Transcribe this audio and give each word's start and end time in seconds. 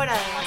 Fuera 0.00 0.14
de 0.14 0.39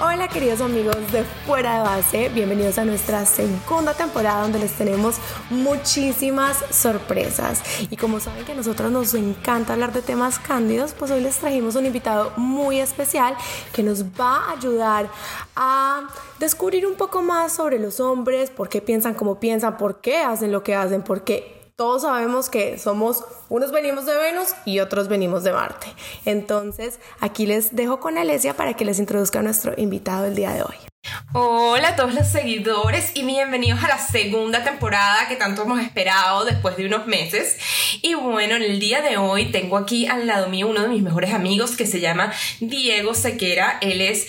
Hola 0.00 0.28
queridos 0.28 0.60
amigos 0.60 0.94
de 1.10 1.24
Fuera 1.44 1.74
de 1.74 1.80
Base, 1.80 2.28
bienvenidos 2.28 2.78
a 2.78 2.84
nuestra 2.84 3.26
segunda 3.26 3.94
temporada 3.94 4.42
donde 4.42 4.60
les 4.60 4.70
tenemos 4.74 5.16
muchísimas 5.50 6.56
sorpresas. 6.70 7.64
Y 7.90 7.96
como 7.96 8.20
saben 8.20 8.44
que 8.44 8.52
a 8.52 8.54
nosotros 8.54 8.92
nos 8.92 9.12
encanta 9.14 9.72
hablar 9.72 9.92
de 9.92 10.00
temas 10.00 10.38
cándidos, 10.38 10.92
pues 10.92 11.10
hoy 11.10 11.20
les 11.20 11.38
trajimos 11.38 11.74
un 11.74 11.84
invitado 11.84 12.32
muy 12.36 12.78
especial 12.78 13.36
que 13.72 13.82
nos 13.82 14.04
va 14.04 14.36
a 14.36 14.52
ayudar 14.52 15.10
a 15.56 16.06
descubrir 16.38 16.86
un 16.86 16.94
poco 16.94 17.20
más 17.20 17.54
sobre 17.54 17.80
los 17.80 17.98
hombres, 17.98 18.50
por 18.50 18.68
qué 18.68 18.80
piensan 18.80 19.14
como 19.14 19.40
piensan, 19.40 19.78
por 19.78 20.00
qué 20.00 20.18
hacen 20.18 20.52
lo 20.52 20.62
que 20.62 20.76
hacen, 20.76 21.02
por 21.02 21.24
qué 21.24 21.57
todos 21.78 22.02
sabemos 22.02 22.50
que 22.50 22.76
somos, 22.76 23.22
unos 23.48 23.70
venimos 23.70 24.04
de 24.04 24.16
Venus 24.16 24.48
y 24.64 24.80
otros 24.80 25.06
venimos 25.06 25.44
de 25.44 25.52
Marte. 25.52 25.86
Entonces, 26.24 26.98
aquí 27.20 27.46
les 27.46 27.76
dejo 27.76 28.00
con 28.00 28.18
Alesia 28.18 28.54
para 28.54 28.74
que 28.74 28.84
les 28.84 28.98
introduzca 28.98 29.38
a 29.38 29.42
nuestro 29.42 29.74
invitado 29.76 30.26
el 30.26 30.34
día 30.34 30.50
de 30.50 30.62
hoy. 30.62 30.74
Hola 31.34 31.90
a 31.90 31.96
todos 31.96 32.14
los 32.14 32.26
seguidores 32.26 33.12
y 33.14 33.22
bienvenidos 33.22 33.84
a 33.84 33.86
la 33.86 33.98
segunda 33.98 34.64
temporada 34.64 35.28
que 35.28 35.36
tanto 35.36 35.62
hemos 35.62 35.80
esperado 35.80 36.44
después 36.44 36.76
de 36.76 36.86
unos 36.86 37.06
meses. 37.06 37.56
Y 38.02 38.14
bueno, 38.14 38.56
en 38.56 38.62
el 38.64 38.80
día 38.80 39.00
de 39.00 39.16
hoy 39.16 39.52
tengo 39.52 39.76
aquí 39.76 40.08
al 40.08 40.26
lado 40.26 40.48
mío 40.48 40.66
uno 40.66 40.82
de 40.82 40.88
mis 40.88 41.04
mejores 41.04 41.32
amigos 41.32 41.76
que 41.76 41.86
se 41.86 42.00
llama 42.00 42.32
Diego 42.58 43.14
Sequera. 43.14 43.78
Él 43.82 44.00
es 44.00 44.26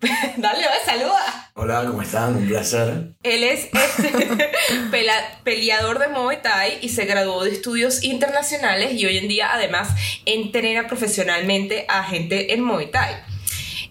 Dale, 0.36 0.64
saluda. 0.84 1.50
Hola, 1.54 1.84
¿cómo 1.86 2.00
están? 2.00 2.36
Un 2.36 2.48
placer. 2.48 3.12
Él 3.22 3.44
es 3.44 3.68
este 3.72 4.50
peleador 5.44 5.98
de 5.98 6.08
Muay 6.08 6.40
Thai 6.40 6.78
y 6.80 6.88
se 6.88 7.04
graduó 7.04 7.44
de 7.44 7.50
estudios 7.50 8.02
internacionales 8.02 8.94
y 8.94 9.04
hoy 9.04 9.18
en 9.18 9.28
día 9.28 9.52
además 9.52 9.90
entrena 10.24 10.86
profesionalmente 10.86 11.84
a 11.88 12.02
gente 12.04 12.54
en 12.54 12.62
Muay 12.62 12.90
Thai. 12.90 13.16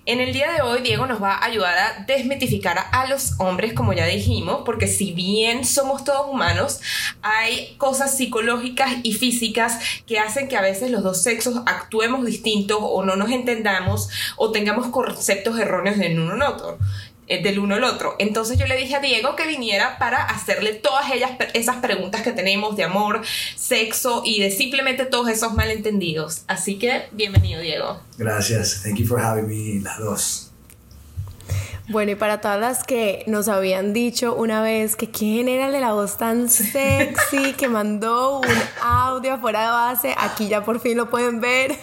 En 0.10 0.22
el 0.22 0.34
día 0.34 0.52
de 0.52 0.64
hoy, 0.64 0.82
Diego 0.82 1.06
nos 1.06 1.22
va 1.22 1.36
a 1.36 1.46
ayudar 1.46 1.78
a 1.78 2.04
desmitificar 2.08 2.80
a 2.92 3.06
los 3.06 3.40
hombres, 3.40 3.74
como 3.74 3.94
ya 3.94 4.08
dijimos, 4.08 4.64
porque 4.66 4.88
si 4.88 5.14
bien 5.14 5.64
somos 5.64 6.04
todos 6.04 6.28
humanos, 6.28 6.82
hay 7.22 7.76
cosas 7.78 8.18
psicológicas 8.18 8.92
y 9.04 9.14
físicas 9.14 9.78
que 10.08 10.18
hacen 10.18 10.48
que 10.48 10.58
a 10.58 10.62
veces 10.62 10.90
los 10.90 11.04
dos 11.04 11.22
sexos 11.22 11.62
actuemos 11.68 12.26
distintos 12.26 12.80
o 12.82 13.06
no 13.06 13.18
nos 13.18 13.30
entendamos 13.30 14.10
o 14.36 14.50
tengamos 14.50 14.88
conceptos 14.88 15.60
erróneos 15.60 16.00
de 16.00 16.18
uno 16.18 16.34
en 16.34 16.42
otro. 16.42 16.80
Eh, 17.30 17.44
del 17.44 17.60
uno 17.60 17.76
al 17.76 17.84
otro. 17.84 18.16
Entonces 18.18 18.58
yo 18.58 18.66
le 18.66 18.76
dije 18.76 18.96
a 18.96 19.02
Diego 19.02 19.36
que 19.36 19.46
viniera 19.46 20.00
para 20.00 20.24
hacerle 20.24 20.74
todas 20.74 21.12
ellas, 21.12 21.34
esas 21.54 21.76
preguntas 21.76 22.24
que 22.24 22.32
tenemos 22.32 22.76
de 22.76 22.84
amor, 22.84 23.22
sexo 23.56 24.24
y 24.26 24.42
de 24.42 24.50
simplemente 24.50 25.06
todos 25.06 25.30
esos 25.30 25.54
malentendidos. 25.54 26.42
Así 26.48 26.80
que 26.80 27.04
bienvenido, 27.12 27.62
Diego. 27.62 28.02
Gracias. 28.18 28.82
Thank 28.82 28.96
you 28.96 29.06
for 29.06 29.22
having 29.22 29.48
me, 29.48 29.80
las 29.80 30.00
dos. 30.00 30.52
Bueno, 31.88 32.12
y 32.12 32.16
para 32.16 32.42
todas 32.42 32.60
las 32.60 32.84
que 32.84 33.24
nos 33.28 33.48
habían 33.48 33.94
dicho 33.94 34.36
una 34.36 34.64
vez 34.64 34.96
que 34.96 35.12
quién 35.12 35.48
era 35.48 35.68
el 35.68 35.72
de 35.72 35.82
la 35.82 35.94
voz 35.94 36.18
tan 36.18 36.50
sexy 36.50 37.54
que 37.54 37.68
mandó 37.68 38.40
un 38.40 38.48
audio 38.82 39.34
afuera 39.34 39.62
de 39.62 39.68
base, 39.68 40.16
aquí 40.18 40.48
ya 40.48 40.64
por 40.64 40.80
fin 40.80 40.98
lo 40.98 41.12
pueden 41.12 41.42
ver, 41.42 41.76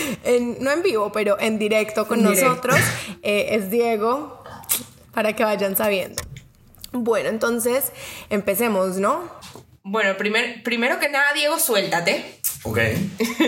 no 0.60 0.70
en 0.70 0.82
vivo, 0.82 1.10
pero 1.12 1.36
en 1.40 1.58
directo 1.58 2.06
con 2.06 2.22
nosotros, 2.22 2.76
eh, 3.22 3.48
es 3.50 3.70
Diego 3.70 4.43
para 5.14 5.34
que 5.34 5.44
vayan 5.44 5.76
sabiendo. 5.76 6.22
Bueno, 6.92 7.28
entonces 7.28 7.92
empecemos, 8.30 8.98
¿no? 8.98 9.30
Bueno, 9.82 10.16
primer, 10.16 10.62
primero 10.62 10.98
que 10.98 11.08
nada, 11.08 11.26
Diego, 11.34 11.58
suéltate. 11.58 12.40
Ok. 12.62 12.78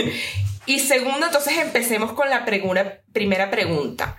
y 0.67 0.81
segundo, 0.81 1.27
entonces 1.27 1.55
empecemos 1.59 2.13
con 2.13 2.29
la 2.29 2.45
primera 2.45 3.51
pregunta. 3.51 4.19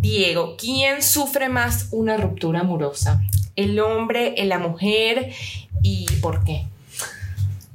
Diego, 0.00 0.56
¿quién 0.56 1.02
sufre 1.02 1.48
más 1.48 1.88
una 1.90 2.16
ruptura 2.16 2.60
amorosa? 2.60 3.20
¿El 3.56 3.80
hombre, 3.80 4.34
la 4.44 4.58
mujer 4.58 5.32
y 5.82 6.06
por 6.20 6.44
qué? 6.44 6.66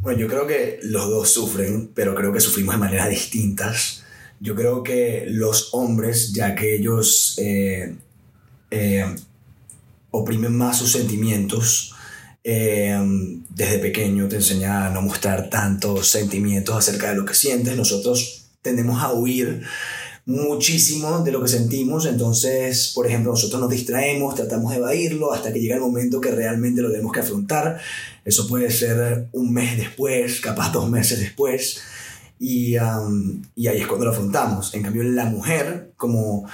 Bueno, 0.02 0.20
yo 0.20 0.28
creo 0.28 0.48
que 0.48 0.80
los 0.84 1.10
dos 1.10 1.30
sufren, 1.30 1.90
pero 1.94 2.14
creo 2.14 2.34
que 2.34 2.42
sufrimos 2.42 2.76
de 2.76 2.80
maneras 2.80 3.10
distintas. 3.10 4.04
Yo 4.40 4.54
creo 4.54 4.84
que 4.84 5.26
los 5.28 5.74
hombres, 5.74 6.34
ya 6.34 6.56
que 6.56 6.76
ellos 6.76 7.36
eh, 7.38 7.96
eh, 8.76 9.06
oprimen 10.10 10.58
más 10.58 10.80
sus 10.80 10.92
sentimientos. 10.92 11.94
Eh, 12.44 13.00
desde 13.50 13.78
pequeño 13.78 14.28
te 14.28 14.38
enseña 14.38 14.88
a 14.88 14.90
no 14.90 15.04
mostrar 15.04 15.50
tantos 15.50 16.08
sentimientos 16.10 16.76
acerca 16.76 17.10
de 17.10 17.16
lo 17.16 17.24
que 17.26 17.36
sientes. 17.36 17.78
Nosotros 17.78 18.48
tendemos 18.64 19.04
a 19.04 19.14
huir 19.14 19.62
muchísimo 20.26 21.20
de 21.20 21.32
lo 21.32 21.42
que 21.42 21.50
sentimos, 21.50 22.06
entonces, 22.06 22.94
por 22.96 23.06
ejemplo, 23.06 23.32
nosotros 23.32 23.62
nos 23.62 23.70
distraemos, 23.70 24.36
tratamos 24.36 24.72
de 24.72 24.78
evadirlo 24.78 25.34
hasta 25.34 25.52
que 25.54 25.60
llega 25.60 25.76
el 25.76 25.82
momento 25.82 26.22
que 26.22 26.32
realmente 26.32 26.82
lo 26.82 26.90
tenemos 26.90 27.12
que 27.12 27.20
afrontar. 27.20 27.80
Eso 28.26 28.48
puede 28.48 28.72
ser 28.72 29.28
un 29.34 29.54
mes 29.54 29.78
después, 29.78 30.40
capaz 30.42 30.72
dos 30.72 30.90
meses 30.90 31.20
después, 31.20 31.82
y, 32.40 32.76
y 33.56 33.68
ahí 33.68 33.82
es 33.82 33.88
cuando 33.88 34.06
lo 34.06 34.12
afrontamos. 34.12 34.74
En 34.74 34.82
cambio, 34.82 35.04
la 35.04 35.26
mujer, 35.26 35.92
como 35.98 36.48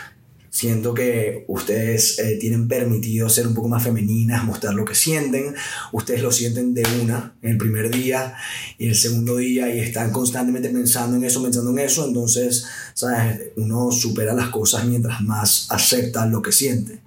Siento 0.52 0.94
que 0.94 1.46
ustedes 1.48 2.18
eh, 2.20 2.38
tienen 2.40 2.68
permitido 2.68 3.30
ser 3.30 3.48
un 3.48 3.54
poco 3.54 3.68
más 3.68 3.84
femeninas, 3.84 4.44
mostrar 4.44 4.74
lo 4.74 4.84
que 4.84 4.96
sienten. 4.96 5.54
Ustedes 5.92 6.24
lo 6.24 6.32
sienten 6.32 6.74
de 6.74 6.84
una 7.02 7.36
en 7.42 7.52
el 7.52 7.58
primer 7.58 7.92
día 7.92 8.36
y 8.78 8.88
el 8.88 8.96
segundo 8.96 9.38
día 9.38 9.74
y 9.74 9.80
están 9.80 10.12
constantemente 10.12 10.70
pensando 10.70 11.18
en 11.18 11.24
eso, 11.24 11.44
pensando 11.44 11.72
en 11.72 11.80
eso. 11.80 12.08
Entonces, 12.08 12.66
¿sabes? 12.94 13.42
Uno 13.58 13.92
supera 13.92 14.34
las 14.34 14.50
cosas 14.50 14.86
mientras 14.86 15.22
más 15.22 15.68
acepta 15.70 16.26
lo 16.26 16.42
que 16.42 16.52
siente. 16.52 17.00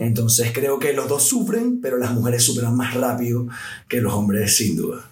Entonces, 0.00 0.52
creo 0.54 0.78
que 0.78 0.92
los 0.92 1.08
dos 1.08 1.22
sufren, 1.22 1.80
pero 1.80 1.98
las 1.98 2.12
mujeres 2.12 2.42
superan 2.42 2.76
más 2.76 2.94
rápido 2.94 3.46
que 3.88 4.00
los 4.00 4.14
hombres, 4.14 4.56
sin 4.56 4.76
duda. 4.76 5.10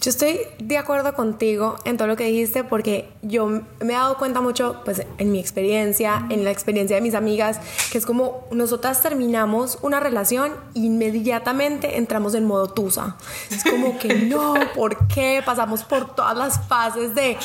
Yo 0.00 0.08
estoy 0.08 0.40
de 0.58 0.78
acuerdo 0.78 1.12
contigo 1.12 1.76
en 1.84 1.98
todo 1.98 2.08
lo 2.08 2.16
que 2.16 2.24
dijiste 2.24 2.64
porque 2.64 3.06
yo 3.20 3.46
me 3.48 3.62
he 3.80 3.92
dado 3.92 4.16
cuenta 4.16 4.40
mucho, 4.40 4.80
pues 4.82 5.02
en 5.18 5.30
mi 5.30 5.38
experiencia, 5.38 6.24
en 6.30 6.42
la 6.42 6.50
experiencia 6.50 6.96
de 6.96 7.02
mis 7.02 7.14
amigas, 7.14 7.60
que 7.92 7.98
es 7.98 8.06
como 8.06 8.46
nosotras 8.50 9.02
terminamos 9.02 9.78
una 9.82 10.00
relación 10.00 10.54
inmediatamente 10.72 11.98
entramos 11.98 12.34
en 12.34 12.46
modo 12.46 12.68
tusa. 12.68 13.18
Es 13.50 13.62
como 13.62 13.98
que 13.98 14.14
no, 14.26 14.54
¿por 14.74 15.06
qué? 15.06 15.42
Pasamos 15.44 15.84
por 15.84 16.14
todas 16.14 16.34
las 16.34 16.66
fases 16.66 17.14
de, 17.14 17.36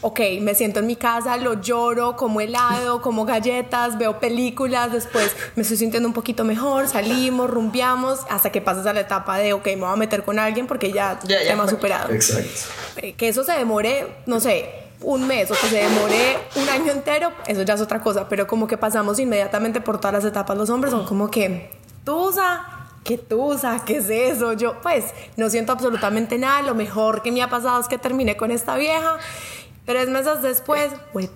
ok, 0.00 0.20
me 0.40 0.54
siento 0.54 0.80
en 0.80 0.86
mi 0.86 0.96
casa, 0.96 1.36
lo 1.36 1.60
lloro, 1.60 2.16
como 2.16 2.40
helado, 2.40 3.00
como 3.00 3.24
galletas, 3.24 3.98
veo 3.98 4.18
películas, 4.18 4.92
después 4.92 5.34
me 5.56 5.62
estoy 5.62 5.76
sintiendo 5.76 6.08
un 6.08 6.14
poquito 6.14 6.44
mejor, 6.44 6.88
salimos, 6.88 7.50
rumbiamos, 7.50 8.20
hasta 8.28 8.50
que 8.50 8.60
pasas 8.60 8.86
a 8.86 8.92
la 8.92 9.00
etapa 9.00 9.38
de, 9.38 9.52
ok, 9.52 9.66
me 9.66 9.76
voy 9.76 9.92
a 9.92 9.96
meter 9.96 10.22
con 10.24 10.38
alguien 10.38 10.66
porque 10.66 10.92
ya, 10.92 11.18
ya, 11.24 11.42
ya 11.42 11.50
tema 11.50 11.68
superado. 11.68 12.12
Exacto. 12.12 12.48
Eh, 12.96 13.14
que 13.14 13.28
eso 13.28 13.44
se 13.44 13.52
demore, 13.52 14.06
no 14.26 14.40
sé, 14.40 14.70
un 15.02 15.26
mes 15.26 15.50
o 15.50 15.54
que 15.54 15.66
se 15.68 15.76
demore 15.76 16.38
un 16.56 16.68
año 16.68 16.92
entero, 16.92 17.32
eso 17.46 17.62
ya 17.62 17.74
es 17.74 17.80
otra 17.80 18.00
cosa, 18.00 18.28
pero 18.28 18.46
como 18.46 18.66
que 18.66 18.76
pasamos 18.76 19.18
inmediatamente 19.18 19.80
por 19.80 19.98
todas 19.98 20.14
las 20.14 20.24
etapas 20.24 20.56
los 20.56 20.70
hombres, 20.70 20.92
son 20.92 21.06
como 21.06 21.30
que, 21.30 21.70
tusa, 22.04 22.80
¿qué 23.04 23.16
tusa? 23.16 23.82
¿Qué 23.84 23.96
es 23.98 24.10
eso? 24.10 24.52
Yo 24.52 24.80
pues 24.82 25.06
no 25.36 25.48
siento 25.48 25.72
absolutamente 25.72 26.38
nada, 26.38 26.62
lo 26.62 26.74
mejor 26.74 27.22
que 27.22 27.32
me 27.32 27.42
ha 27.42 27.48
pasado 27.48 27.80
es 27.80 27.88
que 27.88 27.98
terminé 27.98 28.36
con 28.36 28.50
esta 28.50 28.76
vieja 28.76 29.18
Tres 29.90 30.08
meses 30.08 30.40
después, 30.40 30.92
güey, 31.12 31.28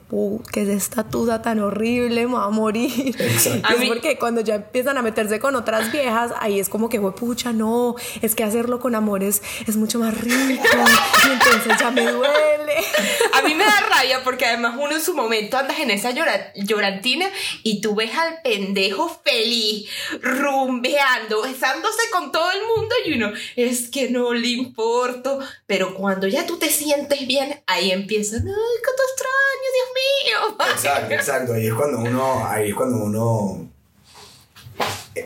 ¿qué 0.52 0.62
es 0.62 0.68
esta 0.68 1.02
tusa 1.02 1.42
tan 1.42 1.58
horrible? 1.58 2.24
Me 2.28 2.34
va 2.34 2.44
a 2.44 2.50
morir. 2.50 3.16
Exacto. 3.18 3.74
Es 3.80 3.88
porque 3.88 4.16
cuando 4.16 4.42
ya 4.42 4.54
empiezan 4.54 4.96
a 4.96 5.02
meterse 5.02 5.40
con 5.40 5.56
otras 5.56 5.90
viejas, 5.90 6.30
ahí 6.38 6.60
es 6.60 6.68
como 6.68 6.88
que, 6.88 6.98
güey, 6.98 7.12
pucha, 7.16 7.52
no, 7.52 7.96
es 8.22 8.36
que 8.36 8.44
hacerlo 8.44 8.78
con 8.78 8.94
amores 8.94 9.42
es 9.66 9.76
mucho 9.76 9.98
más 9.98 10.16
rico. 10.20 10.36
y 10.36 11.32
entonces 11.32 11.80
ya 11.80 11.90
me 11.90 12.02
duele. 12.08 12.74
A 13.32 13.42
mí 13.42 13.54
me 13.54 13.64
da 13.64 13.80
rabia 13.90 14.22
porque 14.22 14.46
además 14.46 14.76
uno 14.78 14.92
en 14.92 15.00
su 15.00 15.14
momento 15.14 15.56
andas 15.56 15.80
en 15.80 15.90
esa 15.90 16.12
llorantina 16.12 17.26
y 17.64 17.80
tú 17.80 17.96
ves 17.96 18.14
al 18.16 18.40
pendejo 18.42 19.20
feliz, 19.24 19.90
rumbeando, 20.20 21.42
besándose 21.42 22.02
con 22.12 22.30
todo 22.30 22.48
el 22.52 22.60
mundo 22.76 22.94
y 23.04 23.14
uno, 23.14 23.32
es 23.56 23.88
que 23.88 24.10
no 24.10 24.32
le 24.32 24.48
importo. 24.48 25.40
Pero 25.66 25.94
cuando 25.94 26.28
ya 26.28 26.46
tú 26.46 26.56
te 26.58 26.70
sientes 26.70 27.26
bien, 27.26 27.60
ahí 27.66 27.90
empieza 27.90 28.43
ay, 28.50 28.76
qué 28.82 28.90
extraño, 29.04 29.68
Dios 29.74 30.58
mío. 30.58 30.66
Exacto, 30.72 31.14
exacto. 31.14 31.52
Ahí 31.54 31.66
es 31.66 31.74
cuando 31.74 31.98
uno, 32.00 32.46
ahí 32.46 32.70
es 32.70 32.74
cuando 32.74 33.04
uno 33.04 33.68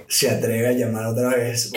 se 0.06 0.30
atreve 0.30 0.68
a 0.68 0.72
llamar 0.72 1.06
otra 1.06 1.28
vez. 1.30 1.70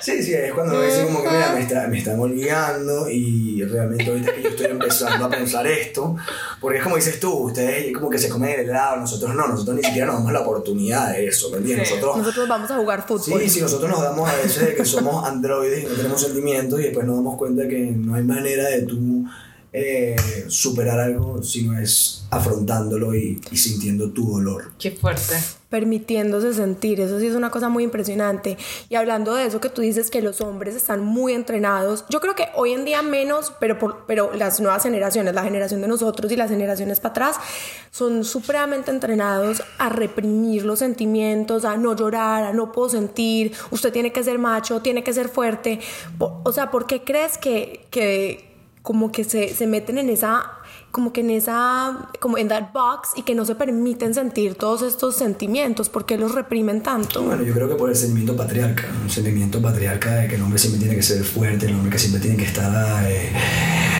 Sí, 0.00 0.20
sí, 0.20 0.34
es 0.34 0.52
cuando 0.52 0.74
me 0.74 0.86
dicen 0.86 1.06
como 1.06 1.22
que 1.22 1.28
mira, 1.30 1.52
me, 1.52 1.60
está- 1.60 1.86
me 1.86 1.98
están 1.98 2.18
olvidando 2.18 3.08
y 3.08 3.62
realmente 3.62 4.04
ahorita 4.10 4.32
que 4.34 4.42
yo 4.42 4.48
estoy 4.48 4.66
empezando 4.66 5.26
a 5.26 5.30
pensar 5.30 5.64
esto, 5.64 6.16
porque 6.60 6.78
es 6.78 6.82
como 6.84 6.96
dices 6.96 7.20
tú, 7.20 7.32
ustedes 7.32 7.92
como 7.94 8.10
que 8.10 8.18
se 8.18 8.28
comen 8.28 8.50
el 8.50 8.60
helado, 8.68 8.96
nosotros 8.96 9.32
no, 9.32 9.46
nosotros 9.46 9.76
ni 9.76 9.82
siquiera 9.84 10.06
nos 10.08 10.16
damos 10.16 10.32
la 10.32 10.40
oportunidad 10.40 11.12
de 11.12 11.28
eso, 11.28 11.50
¿me 11.50 11.58
entiendes? 11.58 11.86
Sí. 11.88 11.94
Nosotros 11.94 12.16
Nosotros 12.18 12.48
vamos 12.48 12.70
a 12.72 12.76
jugar 12.78 13.06
fútbol. 13.06 13.40
Sí, 13.42 13.48
sí, 13.48 13.60
nosotros 13.60 13.88
nos 13.92 14.02
damos 14.02 14.28
a 14.28 14.34
veces 14.34 14.66
de 14.66 14.74
que 14.74 14.84
somos 14.84 15.24
androides 15.24 15.84
y 15.84 15.86
no 15.86 15.94
tenemos 15.94 16.20
sentimientos 16.20 16.80
y 16.80 16.82
después 16.82 17.06
nos 17.06 17.14
damos 17.16 17.36
cuenta 17.38 17.68
que 17.68 17.78
no 17.78 18.16
hay 18.16 18.24
manera 18.24 18.64
de 18.70 18.82
tú 18.82 19.24
eh, 19.72 20.16
superar 20.48 21.00
algo 21.00 21.42
si 21.42 21.62
no 21.66 21.78
es 21.78 22.24
afrontándolo 22.30 23.14
y, 23.14 23.40
y 23.50 23.56
sintiendo 23.56 24.10
tu 24.10 24.30
dolor. 24.32 24.72
Qué 24.78 24.90
fuerte. 24.90 25.34
permitiéndose 25.70 26.52
sentir, 26.52 27.00
eso 27.00 27.18
sí 27.18 27.26
es 27.28 27.34
una 27.34 27.48
cosa 27.50 27.70
muy 27.70 27.82
impresionante. 27.84 28.58
Y 28.90 28.94
hablando 28.96 29.34
de 29.34 29.46
eso 29.46 29.58
que 29.60 29.70
tú 29.70 29.80
dices 29.80 30.10
que 30.10 30.20
los 30.20 30.42
hombres 30.42 30.74
están 30.74 31.00
muy 31.02 31.32
entrenados, 31.32 32.04
yo 32.10 32.20
creo 32.20 32.34
que 32.34 32.48
hoy 32.54 32.72
en 32.72 32.84
día 32.84 33.00
menos, 33.00 33.54
pero, 33.58 33.78
por- 33.78 34.04
pero 34.06 34.34
las 34.34 34.60
nuevas 34.60 34.82
generaciones, 34.82 35.34
la 35.34 35.42
generación 35.42 35.80
de 35.80 35.88
nosotros 35.88 36.30
y 36.30 36.36
las 36.36 36.50
generaciones 36.50 37.00
para 37.00 37.12
atrás, 37.12 37.36
son 37.90 38.24
supremamente 38.24 38.90
entrenados 38.90 39.62
a 39.78 39.88
reprimir 39.88 40.64
los 40.66 40.78
sentimientos, 40.80 41.64
a 41.64 41.78
no 41.78 41.96
llorar, 41.96 42.44
a 42.44 42.52
no 42.52 42.70
puedo 42.72 42.90
sentir, 42.90 43.52
usted 43.70 43.92
tiene 43.92 44.12
que 44.12 44.22
ser 44.22 44.38
macho, 44.38 44.80
tiene 44.82 45.02
que 45.02 45.14
ser 45.14 45.30
fuerte. 45.30 45.80
O 46.18 46.52
sea, 46.52 46.70
¿por 46.70 46.86
qué 46.86 47.02
crees 47.02 47.38
que, 47.38 47.86
que 47.90 48.51
como 48.82 49.12
que 49.12 49.24
se, 49.24 49.54
se 49.54 49.66
meten 49.66 49.98
en 49.98 50.10
esa 50.10 50.50
como 50.90 51.10
que 51.14 51.22
en 51.22 51.30
esa, 51.30 52.10
como 52.20 52.36
en 52.36 52.48
that 52.48 52.70
box 52.74 53.10
y 53.16 53.22
que 53.22 53.34
no 53.34 53.46
se 53.46 53.54
permiten 53.54 54.12
sentir 54.12 54.56
todos 54.56 54.82
estos 54.82 55.16
sentimientos, 55.16 55.88
¿por 55.88 56.04
qué 56.04 56.18
los 56.18 56.34
reprimen 56.34 56.82
tanto? 56.82 57.22
Bueno, 57.22 57.42
yo 57.44 57.54
creo 57.54 57.66
que 57.66 57.76
por 57.76 57.88
el 57.88 57.96
sentimiento 57.96 58.36
patriarca, 58.36 58.88
un 59.02 59.08
sentimiento 59.08 59.62
patriarca 59.62 60.16
de 60.16 60.28
que 60.28 60.34
el 60.34 60.42
hombre 60.42 60.58
siempre 60.58 60.80
tiene 60.80 60.94
que 60.94 61.02
ser 61.02 61.24
fuerte, 61.24 61.64
el 61.64 61.74
hombre 61.76 61.90
que 61.92 61.98
siempre 61.98 62.20
tiene 62.20 62.36
que 62.36 62.44
estar 62.44 63.10
eh, 63.10 63.30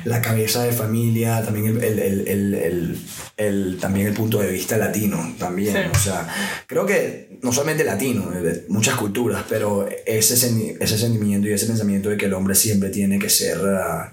la 0.05 0.21
cabeza 0.21 0.65
de 0.65 0.73
familia, 0.73 1.43
también 1.43 1.69
el, 1.69 1.83
el, 1.83 1.99
el, 1.99 2.29
el, 2.29 2.55
el- 2.55 2.99
el- 3.39 3.79
también 3.81 4.09
el 4.09 4.13
punto 4.15 4.39
de 4.41 4.51
vista 4.53 4.77
latino, 4.77 5.35
también, 5.39 5.73
Sí. 5.75 5.81
o 5.95 5.99
sea, 5.99 6.29
creo 6.67 6.85
que 6.85 7.39
no 7.43 7.53
solamente 7.53 7.85
latino, 7.85 8.31
eh, 8.35 8.41
de 8.43 8.65
muchas 8.69 8.97
culturas, 8.97 9.45
pero 9.49 9.89
ese, 10.07 10.35
ese 10.79 10.99
sentimiento 10.99 11.49
y 11.49 11.53
ese 11.53 11.65
pensamiento 11.67 12.11
de 12.11 12.19
que 12.19 12.27
el 12.27 12.35
hombre 12.35 12.55
siempre 12.55 12.91
tiene 12.91 13.19
que 13.19 13.31
ser... 13.31 13.59
ah, 13.67 14.13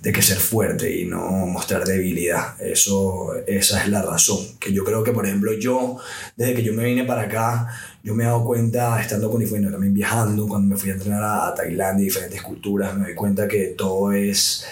de 0.00 0.12
que 0.12 0.22
ser 0.22 0.38
fuerte 0.38 1.00
y 1.00 1.06
no 1.06 1.20
mostrar 1.46 1.84
debilidad. 1.84 2.60
Eso, 2.60 3.34
esa 3.46 3.82
es 3.82 3.88
la 3.88 4.02
razón. 4.02 4.38
Que 4.60 4.72
yo 4.72 4.84
creo 4.84 5.02
que, 5.02 5.12
por 5.12 5.26
ejemplo, 5.26 5.52
yo, 5.52 5.98
desde 6.36 6.54
que 6.54 6.62
yo 6.62 6.72
me 6.72 6.84
vine 6.84 7.04
para 7.04 7.22
acá, 7.22 7.68
yo 8.04 8.14
me 8.14 8.24
he 8.24 8.26
dado 8.26 8.44
cuenta, 8.44 9.00
estando 9.00 9.30
con 9.30 9.48
bueno, 9.50 9.70
también 9.70 9.94
viajando, 9.94 10.46
cuando 10.46 10.68
me 10.74 10.80
fui 10.80 10.90
a 10.90 10.94
entrenar 10.94 11.22
a, 11.22 11.48
a 11.48 11.54
Tailandia, 11.54 12.04
diferentes 12.04 12.42
culturas, 12.42 12.96
me 12.96 13.06
doy 13.06 13.14
cuenta 13.14 13.48
que 13.48 13.74
todo 13.76 14.12
es 14.12 14.64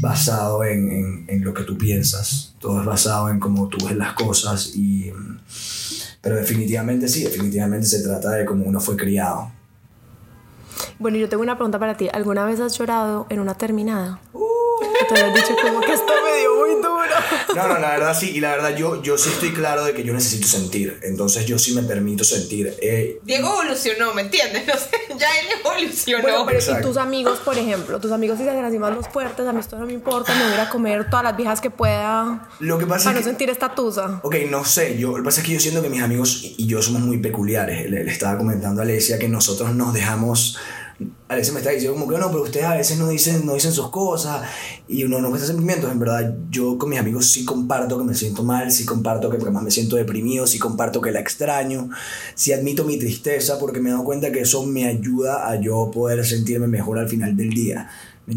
basado 0.00 0.64
en, 0.64 0.90
en, 0.90 1.24
en 1.28 1.44
lo 1.44 1.54
que 1.54 1.62
tú 1.62 1.78
piensas. 1.78 2.54
Todo 2.58 2.80
es 2.80 2.86
basado 2.86 3.30
en 3.30 3.40
cómo 3.40 3.68
tú 3.68 3.86
ves 3.86 3.96
las 3.96 4.12
cosas 4.12 4.74
y... 4.74 5.12
Pero 6.20 6.34
definitivamente 6.34 7.08
sí, 7.08 7.22
definitivamente 7.22 7.86
se 7.86 8.02
trata 8.02 8.32
de 8.32 8.44
cómo 8.44 8.64
uno 8.64 8.80
fue 8.80 8.96
criado. 8.96 9.52
Bueno, 10.98 11.16
yo 11.16 11.28
tengo 11.28 11.44
una 11.44 11.56
pregunta 11.56 11.78
para 11.78 11.96
ti. 11.96 12.08
¿Alguna 12.12 12.44
vez 12.44 12.58
has 12.60 12.76
llorado 12.76 13.26
en 13.30 13.38
una 13.38 13.54
terminada? 13.54 14.20
Has 15.14 15.34
dicho 15.34 15.56
como 15.60 15.80
que 15.80 15.92
esto 15.92 16.12
me 16.24 16.38
dio 16.38 16.54
muy 16.56 16.82
duro. 16.82 17.54
No, 17.54 17.68
no, 17.68 17.78
la 17.78 17.90
verdad 17.90 18.16
sí, 18.18 18.30
y 18.34 18.40
la 18.40 18.50
verdad 18.50 18.76
yo, 18.76 19.02
yo 19.02 19.18
sí 19.18 19.30
estoy 19.30 19.52
claro 19.52 19.84
de 19.84 19.94
que 19.94 20.04
yo 20.04 20.12
necesito 20.12 20.46
sentir, 20.46 21.00
entonces 21.02 21.46
yo 21.46 21.58
sí 21.58 21.74
me 21.74 21.82
permito 21.82 22.24
sentir. 22.24 22.74
Eh, 22.80 23.18
Diego 23.24 23.60
evolucionó, 23.62 24.14
¿me 24.14 24.22
entiendes? 24.22 24.66
No 24.66 24.74
sé, 24.74 24.90
ya 25.18 25.28
él 25.40 25.46
evolucionó. 25.60 26.22
Bueno, 26.22 26.46
pero 26.46 26.58
Exacto. 26.58 26.80
y 26.80 26.90
tus 26.90 26.96
amigos, 26.98 27.38
por 27.38 27.56
ejemplo, 27.56 27.98
tus 27.98 28.12
amigos 28.12 28.38
dicen 28.38 28.64
así 28.64 28.78
más 28.78 28.94
los 28.94 29.08
fuertes, 29.08 29.46
a 29.46 29.52
mí 29.52 29.60
esto 29.60 29.78
no 29.78 29.86
me 29.86 29.94
importa, 29.94 30.34
me 30.34 30.42
voy 30.42 30.52
a 30.52 30.54
ir 30.56 30.60
a 30.60 30.68
comer 30.68 31.08
todas 31.08 31.24
las 31.24 31.36
viejas 31.36 31.60
que 31.60 31.70
pueda 31.70 32.48
lo 32.60 32.78
que 32.78 32.86
pasa 32.86 33.04
para 33.04 33.14
no 33.14 33.20
es 33.20 33.24
que, 33.24 33.30
sentir 33.30 33.50
esta 33.50 33.74
tusa. 33.74 34.20
ok, 34.22 34.36
no 34.50 34.64
sé, 34.64 34.98
yo, 34.98 35.12
lo 35.12 35.16
que 35.16 35.22
pasa 35.22 35.40
es 35.40 35.46
que 35.46 35.54
yo 35.54 35.60
siento 35.60 35.82
que 35.82 35.88
mis 35.88 36.02
amigos 36.02 36.42
y 36.56 36.58
y 36.58 36.66
yo 36.66 36.82
somos 36.82 37.00
muy 37.02 37.18
peculiares. 37.18 37.88
Le, 37.88 38.04
le 38.04 38.12
estaba 38.12 38.36
comentando 38.36 38.82
a 38.82 38.84
Alesia 38.84 39.18
que 39.18 39.28
nosotros 39.28 39.74
nos 39.74 39.94
dejamos... 39.94 40.58
Alesia 41.28 41.52
me 41.52 41.60
está 41.60 41.70
diciendo 41.70 41.96
como 41.96 42.10
que 42.10 42.18
no, 42.18 42.28
pero 42.28 42.42
ustedes 42.42 42.66
a 42.66 42.74
veces 42.74 42.98
no 42.98 43.08
dicen, 43.08 43.46
no 43.46 43.54
dicen 43.54 43.70
sus 43.70 43.90
cosas 43.90 44.48
y 44.88 45.04
uno 45.04 45.20
no 45.20 45.28
muestra 45.28 45.46
sentimientos. 45.46 45.92
En 45.92 46.00
verdad, 46.00 46.34
yo 46.50 46.76
con 46.76 46.90
mis 46.90 46.98
amigos 46.98 47.26
sí 47.30 47.44
comparto 47.44 47.98
que 47.98 48.04
me 48.04 48.14
siento 48.14 48.42
mal, 48.42 48.72
sí 48.72 48.84
comparto 48.84 49.30
que 49.30 49.36
además 49.36 49.62
me 49.62 49.70
siento 49.70 49.96
deprimido, 49.96 50.46
sí 50.46 50.58
comparto 50.58 51.00
que 51.00 51.12
la 51.12 51.20
extraño, 51.20 51.90
sí 52.34 52.52
admito 52.52 52.84
mi 52.84 52.98
tristeza 52.98 53.58
porque 53.60 53.78
me 53.78 53.90
he 53.90 53.92
dado 53.92 54.04
cuenta 54.04 54.32
que 54.32 54.40
eso 54.40 54.66
me 54.66 54.86
ayuda 54.86 55.48
a 55.48 55.60
yo 55.60 55.90
poder 55.92 56.24
sentirme 56.26 56.66
mejor 56.66 56.98
al 56.98 57.08
final 57.08 57.36
del 57.36 57.50
día. 57.50 57.88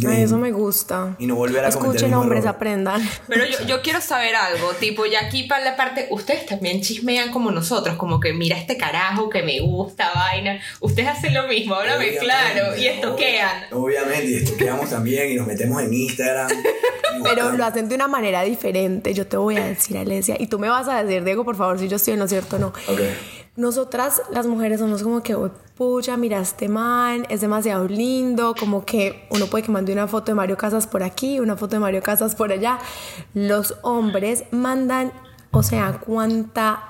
Ay, 0.07 0.23
eso 0.23 0.37
me 0.37 0.51
gusta. 0.51 1.15
Y 1.19 1.25
no 1.25 1.35
volver 1.35 1.65
a 1.65 1.67
Escuchen, 1.67 2.13
hombres, 2.13 2.45
aprendan. 2.45 3.01
Pero 3.27 3.45
yo, 3.45 3.65
yo 3.67 3.81
quiero 3.81 3.99
saber 3.99 4.35
algo, 4.35 4.71
tipo, 4.79 5.05
ya 5.05 5.25
aquí 5.25 5.43
para 5.43 5.63
la 5.65 5.75
parte, 5.75 6.07
ustedes 6.11 6.45
también 6.45 6.81
chismean 6.81 7.31
como 7.31 7.51
nosotros, 7.51 7.97
como 7.97 8.19
que 8.19 8.33
mira 8.33 8.57
este 8.57 8.77
carajo 8.77 9.29
que 9.29 9.43
me 9.43 9.59
gusta, 9.59 10.11
vaina. 10.13 10.59
Ustedes 10.79 11.09
hacen 11.09 11.33
lo 11.33 11.47
mismo, 11.47 11.75
háblame 11.75 12.09
Obviamente, 12.09 12.25
claro, 12.25 12.77
y 12.77 12.87
estoquean. 12.87 13.65
Obviamente, 13.71 14.25
y 14.31 14.35
estoqueamos 14.35 14.89
también 14.89 15.31
y 15.31 15.35
nos 15.35 15.47
metemos 15.47 15.81
en 15.81 15.93
Instagram. 15.93 16.49
Pero 17.23 17.51
lo 17.51 17.65
hacen 17.65 17.89
de 17.89 17.95
una 17.95 18.07
manera 18.07 18.43
diferente. 18.43 19.13
Yo 19.13 19.27
te 19.27 19.37
voy 19.37 19.57
a 19.57 19.65
decir, 19.65 19.97
Alesia, 19.97 20.35
y 20.39 20.47
tú 20.47 20.59
me 20.59 20.69
vas 20.69 20.87
a 20.87 21.03
decir, 21.03 21.23
Diego, 21.23 21.43
por 21.43 21.55
favor, 21.55 21.79
si 21.79 21.87
yo 21.87 21.97
estoy 21.97 22.13
en 22.13 22.19
lo 22.19 22.27
cierto 22.27 22.55
o 22.55 22.59
no. 22.59 22.67
Ok. 22.67 23.01
Nosotras, 23.57 24.21
las 24.31 24.47
mujeres, 24.47 24.79
somos 24.79 25.03
como 25.03 25.21
que, 25.21 25.35
"Uy, 25.35 25.51
pucha, 25.75 26.15
mira 26.15 26.39
este 26.39 26.69
man, 26.69 27.25
es 27.29 27.41
demasiado 27.41 27.85
lindo, 27.87 28.55
como 28.57 28.85
que 28.85 29.27
uno 29.29 29.47
puede 29.47 29.65
que 29.65 29.71
mande 29.71 29.91
una 29.91 30.07
foto 30.07 30.27
de 30.31 30.35
Mario 30.35 30.55
Casas 30.57 30.87
por 30.87 31.03
aquí, 31.03 31.39
una 31.39 31.57
foto 31.57 31.75
de 31.75 31.79
Mario 31.79 32.01
Casas 32.01 32.33
por 32.35 32.51
allá. 32.51 32.79
Los 33.33 33.75
hombres 33.81 34.45
mandan, 34.51 35.11
o 35.51 35.63
sea, 35.63 35.99
cuánta 35.99 36.83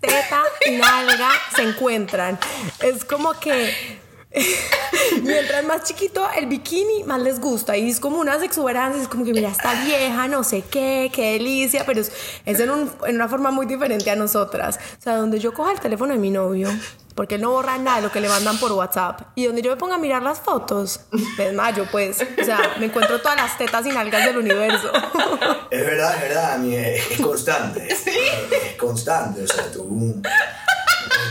teta 0.00 0.42
y 0.66 0.78
nalga 0.78 1.28
se 1.54 1.62
encuentran. 1.62 2.38
Es 2.80 3.04
como 3.04 3.34
que 3.34 3.99
Mientras 5.22 5.64
más 5.64 5.82
chiquito 5.84 6.26
el 6.36 6.46
bikini, 6.46 7.04
más 7.04 7.20
les 7.20 7.40
gusta. 7.40 7.76
Y 7.76 7.90
es 7.90 8.00
como 8.00 8.18
unas 8.18 8.42
exuberancias, 8.42 9.02
es 9.02 9.08
como 9.08 9.24
que 9.24 9.32
mira, 9.32 9.48
está 9.50 9.74
vieja, 9.84 10.28
no 10.28 10.44
sé 10.44 10.62
qué, 10.70 11.10
qué 11.12 11.32
delicia, 11.32 11.84
pero 11.84 12.00
es, 12.00 12.12
es 12.46 12.60
en, 12.60 12.70
un- 12.70 12.90
en 13.06 13.16
una 13.16 13.28
forma 13.28 13.50
muy 13.50 13.66
diferente 13.66 14.10
a 14.10 14.16
nosotras. 14.16 14.78
O 14.98 15.02
sea, 15.02 15.16
donde 15.16 15.38
yo 15.38 15.52
coja 15.52 15.72
el 15.72 15.80
teléfono 15.80 16.12
de 16.12 16.18
mi 16.18 16.30
novio, 16.30 16.68
porque 17.14 17.34
él 17.34 17.40
no 17.42 17.50
borra 17.50 17.76
nada 17.78 17.96
de 17.96 18.02
lo 18.02 18.12
que 18.12 18.20
le 18.20 18.28
mandan 18.28 18.58
por 18.58 18.72
WhatsApp, 18.72 19.22
y 19.34 19.46
donde 19.46 19.62
yo 19.62 19.70
me 19.70 19.76
ponga 19.76 19.96
a 19.96 19.98
mirar 19.98 20.22
las 20.22 20.38
fotos, 20.40 21.00
desmayo, 21.36 21.86
pues. 21.90 22.18
O 22.40 22.44
sea, 22.44 22.60
me 22.78 22.86
encuentro 22.86 23.20
todas 23.20 23.36
las 23.36 23.58
tetas 23.58 23.84
y 23.86 23.90
nalgas 23.90 24.24
del 24.24 24.38
universo. 24.38 24.90
Es 25.70 25.84
verdad, 25.86 26.14
es 26.16 26.20
verdad, 26.22 26.64
es 26.64 27.20
constante. 27.20 27.88
Es 28.70 28.76
constante. 28.78 29.42
O 29.42 29.46
sea, 29.46 29.70
tú, 29.70 30.22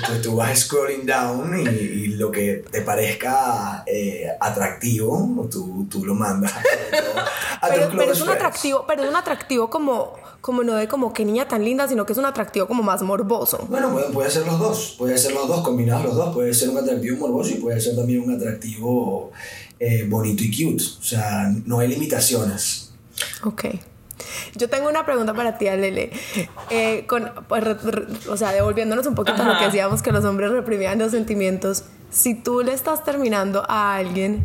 tú, 0.05 0.21
tú 0.21 0.35
vas 0.35 0.59
scrolling 0.59 1.05
down 1.05 1.59
y, 1.59 1.67
y 1.69 2.07
lo 2.09 2.31
que 2.31 2.63
te 2.71 2.81
parezca 2.81 3.83
eh, 3.85 4.27
atractivo, 4.39 5.47
tú, 5.51 5.87
tú 5.89 6.05
lo 6.05 6.15
mandas 6.15 6.53
a 6.53 6.61
Pero, 7.69 7.85
es 7.85 8.19
un 8.21 8.27
friends. 8.27 8.31
atractivo, 8.31 8.85
pero 8.87 9.03
es 9.03 9.09
un 9.09 9.15
atractivo 9.15 9.69
como, 9.69 10.13
como 10.41 10.63
no 10.63 10.75
de 10.75 10.87
como 10.87 11.11
que 11.11 11.25
niña 11.25 11.47
tan 11.47 11.63
linda, 11.63 11.87
sino 11.87 12.05
que 12.05 12.13
es 12.13 12.17
un 12.19 12.25
atractivo 12.25 12.67
como 12.67 12.83
más 12.83 13.01
morboso. 13.01 13.65
Bueno, 13.69 13.91
puede, 13.91 14.09
puede 14.11 14.29
ser 14.29 14.45
los 14.45 14.59
dos, 14.59 14.95
puede 14.97 15.17
ser 15.17 15.33
los 15.33 15.47
dos, 15.47 15.61
combinados 15.61 16.05
los 16.05 16.15
dos, 16.15 16.33
puede 16.33 16.53
ser 16.53 16.69
un 16.69 16.77
atractivo 16.77 17.17
morboso 17.17 17.51
y 17.51 17.55
puede 17.55 17.81
ser 17.81 17.95
también 17.95 18.21
un 18.21 18.33
atractivo 18.33 19.31
eh, 19.79 20.05
bonito 20.07 20.43
y 20.43 20.49
cute, 20.51 20.83
o 20.83 21.03
sea, 21.03 21.51
no 21.65 21.79
hay 21.79 21.89
limitaciones. 21.89 22.91
Ok. 23.43 23.65
Yo 24.55 24.69
tengo 24.69 24.89
una 24.89 25.05
pregunta 25.05 25.33
para 25.33 25.57
ti, 25.57 25.67
Alele. 25.67 26.11
Eh, 26.69 27.05
con, 27.07 27.31
pues, 27.47 27.63
re- 27.63 27.73
re- 27.75 28.05
o 28.29 28.37
sea, 28.37 28.51
devolviéndonos 28.51 29.05
un 29.07 29.15
poquito 29.15 29.41
a 29.41 29.45
lo 29.45 29.51
que 29.53 29.57
Ajá. 29.57 29.65
decíamos 29.67 30.01
que 30.01 30.11
los 30.11 30.23
hombres 30.25 30.51
reprimían 30.51 30.99
los 30.99 31.11
sentimientos. 31.11 31.83
Si 32.11 32.35
tú 32.35 32.61
le 32.61 32.73
estás 32.73 33.03
terminando 33.03 33.63
a 33.69 33.95
alguien, 33.95 34.43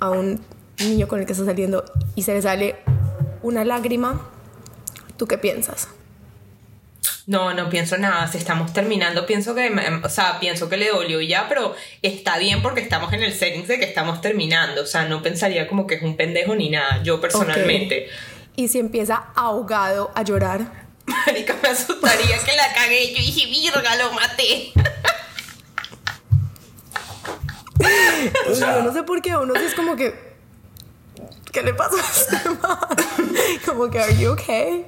a 0.00 0.10
un 0.10 0.40
niño 0.80 1.06
con 1.08 1.20
el 1.20 1.26
que 1.26 1.32
estás 1.32 1.46
saliendo, 1.46 1.84
y 2.14 2.22
se 2.22 2.34
le 2.34 2.42
sale 2.42 2.76
una 3.42 3.64
lágrima, 3.64 4.20
¿tú 5.16 5.26
qué 5.26 5.38
piensas? 5.38 5.88
No, 7.26 7.54
no 7.54 7.68
pienso 7.70 7.96
nada. 7.98 8.26
Si 8.26 8.36
estamos 8.38 8.72
terminando, 8.72 9.26
pienso 9.26 9.54
que, 9.54 9.66
em, 9.66 10.02
o 10.04 10.08
sea, 10.08 10.40
pienso 10.40 10.68
que 10.68 10.76
le 10.76 10.88
dolió 10.88 11.20
y 11.20 11.28
ya, 11.28 11.46
pero 11.48 11.74
está 12.02 12.36
bien 12.38 12.62
porque 12.62 12.80
estamos 12.80 13.12
en 13.12 13.22
el 13.22 13.32
setting 13.32 13.66
de 13.66 13.78
que 13.78 13.84
estamos 13.84 14.20
terminando. 14.20 14.82
O 14.82 14.86
sea, 14.86 15.04
no 15.06 15.22
pensaría 15.22 15.68
como 15.68 15.86
que 15.86 15.94
es 15.96 16.02
un 16.02 16.16
pendejo 16.16 16.54
ni 16.56 16.68
nada, 16.70 17.00
yo 17.04 17.20
personalmente. 17.20 18.08
Y 18.54 18.68
si 18.68 18.78
empieza 18.78 19.24
ahogado 19.34 20.10
a 20.14 20.22
llorar, 20.22 20.82
Marica, 21.06 21.56
me 21.62 21.68
asustaría 21.68 22.38
que 22.38 22.56
la 22.56 22.72
cagué. 22.74 23.12
Yo 23.12 23.18
dije, 23.18 23.46
virga, 23.46 23.96
lo 23.96 24.12
maté. 24.12 24.72
O 28.48 28.54
sea, 28.54 28.78
yo 28.78 28.82
no 28.84 28.92
sé 28.92 29.02
por 29.02 29.20
qué, 29.22 29.36
uno 29.36 29.54
sí 29.56 29.64
es 29.64 29.74
como 29.74 29.96
que. 29.96 30.32
¿Qué 31.50 31.62
le 31.62 31.74
pasa 31.74 31.96
a 31.96 32.00
este 32.00 32.48
man? 32.48 32.78
Como 33.66 33.90
que, 33.90 34.00
¿are 34.00 34.16
you 34.16 34.30
okay? 34.32 34.86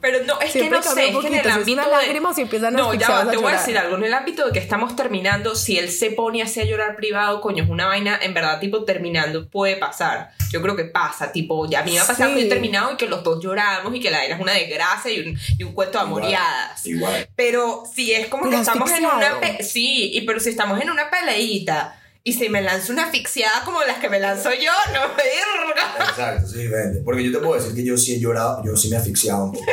Pero 0.00 0.24
no, 0.24 0.40
es 0.40 0.52
Siempre 0.52 0.80
que 0.80 0.84
no 0.88 0.94
sé, 0.94 1.08
es 1.10 1.16
que 1.18 1.26
en 1.26 1.34
el 1.34 1.50
ámbito 1.50 1.82
de- 1.82 1.90
lágrima 1.90 2.30
o 2.30 2.34
si 2.34 2.40
empiezan 2.42 2.72
No, 2.74 2.94
ya 2.94 3.08
va, 3.10 3.20
a 3.22 3.30
te 3.30 3.36
voy 3.36 3.52
a 3.52 3.56
decir 3.58 3.76
algo. 3.76 3.96
En 3.96 4.04
el 4.04 4.14
ámbito 4.14 4.46
de 4.46 4.52
que 4.52 4.58
estamos 4.58 4.96
terminando, 4.96 5.54
si 5.54 5.78
él 5.78 5.90
se 5.90 6.10
pone 6.12 6.42
así 6.42 6.60
a 6.60 6.64
llorar 6.64 6.96
privado, 6.96 7.40
coño, 7.40 7.64
es 7.64 7.70
una 7.70 7.86
vaina, 7.86 8.18
en 8.22 8.32
verdad, 8.32 8.58
tipo, 8.60 8.84
terminando, 8.84 9.48
puede 9.48 9.76
pasar. 9.76 10.30
Yo 10.50 10.62
creo 10.62 10.74
que 10.74 10.84
pasa, 10.86 11.30
tipo, 11.32 11.68
ya 11.68 11.80
a 11.80 11.82
mí 11.84 11.92
me 11.92 12.00
ha 12.00 12.06
pasado 12.06 12.30
Sí. 12.30 12.34
que 12.34 12.40
yo 12.42 12.46
he 12.46 12.48
terminado 12.48 12.92
y 12.92 12.96
que 12.96 13.06
los 13.06 13.22
dos 13.22 13.42
lloramos 13.42 13.94
y 13.94 14.00
que 14.00 14.10
la 14.10 14.18
vaina 14.18 14.34
es 14.36 14.40
una 14.40 14.52
desgracia 14.54 15.12
y 15.12 15.20
un, 15.20 15.38
y 15.58 15.62
un 15.64 15.72
cuento 15.74 15.98
de 15.98 16.04
amoriadas. 16.04 16.86
Igual. 16.86 17.28
Pero 17.36 17.82
si 17.94 18.12
es 18.12 18.26
como 18.28 18.44
Pero 18.44 18.56
que 18.56 18.60
estamos 18.62 18.90
en 18.90 19.04
una... 19.04 19.38
sí, 19.60 20.10
y 20.14 20.22
pero 20.22 20.40
si 20.40 20.48
estamos 20.50 20.80
en 20.80 20.90
una 20.90 21.10
peleita 21.10 21.99
y 22.22 22.32
se 22.34 22.48
me 22.50 22.60
lanza 22.62 22.92
una 22.92 23.04
asfixiada 23.04 23.64
como 23.64 23.82
las 23.82 23.98
que 23.98 24.08
me 24.08 24.20
lanzo 24.20 24.50
yo, 24.52 24.70
no, 24.92 25.00
verga. 25.16 26.10
Exacto, 26.10 26.46
sí, 26.48 26.58
diferente. 26.58 27.00
Porque 27.04 27.24
yo 27.24 27.32
te 27.32 27.38
puedo 27.44 27.60
decir 27.60 27.74
que 27.74 27.84
yo 27.84 27.96
sí 27.96 28.14
he 28.14 28.20
llorado, 28.20 28.62
yo 28.64 28.76
sí 28.76 28.88
me 28.90 28.96
he 28.96 28.98
asfixiado 28.98 29.44
un 29.46 29.52
poco. 29.52 29.64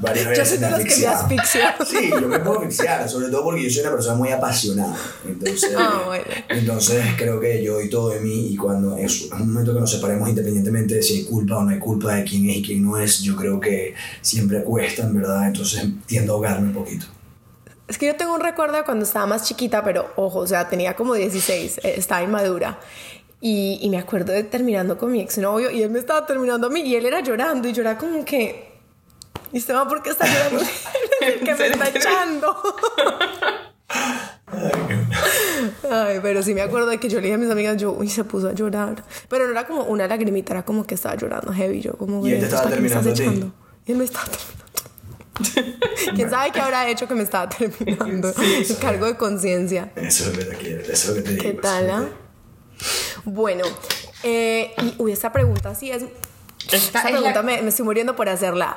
Varias 0.00 0.24
Yo 0.24 0.30
veces 0.30 0.48
soy 0.48 0.58
me 0.58 0.66
de 0.66 0.72
he 0.74 0.78
los 0.78 0.78
que 0.78 1.00
me. 1.06 1.86
Sí, 1.86 2.10
yo 2.10 2.28
me 2.28 2.38
puedo 2.40 2.58
asfixiar, 2.58 3.08
sobre 3.08 3.28
todo 3.28 3.44
porque 3.44 3.62
yo 3.62 3.70
soy 3.70 3.82
una 3.82 3.92
persona 3.92 4.16
muy 4.16 4.30
apasionada. 4.30 4.96
Entonces, 5.24 5.70
Ah, 5.78 6.02
bueno. 6.06 6.24
entonces 6.48 7.04
creo 7.16 7.38
que 7.38 7.62
yo 7.62 7.74
doy 7.74 7.88
todo 7.88 8.08
de 8.10 8.18
mí 8.18 8.48
y 8.52 8.56
cuando 8.56 8.96
es 8.96 9.30
un 9.30 9.52
momento 9.52 9.72
que 9.72 9.78
nos 9.78 9.92
separemos 9.92 10.28
independientemente 10.28 10.96
de 10.96 11.02
si 11.04 11.14
hay 11.18 11.24
culpa 11.24 11.58
o 11.58 11.62
no 11.62 11.70
hay 11.70 11.78
culpa 11.78 12.16
de 12.16 12.24
quién 12.24 12.50
es 12.50 12.56
y 12.56 12.62
quién 12.64 12.82
no 12.84 12.98
es, 12.98 13.20
yo 13.20 13.36
creo 13.36 13.60
que 13.60 13.94
siempre 14.20 14.64
cuesta, 14.64 15.02
en 15.02 15.14
verdad. 15.14 15.46
Entonces 15.46 15.84
tiendo 16.06 16.32
a 16.32 16.34
ahogarme 16.34 16.66
un 16.66 16.74
poquito. 16.74 17.06
Es 17.88 17.98
que 17.98 18.06
yo 18.06 18.16
tengo 18.16 18.34
un 18.34 18.40
recuerdo 18.40 18.76
de 18.76 18.84
cuando 18.84 19.04
estaba 19.04 19.26
más 19.26 19.44
chiquita, 19.44 19.82
pero 19.84 20.10
ojo, 20.16 20.38
o 20.40 20.46
sea, 20.46 20.68
tenía 20.68 20.94
como 20.96 21.14
16, 21.14 21.78
eh, 21.78 21.94
estaba 21.96 22.22
inmadura. 22.22 22.78
Y, 23.40 23.78
y 23.82 23.90
me 23.90 23.98
acuerdo 23.98 24.32
de 24.32 24.44
terminando 24.44 24.96
con 24.96 25.10
mi 25.10 25.20
exnovio 25.20 25.70
y 25.70 25.82
él 25.82 25.90
me 25.90 25.98
estaba 25.98 26.24
terminando 26.26 26.68
a 26.68 26.70
mí 26.70 26.80
y 26.80 26.94
él 26.94 27.04
era 27.06 27.20
llorando 27.20 27.68
y 27.68 27.72
lloraba 27.72 27.98
como 27.98 28.24
que... 28.24 28.70
¿Y 29.52 29.58
usted 29.58 29.74
va 29.74 29.86
por 29.88 30.02
qué 30.02 30.10
está 30.10 30.26
llorando? 30.26 30.60
Que 31.44 31.54
me 31.54 31.66
está 31.66 31.88
echando. 31.88 32.56
Ay, 35.90 36.18
pero 36.22 36.42
sí 36.42 36.54
me 36.54 36.62
acuerdo 36.62 36.86
de 36.88 36.98
que 36.98 37.08
yo 37.08 37.18
le 37.18 37.24
dije 37.24 37.34
a 37.34 37.38
mis 37.38 37.50
amigas, 37.50 37.76
yo, 37.76 37.92
uy, 37.92 38.08
se 38.08 38.24
puso 38.24 38.48
a 38.48 38.52
llorar. 38.52 39.02
Pero 39.28 39.44
no 39.46 39.52
era 39.52 39.66
como 39.66 39.82
una 39.84 40.06
lagrimita, 40.06 40.52
era 40.54 40.64
como 40.64 40.84
que 40.86 40.94
estaba 40.94 41.16
llorando 41.16 41.52
heavy. 41.52 41.80
Yo 41.80 41.92
como, 41.94 42.26
Y 42.26 42.32
él 42.32 42.40
te 42.40 42.46
"Güey, 42.46 42.48
estaba 42.48 42.62
¿para 42.64 42.76
qué 42.76 42.80
me 42.80 42.86
estás 42.88 43.04
terminando 43.04 43.10
a 43.10 43.14
ti. 43.14 43.38
echando?" 43.38 43.54
Y 43.86 43.92
él 43.92 43.98
me 43.98 44.04
estaba 44.04 44.24
terminando. 44.26 44.71
¿Quién 46.14 46.28
sabe 46.30 46.50
qué 46.52 46.60
habrá 46.60 46.88
hecho 46.88 47.08
que 47.08 47.14
me 47.14 47.22
estaba 47.22 47.48
terminando? 47.48 48.32
Cargo 48.80 49.06
de 49.06 49.16
conciencia. 49.16 49.92
Eso 49.96 50.30
es 50.30 50.32
lo 50.36 50.38
que 50.38 50.44
te 50.44 50.56
quiero, 50.56 50.82
eso 50.82 50.92
es 50.92 51.08
lo 51.08 51.14
que 51.16 51.22
te 51.22 51.30
digo. 51.30 51.42
¿Qué 51.42 51.52
tal? 51.54 51.90
ah? 51.90 52.08
Bueno, 53.24 53.64
eh, 54.22 54.74
y 54.82 54.94
uy, 54.98 55.12
esta 55.12 55.32
pregunta 55.32 55.74
sí 55.74 55.90
es. 55.90 56.02
Esta 56.64 56.76
Esta 56.76 56.98
es 57.00 57.04
la- 57.04 57.10
pregunta 57.10 57.42
me, 57.42 57.62
me 57.62 57.68
estoy 57.68 57.84
muriendo 57.84 58.14
por 58.16 58.28
hacerla. 58.28 58.76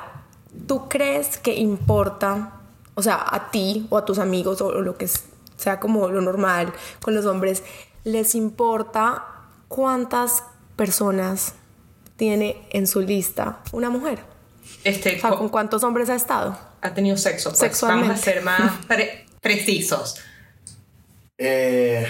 ¿Tú 0.66 0.88
crees 0.88 1.36
que 1.38 1.54
importa, 1.54 2.52
o 2.94 3.02
sea, 3.02 3.22
a 3.28 3.50
ti 3.50 3.86
o 3.90 3.98
a 3.98 4.04
tus 4.04 4.18
amigos 4.18 4.60
o, 4.60 4.68
o 4.68 4.80
lo 4.80 4.96
que 4.96 5.08
sea 5.56 5.80
como 5.80 6.08
lo 6.08 6.20
normal 6.20 6.72
con 7.02 7.14
los 7.14 7.26
hombres, 7.26 7.62
les 8.04 8.34
importa 8.34 9.24
cuántas 9.68 10.42
personas 10.76 11.54
tiene 12.16 12.66
en 12.70 12.86
su 12.86 13.00
lista 13.00 13.60
una 13.72 13.90
mujer? 13.90 14.20
Este, 14.86 15.16
O 15.16 15.20
sea, 15.20 15.30
¿con 15.30 15.48
cuántos 15.48 15.82
hombres 15.84 16.08
ha 16.10 16.14
estado? 16.14 16.58
ha 16.80 16.94
tenido 16.94 17.16
sexo. 17.16 17.50
Pues. 17.50 17.58
Sexualmente. 17.58 18.08
Vamos 18.08 18.20
a 18.20 18.24
ser 18.24 18.42
más 18.42 18.84
pre- 18.88 19.26
precisos. 19.40 20.16
Eh, 21.38 22.06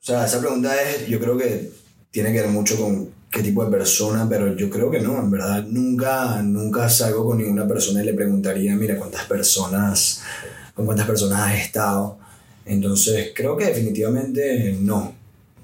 o 0.00 0.04
sea, 0.06 0.24
esa 0.24 0.38
pregunta 0.40 0.80
es, 0.80 1.06
yo 1.08 1.18
creo 1.18 1.36
que 1.36 1.72
tiene 2.10 2.32
que 2.32 2.40
ver 2.42 2.50
mucho 2.50 2.76
con 2.80 3.10
qué 3.30 3.42
tipo 3.42 3.64
de 3.64 3.70
persona, 3.70 4.26
pero 4.28 4.54
yo 4.56 4.70
creo 4.70 4.90
que 4.90 5.00
no, 5.00 5.18
en 5.18 5.30
verdad 5.30 5.64
nunca, 5.64 6.40
nunca 6.42 6.88
salgo 6.88 7.26
con 7.26 7.38
ninguna 7.38 7.66
persona 7.66 8.02
y 8.02 8.06
le 8.06 8.14
preguntaría, 8.14 8.74
mira, 8.76 8.96
cuántas 8.96 9.24
personas, 9.26 10.22
con 10.74 10.86
cuántas 10.86 11.06
personas 11.06 11.40
has 11.40 11.58
estado. 11.60 12.18
Entonces, 12.64 13.32
creo 13.34 13.56
que 13.56 13.66
definitivamente 13.66 14.76
no. 14.80 15.12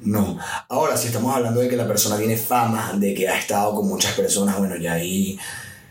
No. 0.05 0.39
Ahora, 0.69 0.97
si 0.97 1.09
estamos 1.09 1.35
hablando 1.35 1.61
de 1.61 1.69
que 1.69 1.77
la 1.77 1.87
persona 1.87 2.19
tiene 2.19 2.37
fama 2.37 2.93
de 2.97 3.15
que 3.15 3.29
ha 3.29 3.39
estado 3.39 3.75
con 3.75 3.89
muchas 3.89 4.13
personas, 4.13 4.59
bueno, 4.59 4.77
ya 4.77 4.95
ahí 4.95 5.39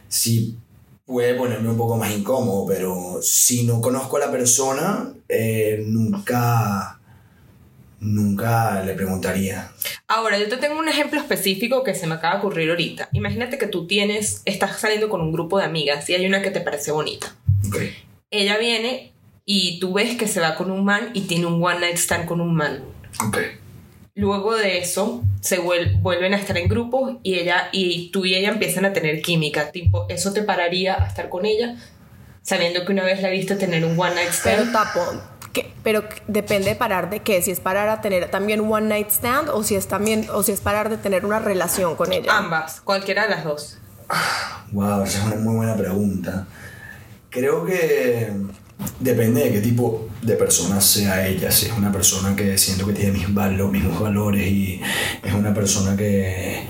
sí 0.07 0.57
puede 1.05 1.33
ponerme 1.35 1.69
un 1.69 1.77
poco 1.77 1.97
más 1.97 2.11
incómodo, 2.11 2.65
pero 2.65 3.19
si 3.21 3.63
no 3.63 3.81
conozco 3.81 4.17
a 4.17 4.21
la 4.21 4.31
persona, 4.31 5.13
eh, 5.27 5.83
nunca, 5.85 6.99
nunca 7.99 8.83
le 8.83 8.93
preguntaría. 8.93 9.71
Ahora, 10.07 10.37
yo 10.37 10.49
te 10.49 10.57
tengo 10.57 10.79
un 10.79 10.89
ejemplo 10.89 11.19
específico 11.19 11.83
que 11.83 11.95
se 11.95 12.07
me 12.07 12.15
acaba 12.15 12.35
de 12.35 12.39
ocurrir 12.39 12.69
ahorita. 12.69 13.09
Imagínate 13.13 13.57
que 13.57 13.67
tú 13.67 13.87
tienes, 13.87 14.41
estás 14.45 14.79
saliendo 14.79 15.09
con 15.09 15.21
un 15.21 15.31
grupo 15.31 15.57
de 15.57 15.65
amigas 15.65 16.09
y 16.09 16.15
hay 16.15 16.25
una 16.25 16.41
que 16.41 16.51
te 16.51 16.61
parece 16.61 16.91
bonita. 16.91 17.35
Ok. 17.67 17.77
Ella 18.29 18.57
viene 18.57 19.11
y 19.45 19.79
tú 19.79 19.93
ves 19.93 20.17
que 20.17 20.27
se 20.27 20.39
va 20.39 20.55
con 20.55 20.71
un 20.71 20.85
man 20.85 21.11
y 21.13 21.21
tiene 21.21 21.45
un 21.45 21.63
one 21.63 21.79
night 21.79 21.97
stand 21.97 22.25
con 22.25 22.41
un 22.41 22.55
man. 22.55 22.83
Ok. 23.25 23.37
Luego 24.13 24.55
de 24.55 24.79
eso, 24.79 25.23
se 25.39 25.59
vuel- 25.61 26.01
vuelven 26.01 26.33
a 26.33 26.37
estar 26.37 26.57
en 26.57 26.67
grupos 26.67 27.17
y 27.23 27.35
ella 27.35 27.69
y 27.71 28.11
tú 28.11 28.25
y 28.25 28.35
ella 28.35 28.49
empiezan 28.49 28.83
a 28.85 28.91
tener 28.93 29.21
química. 29.21 29.71
Tipo, 29.71 30.05
¿eso 30.09 30.33
te 30.33 30.43
pararía 30.43 31.01
a 31.01 31.07
estar 31.07 31.29
con 31.29 31.45
ella? 31.45 31.75
Sabiendo 32.41 32.85
que 32.85 32.91
una 32.91 33.03
vez 33.03 33.21
la 33.21 33.29
viste 33.29 33.55
tener 33.55 33.85
un 33.85 33.97
one 33.99 34.15
night 34.15 34.31
Pero 34.43 34.63
stand. 34.63 34.73
tapo, 34.73 34.99
¿qué? 35.53 35.71
pero 35.83 36.03
depende 36.27 36.69
de 36.69 36.75
parar 36.75 37.09
de 37.09 37.19
qué, 37.21 37.41
si 37.41 37.51
es 37.51 37.59
parar 37.59 37.87
a 37.87 38.01
tener 38.01 38.29
también 38.31 38.59
un 38.61 38.71
one 38.73 38.87
night 38.87 39.09
stand 39.11 39.47
o 39.49 39.63
si 39.63 39.75
es 39.75 39.87
también 39.87 40.27
o 40.33 40.43
si 40.43 40.51
es 40.51 40.59
parar 40.59 40.89
de 40.89 40.97
tener 40.97 41.25
una 41.25 41.39
relación 41.39 41.95
con 41.95 42.11
ella. 42.11 42.35
Ambas, 42.37 42.81
cualquiera 42.81 43.23
de 43.23 43.29
las 43.29 43.43
dos. 43.45 43.77
Wow, 44.71 45.03
esa 45.03 45.19
es 45.19 45.25
una 45.25 45.35
muy 45.37 45.55
buena 45.55 45.75
pregunta. 45.77 46.47
Creo 47.29 47.63
que 47.65 48.29
depende 48.99 49.43
de 49.43 49.51
qué 49.51 49.61
tipo 49.61 50.07
de 50.21 50.35
persona 50.35 50.79
sea 50.81 51.27
ella. 51.27 51.51
Si 51.51 51.65
es 51.67 51.71
una 51.73 51.91
persona 51.91 52.35
que 52.35 52.57
siento 52.57 52.85
que 52.87 52.93
tiene 52.93 53.11
mis 53.11 53.27
valo- 53.33 53.69
mismos 53.69 53.99
valores 53.99 54.45
y 54.47 54.81
es 55.23 55.33
una 55.33 55.53
persona 55.53 55.95
que, 55.97 56.61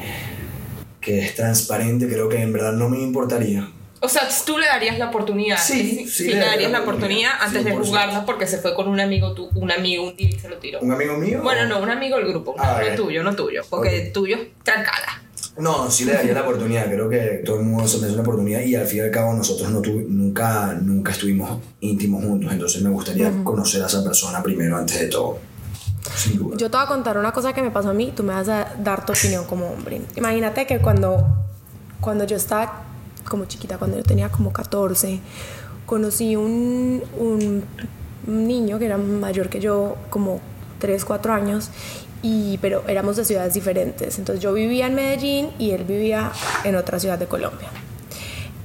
que 1.00 1.20
es 1.20 1.36
transparente, 1.36 2.08
creo 2.08 2.30
que 2.30 2.42
en 2.42 2.54
verdad 2.54 2.74
no 2.74 2.90
me 2.90 3.00
importaría. 3.02 3.68
O 4.04 4.10
sea, 4.10 4.28
tú 4.48 4.58
le 4.58 4.66
darías 4.66 4.98
la 4.98 5.10
oportunidad. 5.10 5.58
Sí, 5.64 6.08
sí, 6.08 6.30
le 6.30 6.40
darías 6.40 6.72
la 6.72 6.82
oportunidad 6.82 7.32
antes 7.40 7.64
de 7.64 7.72
100%. 7.72 7.78
juzgarla 7.78 8.26
porque 8.26 8.48
se 8.48 8.58
fue 8.58 8.74
con 8.74 8.88
un 8.88 9.00
amigo, 9.00 9.34
tú, 9.34 9.50
un 9.54 9.72
amigo 9.72 10.08
un 10.08 10.16
día 10.18 10.30
y 10.30 10.40
se 10.40 10.50
lo 10.50 10.58
tiró. 10.58 10.80
¿Un 10.80 10.92
amigo 10.92 11.18
mío? 11.18 11.42
Bueno, 11.44 11.68
no, 11.68 11.80
un 11.80 11.92
amigo 11.92 12.18
del 12.18 12.28
grupo, 12.30 12.56
no, 12.58 12.64
Ah, 12.64 12.82
ok. 12.84 12.96
tuyo, 12.96 13.22
no 13.22 13.36
tuyo, 13.36 13.62
porque 13.70 14.08
Ok. 14.08 14.14
tuyo, 14.14 14.38
trancala. 14.64 15.22
No, 15.62 15.90
sí 15.92 16.06
le 16.06 16.14
daría 16.14 16.34
la 16.34 16.42
oportunidad. 16.42 16.86
Creo 16.86 17.08
que 17.08 17.42
todo 17.46 17.60
el 17.60 17.66
mundo 17.66 17.88
se 17.88 17.98
merece 17.98 18.14
una 18.14 18.24
oportunidad 18.24 18.62
y 18.62 18.76
al 18.76 18.88
fin 18.88 18.98
y 19.00 19.02
al 19.02 19.12
cabo 19.12 19.34
nosotros 19.34 19.70
no 19.72 19.82
tuvi- 19.82 20.08
nunca, 20.08 20.74
nunca 20.82 21.12
estuvimos 21.12 21.60
íntimos 21.80 22.24
juntos. 22.26 22.52
Entonces 22.52 22.82
me 22.82 22.90
gustaría 22.90 23.32
conocer 23.44 23.84
a 23.84 23.88
esa 23.88 24.04
persona 24.04 24.42
primero 24.44 24.76
antes 24.78 25.00
de 25.00 25.08
todo. 25.08 25.38
Sin 26.16 26.38
duda. 26.40 26.58
Yo 26.58 26.70
te 26.70 26.78
voy 26.78 26.86
a 26.86 26.88
contar 26.90 27.18
una 27.18 27.32
cosa 27.32 27.54
que 27.54 27.62
me 27.62 27.72
pasó 27.72 27.90
a 27.90 27.94
mí, 27.94 28.12
tú 28.16 28.24
me 28.24 28.34
vas 28.34 28.50
a 28.50 28.74
dar 28.84 29.06
tu 29.06 29.14
opinión 29.14 29.46
como 29.46 29.68
hombre. 29.68 30.02
Imagínate 30.16 30.66
que 30.66 30.80
cuando, 30.80 31.26
cuando 32.00 32.24
yo 32.26 32.36
estaba 32.38 32.84
como 33.30 33.46
chiquita, 33.46 33.78
cuando 33.78 33.98
yo 33.98 34.04
tenía 34.04 34.30
como 34.30 34.52
14, 34.52 35.20
conocí 35.86 36.36
un, 36.36 37.04
un 37.20 37.64
niño 38.26 38.80
que 38.80 38.86
era 38.86 38.98
mayor 38.98 39.50
que 39.50 39.60
yo, 39.60 39.96
como 40.10 40.40
3, 40.80 41.06
4 41.06 41.34
años, 41.34 41.70
y, 42.22 42.58
pero 42.60 42.84
éramos 42.88 43.16
de 43.16 43.26
ciudades 43.26 43.54
diferentes. 43.54 44.20
Entonces 44.20 44.44
yo 44.44 44.54
vivía 44.54 44.88
en 44.88 44.96
Medellín 44.96 45.50
y 45.58 45.72
él 45.72 45.84
vivía 45.84 46.32
en 46.64 46.76
otra 46.76 47.00
ciudad 47.00 47.18
de 47.18 47.28
Colombia. 47.28 47.70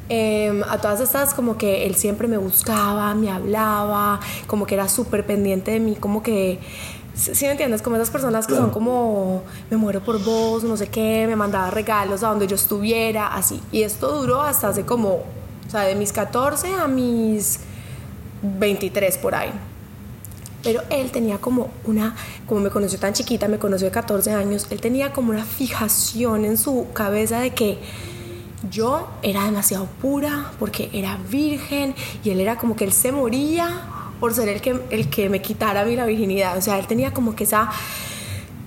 Em, 0.09 0.63
a 0.69 0.79
todas 0.79 1.01
estas 1.01 1.35
como 1.35 1.59
que 1.59 1.85
él 1.87 1.97
siempre 1.97 2.29
me 2.29 2.37
buscaba, 2.37 3.13
me 3.15 3.29
hablaba, 3.31 4.21
como 4.47 4.65
que 4.67 4.75
era 4.75 4.89
súper 4.89 5.27
pendiente 5.27 5.73
de 5.73 5.81
mí, 5.81 5.97
como 5.97 6.23
que, 6.23 6.61
¿sí 7.15 7.45
me 7.47 7.53
entiendes? 7.53 7.83
Como 7.83 7.97
esas 7.97 8.11
personas 8.11 8.47
que 8.47 8.53
Claro. 8.53 8.67
son 8.67 8.73
como, 8.73 9.43
me 9.69 9.77
muero 9.77 10.01
por 10.05 10.23
vos, 10.23 10.63
no 10.63 10.77
sé 10.77 10.87
qué, 10.89 11.25
me 11.27 11.35
mandaba 11.35 11.71
regalos 11.71 12.23
a 12.23 12.29
donde 12.29 12.47
yo 12.47 12.55
estuviera, 12.55 13.35
así. 13.35 13.61
Y 13.73 13.83
esto 13.83 14.17
duró 14.21 14.43
hasta 14.43 14.69
hace 14.69 14.85
como, 14.85 15.09
o 15.09 15.71
sea, 15.71 15.81
de 15.81 15.97
mis 15.97 16.13
14 16.13 16.73
a 16.75 16.87
mis 16.87 17.59
23 18.43 19.19
por 19.19 19.35
ahí. 19.35 19.51
Pero 20.63 20.83
él 20.91 21.11
tenía 21.11 21.39
como 21.39 21.71
una, 21.85 22.17
como 22.47 22.61
me 22.61 22.71
conoció 22.71 22.99
tan 22.99 23.13
chiquita, 23.13 23.49
me 23.49 23.59
conoció 23.59 23.87
de 23.87 23.93
14 23.93 24.33
años, 24.33 24.67
él 24.71 24.81
tenía 24.81 25.13
como 25.13 25.31
una 25.31 25.45
fijación 25.45 26.45
en 26.45 26.57
su 26.57 26.87
cabeza 26.93 27.41
de 27.41 27.51
que 27.51 27.79
yo 28.71 29.09
era 29.23 29.45
demasiado 29.45 29.87
pura 30.01 30.51
porque 30.59 30.91
era 30.93 31.19
virgen 31.31 31.95
y 32.25 32.31
él 32.31 32.41
era 32.41 32.57
como 32.57 32.75
que 32.75 32.85
él 32.85 32.93
se 32.93 33.13
moría 33.13 33.83
por 34.21 34.33
ser 34.35 34.49
el 34.49 34.61
que, 34.61 34.81
el 34.91 35.11
que 35.11 35.29
me 35.29 35.43
quitara 35.43 35.83
a 35.83 35.85
mí 35.85 35.95
la 35.95 36.07
virginidad. 36.07 36.57
O 36.57 36.63
sea, 36.63 36.79
él 36.79 36.87
tenía 36.87 37.13
como 37.13 37.37
que 37.37 37.45
esa 37.45 37.71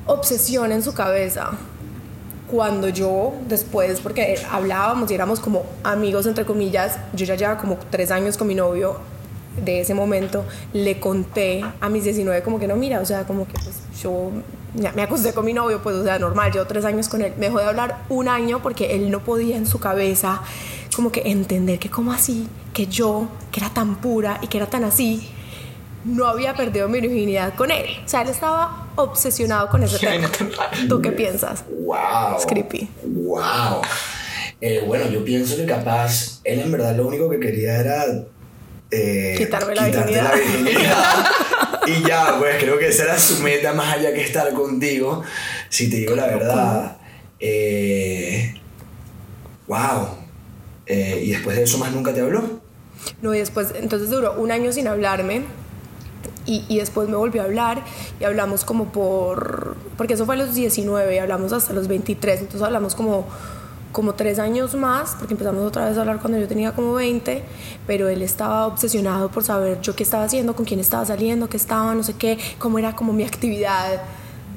obsesión 0.05 0.71
en 0.71 0.83
su 0.83 0.93
cabeza. 0.93 1.51
Cuando 2.49 2.89
yo 2.89 3.33
después, 3.47 3.99
porque 3.99 4.39
hablábamos 4.51 5.11
y 5.11 5.13
éramos 5.13 5.39
como 5.39 5.65
amigos 5.83 6.25
entre 6.25 6.45
comillas, 6.45 6.97
yo 7.13 7.25
ya 7.25 7.35
llevaba 7.35 7.59
como 7.59 7.77
tres 7.91 8.09
años 8.09 8.37
con 8.37 8.47
mi 8.47 8.55
novio 8.55 8.97
de 9.63 9.81
ese 9.81 9.93
momento, 9.93 10.45
le 10.73 10.99
conté 10.99 11.63
a 11.81 11.89
mis 11.89 12.03
19 12.03 12.41
como 12.43 12.59
que 12.59 12.67
no, 12.67 12.75
mira, 12.75 12.99
o 12.99 13.05
sea, 13.05 13.25
como 13.25 13.47
que 13.47 13.53
pues 13.53 13.81
yo 14.01 14.31
ya 14.75 14.91
me 14.91 15.01
acosté 15.01 15.33
con 15.33 15.45
mi 15.45 15.53
novio, 15.53 15.81
pues 15.81 15.95
o 15.95 16.03
sea, 16.03 16.19
normal, 16.19 16.51
llevo 16.51 16.65
tres 16.65 16.85
años 16.85 17.09
con 17.09 17.21
él, 17.21 17.33
me 17.37 17.47
dejó 17.47 17.59
de 17.59 17.65
hablar 17.65 18.03
un 18.09 18.27
año 18.27 18.61
porque 18.61 18.95
él 18.95 19.09
no 19.09 19.19
podía 19.19 19.57
en 19.57 19.65
su 19.65 19.79
cabeza 19.79 20.41
como 20.95 21.11
que 21.11 21.21
entender 21.25 21.79
que 21.79 21.89
como 21.89 22.11
así, 22.11 22.47
que 22.73 22.87
yo, 22.87 23.27
que 23.51 23.59
era 23.59 23.69
tan 23.69 23.95
pura 23.95 24.39
y 24.41 24.47
que 24.47 24.57
era 24.57 24.67
tan 24.67 24.83
así, 24.83 25.29
no 26.05 26.25
había 26.27 26.53
perdido 26.55 26.87
mi 26.87 27.01
virginidad 27.01 27.53
con 27.55 27.71
él. 27.71 27.85
O 28.05 28.09
sea, 28.09 28.21
él 28.21 28.29
estaba 28.29 28.87
obsesionado 28.95 29.69
con 29.69 29.83
ese 29.83 29.99
tema. 30.05 30.29
¿Tú 30.87 31.01
qué 31.01 31.11
piensas? 31.11 31.63
Wow. 31.85 32.37
Es 32.37 32.45
creepy. 32.45 32.89
Wow. 33.03 33.81
Eh, 34.61 34.83
bueno, 34.85 35.09
yo 35.09 35.23
pienso 35.23 35.55
que 35.55 35.65
capaz 35.65 36.41
él 36.43 36.59
en 36.59 36.71
verdad 36.71 36.95
lo 36.95 37.07
único 37.07 37.29
que 37.29 37.39
quería 37.39 37.79
era 37.79 38.05
eh, 38.91 39.35
Quitarme 39.37 39.75
la 39.75 39.85
virginidad. 39.85 40.23
la 40.23 40.35
virginidad. 40.35 41.25
y 41.87 42.07
ya, 42.07 42.37
pues 42.39 42.57
creo 42.61 42.77
que 42.77 42.87
esa 42.87 43.03
era 43.03 43.19
su 43.19 43.41
meta 43.41 43.73
más 43.73 43.95
allá 43.95 44.13
que 44.13 44.21
estar 44.21 44.51
contigo. 44.53 45.23
Si 45.69 45.89
te 45.89 45.97
digo 45.97 46.15
la 46.15 46.27
verdad. 46.27 46.97
Eh, 47.39 48.55
wow. 49.67 50.17
Eh, 50.85 51.21
y 51.23 51.31
después 51.31 51.55
de 51.55 51.63
eso 51.63 51.77
más 51.77 51.91
nunca 51.91 52.13
te 52.13 52.21
habló. 52.21 52.61
No, 53.21 53.33
y 53.33 53.39
después, 53.39 53.73
entonces 53.75 54.09
duró 54.09 54.33
un 54.33 54.51
año 54.51 54.71
sin 54.71 54.87
hablarme. 54.87 55.43
Y, 56.45 56.65
y 56.67 56.79
después 56.79 57.07
me 57.07 57.15
volvió 57.15 57.43
a 57.43 57.45
hablar 57.45 57.83
y 58.19 58.23
hablamos 58.23 58.65
como 58.65 58.91
por... 58.91 59.75
Porque 59.97 60.15
eso 60.15 60.25
fue 60.25 60.33
a 60.33 60.37
los 60.39 60.55
19 60.55 61.13
y 61.13 61.17
hablamos 61.19 61.53
hasta 61.53 61.73
los 61.73 61.87
23. 61.87 62.39
Entonces 62.39 62.61
hablamos 62.63 62.95
como, 62.95 63.27
como 63.91 64.13
tres 64.13 64.39
años 64.39 64.75
más, 64.75 65.15
porque 65.17 65.33
empezamos 65.33 65.65
otra 65.65 65.89
vez 65.89 65.97
a 65.97 66.01
hablar 66.01 66.19
cuando 66.19 66.37
yo 66.37 66.47
tenía 66.47 66.71
como 66.73 66.93
20. 66.93 67.43
Pero 67.87 68.09
él 68.09 68.21
estaba 68.21 68.67
obsesionado 68.67 69.29
por 69.29 69.43
saber 69.43 69.81
yo 69.81 69.95
qué 69.95 70.03
estaba 70.03 70.23
haciendo, 70.23 70.55
con 70.55 70.65
quién 70.65 70.79
estaba 70.79 71.05
saliendo, 71.05 71.49
qué 71.49 71.57
estaba, 71.57 71.93
no 71.95 72.03
sé 72.03 72.13
qué, 72.13 72.37
cómo 72.57 72.79
era 72.79 72.95
como 72.95 73.13
mi 73.13 73.23
actividad 73.23 74.01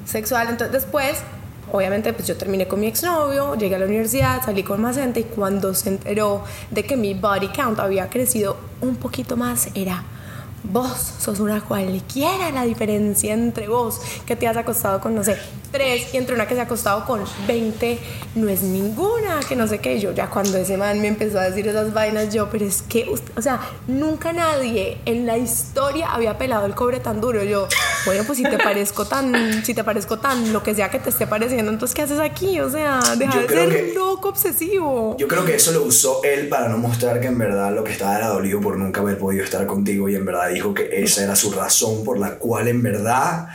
sexual. 0.05 0.49
Entonces 0.49 0.71
después 0.71 1.17
obviamente 1.71 2.13
pues 2.13 2.27
yo 2.27 2.37
terminé 2.37 2.67
con 2.67 2.79
mi 2.79 2.87
exnovio, 2.87 3.55
llegué 3.55 3.75
a 3.75 3.79
la 3.79 3.85
universidad, 3.85 4.43
salí 4.43 4.63
con 4.63 4.81
más 4.81 4.97
gente 4.97 5.21
y 5.21 5.23
cuando 5.23 5.73
se 5.73 5.89
enteró 5.89 6.43
de 6.69 6.83
que 6.83 6.95
mi 6.95 7.13
body 7.13 7.47
count 7.47 7.79
había 7.79 8.09
crecido 8.09 8.57
un 8.81 8.95
poquito 8.95 9.37
más 9.37 9.69
era 9.73 10.03
vos 10.63 11.13
sos 11.19 11.39
una 11.39 11.61
cualquiera 11.61 12.49
la 12.51 12.63
diferencia 12.63 13.33
entre 13.33 13.67
vos 13.67 13.99
que 14.25 14.35
te 14.35 14.47
has 14.47 14.55
acostado 14.57 14.99
con 15.01 15.13
no 15.15 15.23
sé 15.23 15.37
tres 15.71 16.13
y 16.13 16.17
entre 16.17 16.35
una 16.35 16.47
que 16.47 16.53
se 16.53 16.61
ha 16.61 16.63
acostado 16.65 17.03
con 17.05 17.21
20 17.47 17.99
no 18.35 18.47
es 18.47 18.61
ninguna 18.61 19.39
que 19.47 19.55
no 19.55 19.67
sé 19.67 19.79
qué. 19.79 19.99
Yo 19.99 20.11
ya 20.11 20.29
cuando 20.29 20.57
ese 20.57 20.77
man 20.77 21.01
me 21.01 21.07
empezó 21.07 21.39
a 21.39 21.43
decir 21.43 21.67
esas 21.67 21.93
vainas 21.93 22.33
yo 22.33 22.49
pero 22.51 22.63
es 22.65 22.81
que 22.83 23.07
usted- 23.09 23.31
o 23.37 23.41
sea 23.41 23.59
nunca 23.87 24.33
nadie 24.33 24.99
en 25.05 25.25
la 25.25 25.37
historia 25.37 26.11
había 26.13 26.37
pelado 26.37 26.65
el 26.67 26.75
cobre 26.75 26.99
tan 26.99 27.19
duro 27.19 27.43
yo 27.43 27.67
bueno 28.05 28.23
pues 28.23 28.37
si 28.37 28.43
te 28.43 28.57
parezco 28.57 29.05
tan 29.05 29.63
si 29.65 29.73
te 29.73 29.83
parezco 29.83 30.19
tan 30.19 30.53
lo 30.53 30.61
que 30.61 30.75
sea 30.75 30.89
que 30.89 30.99
te 30.99 31.09
esté 31.09 31.25
pareciendo 31.27 31.71
entonces 31.71 31.95
qué 31.95 32.03
haces 32.03 32.19
aquí 32.19 32.59
o 32.59 32.69
sea 32.69 32.99
deja 33.17 33.33
Yo 33.33 33.41
de 33.41 33.47
ser 33.47 33.69
que- 33.69 33.93
loco 33.93 34.29
obsesivo. 34.29 35.15
Yo 35.17 35.27
creo 35.27 35.43
que 35.45 35.55
eso 35.55 35.71
lo 35.71 35.83
usó 35.83 36.21
él 36.23 36.47
para 36.49 36.67
no 36.69 36.77
mostrar 36.77 37.19
que 37.19 37.27
en 37.27 37.37
verdad 37.37 37.73
lo 37.73 37.83
que 37.83 37.91
estaba 37.91 38.15
era 38.17 38.27
dolido 38.27 38.61
por 38.61 38.77
nunca 38.77 39.01
haber 39.01 39.17
podido 39.17 39.43
estar 39.43 39.65
contigo 39.65 40.07
y 40.07 40.15
en 40.15 40.25
verdad 40.25 40.52
dijo 40.53 40.73
que 40.73 41.03
esa 41.03 41.23
era 41.23 41.35
su 41.35 41.51
razón 41.51 42.03
por 42.03 42.19
la 42.19 42.35
cual 42.35 42.67
en 42.67 42.81
verdad 42.81 43.47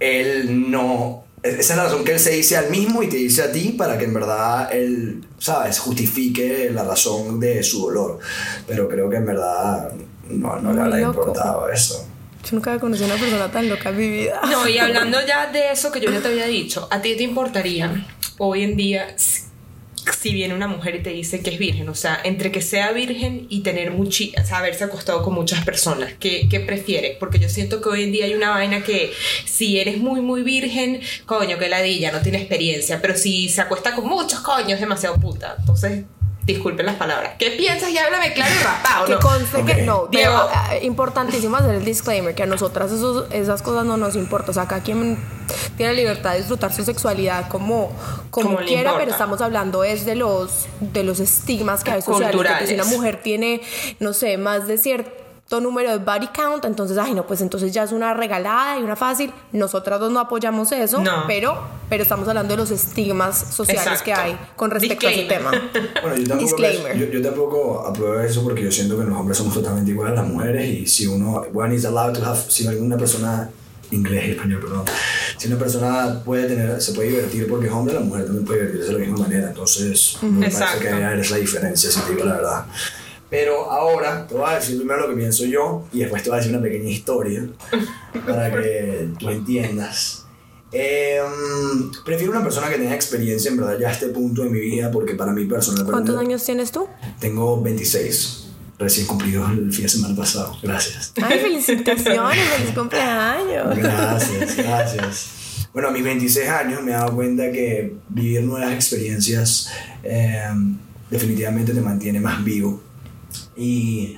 él 0.00 0.70
no... 0.70 1.24
Esa 1.42 1.72
es 1.72 1.76
la 1.76 1.84
razón 1.84 2.04
que 2.04 2.12
él 2.12 2.18
se 2.18 2.32
dice 2.32 2.56
al 2.56 2.68
mismo 2.68 3.02
y 3.02 3.08
te 3.08 3.16
dice 3.16 3.42
a 3.42 3.52
ti 3.52 3.74
para 3.78 3.96
que 3.96 4.04
en 4.04 4.14
verdad 4.14 4.72
él, 4.72 5.24
¿sabes?, 5.38 5.78
justifique 5.78 6.68
la 6.72 6.82
razón 6.82 7.38
de 7.38 7.62
su 7.62 7.82
dolor. 7.82 8.18
Pero 8.66 8.88
creo 8.88 9.08
que 9.08 9.16
en 9.16 9.26
verdad 9.26 9.92
no, 10.30 10.60
no 10.60 10.72
le 10.72 10.80
habrá 10.80 11.00
importado 11.00 11.68
eso. 11.68 12.04
yo 12.44 12.50
nunca 12.52 12.70
había 12.70 12.80
conocido 12.80 13.06
a 13.06 13.14
una 13.14 13.20
persona 13.20 13.50
tan 13.52 13.68
loca 13.68 13.90
en 13.90 13.96
mi 13.96 14.08
vida 14.08 14.40
No, 14.50 14.68
y 14.68 14.78
hablando 14.78 15.18
ya 15.26 15.50
de 15.50 15.70
eso 15.70 15.92
que 15.92 16.00
yo 16.00 16.10
ya 16.10 16.20
te 16.20 16.28
había 16.28 16.46
dicho, 16.46 16.88
¿a 16.90 17.00
ti 17.00 17.16
te 17.16 17.22
importaría 17.22 18.04
hoy 18.38 18.64
en 18.64 18.76
día 18.76 19.06
si- 20.12 20.32
viene 20.32 20.54
una 20.54 20.68
mujer 20.68 20.96
y 20.96 21.02
te 21.02 21.10
dice 21.10 21.40
que 21.40 21.50
es 21.50 21.58
virgen? 21.58 21.88
O 21.88 21.94
sea, 21.94 22.20
entre 22.24 22.50
que 22.52 22.60
sea 22.62 22.92
virgen 22.92 23.46
y 23.48 23.60
tener 23.60 23.90
muchi, 23.90 24.32
o 24.40 24.46
sea, 24.46 24.58
haberse 24.58 24.84
acostado 24.84 25.22
con 25.22 25.34
muchas 25.34 25.64
personas, 25.64 26.12
¿qué, 26.20 26.48
¿qué 26.50 26.60
prefieres? 26.60 27.16
Porque 27.18 27.38
yo 27.38 27.48
siento 27.48 27.80
que 27.80 27.88
hoy 27.88 28.04
en 28.04 28.12
día 28.12 28.24
hay 28.26 28.34
una 28.34 28.50
vaina 28.50 28.82
que 28.82 29.10
si 29.44 29.78
eres 29.78 29.98
muy, 29.98 30.20
muy 30.20 30.42
virgen, 30.42 31.00
coño, 31.26 31.58
que 31.58 31.68
ladilla, 31.68 32.12
no 32.12 32.20
tiene 32.20 32.38
experiencia, 32.38 33.00
pero 33.00 33.16
si 33.16 33.48
se 33.48 33.60
acuesta 33.60 33.94
con 33.94 34.06
muchos, 34.06 34.40
coño, 34.40 34.74
es 34.74 34.80
demasiado 34.80 35.16
puta. 35.16 35.56
Entonces, 35.58 36.04
disculpen 36.48 36.86
las 36.86 36.96
palabras. 36.96 37.34
¿Qué 37.38 37.52
piensas? 37.52 37.90
Y 37.90 37.98
háblame 37.98 38.32
claro 38.32 38.52
y 38.58 38.64
rapado, 38.64 39.06
Que 39.06 39.12
¿no? 39.12 39.18
conste 39.20 39.64
que 39.64 39.82
no, 39.82 40.06
Diego. 40.10 40.32
pero, 40.34 40.50
ah, 40.52 40.70
importantísimo 40.82 41.56
hacer 41.56 41.74
el 41.76 41.84
disclaimer 41.84 42.34
que 42.34 42.42
a 42.42 42.46
nosotras 42.46 42.90
esos- 42.90 43.26
esas 43.32 43.62
cosas 43.62 43.84
no 43.84 43.96
nos 43.96 44.16
importa. 44.16 44.50
O 44.50 44.54
sea, 44.54 44.66
cada 44.66 44.82
quien 44.82 45.18
tiene 45.76 45.92
la 45.92 45.96
libertad 45.96 46.32
de 46.32 46.38
disfrutar 46.38 46.72
su 46.72 46.82
sexualidad 46.84 47.48
como, 47.48 47.92
como, 48.30 48.56
quiera, 48.58 48.96
pero 48.98 49.10
estamos 49.10 49.40
hablando 49.40 49.84
es 49.84 50.04
de 50.06 50.14
los, 50.16 50.66
de 50.80 51.04
los 51.04 51.20
estigmas 51.20 51.84
que 51.84 51.90
hay 51.92 52.02
sociales. 52.02 52.36
que 52.58 52.66
si 52.66 52.74
una 52.74 52.84
mujer 52.84 53.20
tiene, 53.22 53.60
no 54.00 54.12
sé, 54.12 54.36
más 54.38 54.66
de 54.66 54.78
cierto 54.78 55.10
número 55.50 55.90
de 55.90 55.98
body 55.98 56.28
count, 56.28 56.64
entonces, 56.66 56.98
ay, 56.98 57.14
no, 57.14 57.26
pues 57.26 57.40
entonces 57.40 57.72
ya 57.72 57.82
es 57.84 57.92
una 57.92 58.12
regalada 58.12 58.78
y 58.78 58.82
una 58.82 58.96
fácil. 58.96 59.32
Nosotras 59.52 59.98
dos 59.98 60.12
no 60.12 60.20
apoyamos 60.20 60.70
eso, 60.72 61.00
No. 61.00 61.24
pero, 61.26 61.56
pero 61.88 62.02
estamos 62.02 62.28
hablando 62.28 62.52
de 62.52 62.58
los 62.58 62.70
estigmas 62.70 63.38
sociales 63.54 63.82
Exacto. 63.84 64.04
que 64.04 64.12
hay 64.12 64.38
con 64.56 64.70
respecto 64.70 65.06
a 65.06 65.10
ese 65.10 65.24
tema. 65.24 65.50
Disclaimer. 65.50 65.90
Bueno, 66.02 66.16
yo 66.16 66.28
tampoco, 66.28 66.38
Disclaimer. 66.44 66.98
yo, 66.98 67.06
yo 67.06 67.22
tampoco 67.22 67.86
apruebo 67.86 68.20
eso 68.20 68.42
porque 68.44 68.62
yo 68.62 68.70
siento 68.70 68.98
que 68.98 69.04
los 69.04 69.16
hombres 69.18 69.38
somos 69.38 69.54
totalmente 69.54 69.90
iguales 69.90 70.18
a 70.18 70.22
las 70.22 70.30
mujeres 70.30 70.68
y 70.68 70.86
si 70.86 71.06
uno, 71.06 71.42
one 71.54 71.74
is 71.74 71.84
allowed 71.86 72.12
to 72.18 72.24
have, 72.24 72.38
si 72.48 72.66
alguna 72.66 72.98
persona, 72.98 73.48
inglés 73.90 74.24
y 74.26 74.30
español, 74.32 74.60
perdón, 74.60 74.84
si 75.38 75.48
una 75.48 75.56
persona 75.58 76.20
puede 76.26 76.44
tener, 76.46 76.78
se 76.82 76.92
puede 76.92 77.08
divertir 77.08 77.48
porque 77.48 77.68
es 77.68 77.72
hombre, 77.72 77.94
la 77.94 78.00
mujer 78.00 78.26
también 78.26 78.44
puede 78.44 78.58
divertirse 78.66 78.92
de 78.92 78.98
la 78.98 78.98
misma 79.06 79.18
manera, 79.26 79.48
entonces 79.48 80.18
no 80.20 80.28
me 80.30 80.46
Exacto. 80.46 80.84
parece 80.84 81.14
que 81.14 81.20
es 81.22 81.30
la 81.30 81.36
diferencia, 81.38 81.90
si 81.90 82.00
te 82.00 82.12
digo 82.12 82.24
la 82.26 82.34
verdad. 82.34 82.66
Pero 83.30 83.70
ahora 83.70 84.26
te 84.26 84.34
voy 84.34 84.50
a 84.50 84.54
decir 84.54 84.76
primero 84.78 85.00
lo 85.02 85.08
que 85.10 85.16
pienso 85.16 85.44
yo 85.44 85.84
y 85.92 86.00
después 86.00 86.22
te 86.22 86.30
voy 86.30 86.38
a 86.38 86.40
decir 86.40 86.54
una 86.56 86.62
pequeña 86.62 86.88
historia 86.88 87.46
para 88.26 88.50
que 88.50 89.08
tú 89.18 89.28
entiendas. 89.28 90.24
Em, 90.72 91.90
prefiero 92.04 92.32
una 92.32 92.42
persona 92.42 92.68
que 92.68 92.76
tenga 92.76 92.94
experiencia 92.94 93.50
en 93.50 93.56
verdad 93.56 93.78
ya 93.78 93.88
a 93.88 93.92
este 93.92 94.08
punto 94.08 94.42
de 94.44 94.50
mi 94.50 94.60
vida 94.60 94.90
porque 94.90 95.14
para 95.14 95.32
mí 95.32 95.46
personalmente 95.46 95.90
¿Cuántos 95.92 96.18
años 96.18 96.44
tienes 96.44 96.70
tú? 96.70 96.86
tengo 97.18 97.62
26 97.62 98.48
recién 98.78 99.06
cumplidos 99.06 99.50
el 99.50 99.72
fin 99.72 99.84
de 99.84 99.88
semana 99.88 100.14
pasado 100.14 100.54
gracias 100.62 101.14
Ay, 101.22 101.38
felicitaciones, 101.38 102.38
feliz 102.58 102.74
cumpleaños. 102.74 103.76
gracias 103.78 104.56
gracias 104.58 105.68
bueno 105.72 105.88
a 105.88 105.90
mis 105.90 106.04
26 106.04 106.46
años 106.50 106.82
me 106.82 106.90
he 106.90 106.94
dado 106.94 107.14
cuenta 107.14 107.50
que 107.50 107.94
vivir 108.10 108.42
nuevas 108.42 108.70
experiencias 108.74 109.70
em, 110.02 110.76
definitivamente 111.10 111.72
te 111.72 111.80
mantiene 111.80 112.20
más 112.20 112.44
vivo 112.44 112.82
y 113.56 114.16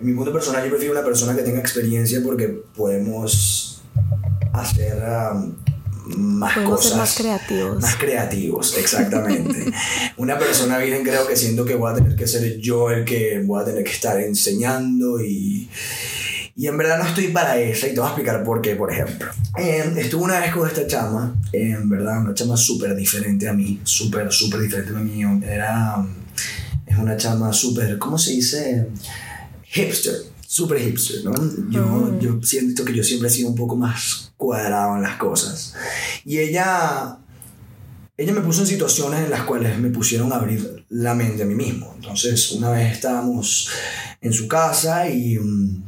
en 0.00 0.06
mi 0.06 0.14
punto 0.14 0.32
personal 0.32 0.64
yo 0.64 0.70
prefiero 0.70 0.92
una 0.92 1.04
persona 1.04 1.36
que 1.36 1.42
tenga 1.42 1.60
experiencia 1.60 2.20
porque 2.24 2.48
podemos 2.76 3.82
hacer 4.52 5.02
am, 5.04 5.56
más 6.16 6.54
Podemos 6.54 6.80
cosas 6.80 6.90
ser 6.90 6.98
más 6.98 7.14
creativos. 7.16 7.80
más 7.82 7.96
creativos, 7.96 8.76
exactamente. 8.76 9.72
Una 10.16 10.38
persona 10.38 10.78
virgen 10.78 11.04
creo 11.04 11.26
que 11.26 11.36
siento 11.36 11.64
que 11.64 11.74
voy 11.76 11.92
a 11.92 11.94
tener 11.94 12.16
que 12.16 12.26
ser 12.26 12.58
yo 12.58 12.90
el 12.90 13.04
que 13.04 13.40
voy 13.44 13.62
a 13.62 13.64
tener 13.64 13.84
que 13.84 13.92
estar 13.92 14.20
enseñando 14.20 15.20
y, 15.20 15.70
y 16.56 16.66
en 16.66 16.76
verdad 16.76 16.98
no 16.98 17.06
estoy 17.06 17.28
para 17.28 17.56
eso 17.58 17.86
y 17.86 17.90
te 17.90 18.00
voy 18.00 18.06
a 18.06 18.08
explicar 18.08 18.42
por 18.42 18.60
qué, 18.60 18.74
por 18.74 18.90
ejemplo. 18.92 19.28
Eh, 19.56 19.94
estuve 19.96 20.24
una 20.24 20.40
vez 20.40 20.52
con 20.52 20.66
esta 20.66 20.86
chama, 20.86 21.34
en 21.52 21.88
verdad 21.88 22.20
una 22.20 22.34
chama 22.34 22.56
súper 22.56 22.96
diferente 22.96 23.48
a 23.48 23.52
mí, 23.52 23.80
súper, 23.84 24.30
súper 24.32 24.60
diferente 24.60 24.92
a 24.94 24.98
mí. 24.98 25.22
Era, 25.46 26.04
es 26.92 26.98
una 26.98 27.16
chama 27.16 27.52
súper, 27.52 27.98
¿cómo 27.98 28.18
se 28.18 28.32
dice? 28.32 28.88
Hipster, 29.64 30.14
súper 30.46 30.80
hipster, 30.80 31.24
¿no? 31.24 31.32
Yo, 31.70 32.18
yo 32.20 32.42
siento 32.42 32.84
que 32.84 32.94
yo 32.94 33.02
siempre 33.02 33.28
he 33.28 33.32
sido 33.32 33.48
un 33.48 33.54
poco 33.54 33.76
más 33.76 34.32
cuadrado 34.36 34.96
en 34.96 35.02
las 35.02 35.16
cosas. 35.16 35.74
Y 36.24 36.38
ella 36.38 37.18
ella 38.16 38.34
me 38.34 38.42
puso 38.42 38.60
en 38.60 38.66
situaciones 38.66 39.24
en 39.24 39.30
las 39.30 39.42
cuales 39.42 39.78
me 39.78 39.90
pusieron 39.90 40.32
a 40.32 40.36
abrir 40.36 40.84
la 40.90 41.14
mente 41.14 41.42
a 41.42 41.46
mí 41.46 41.54
mismo. 41.54 41.92
Entonces, 41.96 42.52
una 42.52 42.70
vez 42.70 42.92
estábamos 42.92 43.70
en 44.20 44.32
su 44.32 44.46
casa 44.46 45.08
y... 45.08 45.38
mm, 45.38 45.81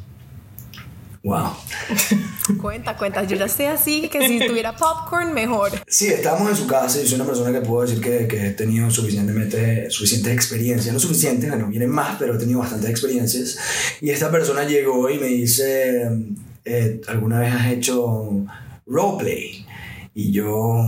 wow. 1.24 1.52
Cuenta, 2.60 2.94
cuenta. 2.96 3.24
Yo 3.24 3.37
ya 3.37 3.46
estoy 3.46 3.66
así, 3.66 4.08
que 4.10 4.28
si 4.28 4.46
tuviera 4.46 4.76
popcorn, 4.76 5.32
mejor. 5.32 5.70
Sí, 5.87 6.08
estábamos 6.08 6.50
en 6.50 6.56
su 6.56 6.66
casa 6.66 7.00
y 7.00 7.06
soy 7.06 7.14
una 7.14 7.24
persona 7.24 7.50
que 7.50 7.66
puedo 7.66 7.80
decir 7.87 8.02
que, 8.02 8.28
que 8.28 8.48
he 8.48 8.50
tenido 8.50 8.90
suficientemente, 8.90 9.90
suficientes 9.90 10.30
experiencias. 10.34 10.92
No 10.92 11.00
suficientes, 11.00 11.48
bueno, 11.48 11.68
vienen 11.68 11.88
más, 11.88 12.16
pero 12.18 12.34
he 12.34 12.38
tenido 12.38 12.58
bastantes 12.58 12.90
experiencias. 12.90 13.58
Y 14.02 14.10
esta 14.10 14.30
persona 14.30 14.64
llegó 14.64 15.08
y 15.08 15.18
me 15.18 15.28
dice, 15.28 16.06
eh, 16.66 17.00
¿alguna 17.08 17.40
vez 17.40 17.54
has 17.54 17.72
hecho 17.72 18.44
roleplay? 18.87 19.64
Y 20.12 20.32
yo, 20.32 20.87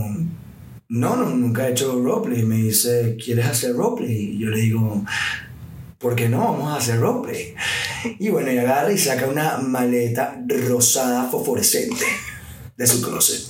no, 0.89 1.15
no, 1.15 1.29
nunca 1.29 1.67
he 1.67 1.71
hecho 1.71 1.99
roleplay. 1.99 2.43
Me 2.43 2.57
dice, 2.57 3.17
¿quieres 3.23 3.47
hacer 3.47 3.75
roleplay? 3.75 4.35
Y 4.35 4.39
yo 4.39 4.49
le 4.49 4.59
digo, 4.59 5.03
¿por 5.97 6.15
qué 6.15 6.29
no? 6.29 6.39
Vamos 6.39 6.71
a 6.71 6.77
hacer 6.77 6.99
roleplay. 6.99 7.55
Y 8.19 8.29
bueno, 8.29 8.51
y 8.51 8.57
agarra 8.57 8.91
y 8.91 8.97
saca 8.97 9.27
una 9.27 9.57
maleta 9.57 10.41
rosada 10.47 11.29
fosforescente 11.29 12.05
de 12.75 12.87
su 12.87 13.01
closet. 13.01 13.41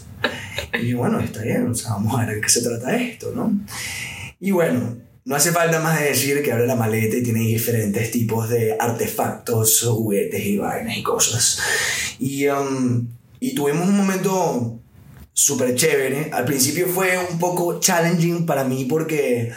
Y 0.81 0.93
bueno, 0.93 1.19
está 1.19 1.41
bien, 1.41 1.71
o 1.71 1.89
vamos 1.89 2.15
a 2.15 2.25
ver 2.25 2.35
de 2.35 2.41
qué 2.41 2.49
se 2.49 2.61
trata 2.61 2.95
esto, 2.95 3.31
¿no? 3.35 3.51
Y 4.39 4.51
bueno, 4.51 4.97
no 5.25 5.35
hace 5.35 5.51
falta 5.51 5.79
más 5.79 5.99
de 5.99 6.07
decir 6.07 6.41
que 6.41 6.51
abre 6.51 6.67
la 6.67 6.75
maleta 6.75 7.17
y 7.17 7.23
tiene 7.23 7.41
diferentes 7.41 8.11
tipos 8.11 8.49
de 8.49 8.75
artefactos, 8.79 9.81
juguetes 9.81 10.45
y 10.45 10.57
vainas 10.57 10.97
y 10.97 11.03
cosas. 11.03 11.59
Y, 12.19 12.47
um, 12.47 13.07
y 13.39 13.53
tuvimos 13.53 13.87
un 13.87 13.97
momento 13.97 14.79
súper 15.37 15.75
chévere. 15.75 16.31
Al 16.33 16.45
principio 16.45 16.87
fue 16.87 17.15
un 17.15 17.37
poco 17.37 17.79
challenging 17.79 18.47
para 18.47 18.63
mí 18.63 18.85
porque 18.85 19.51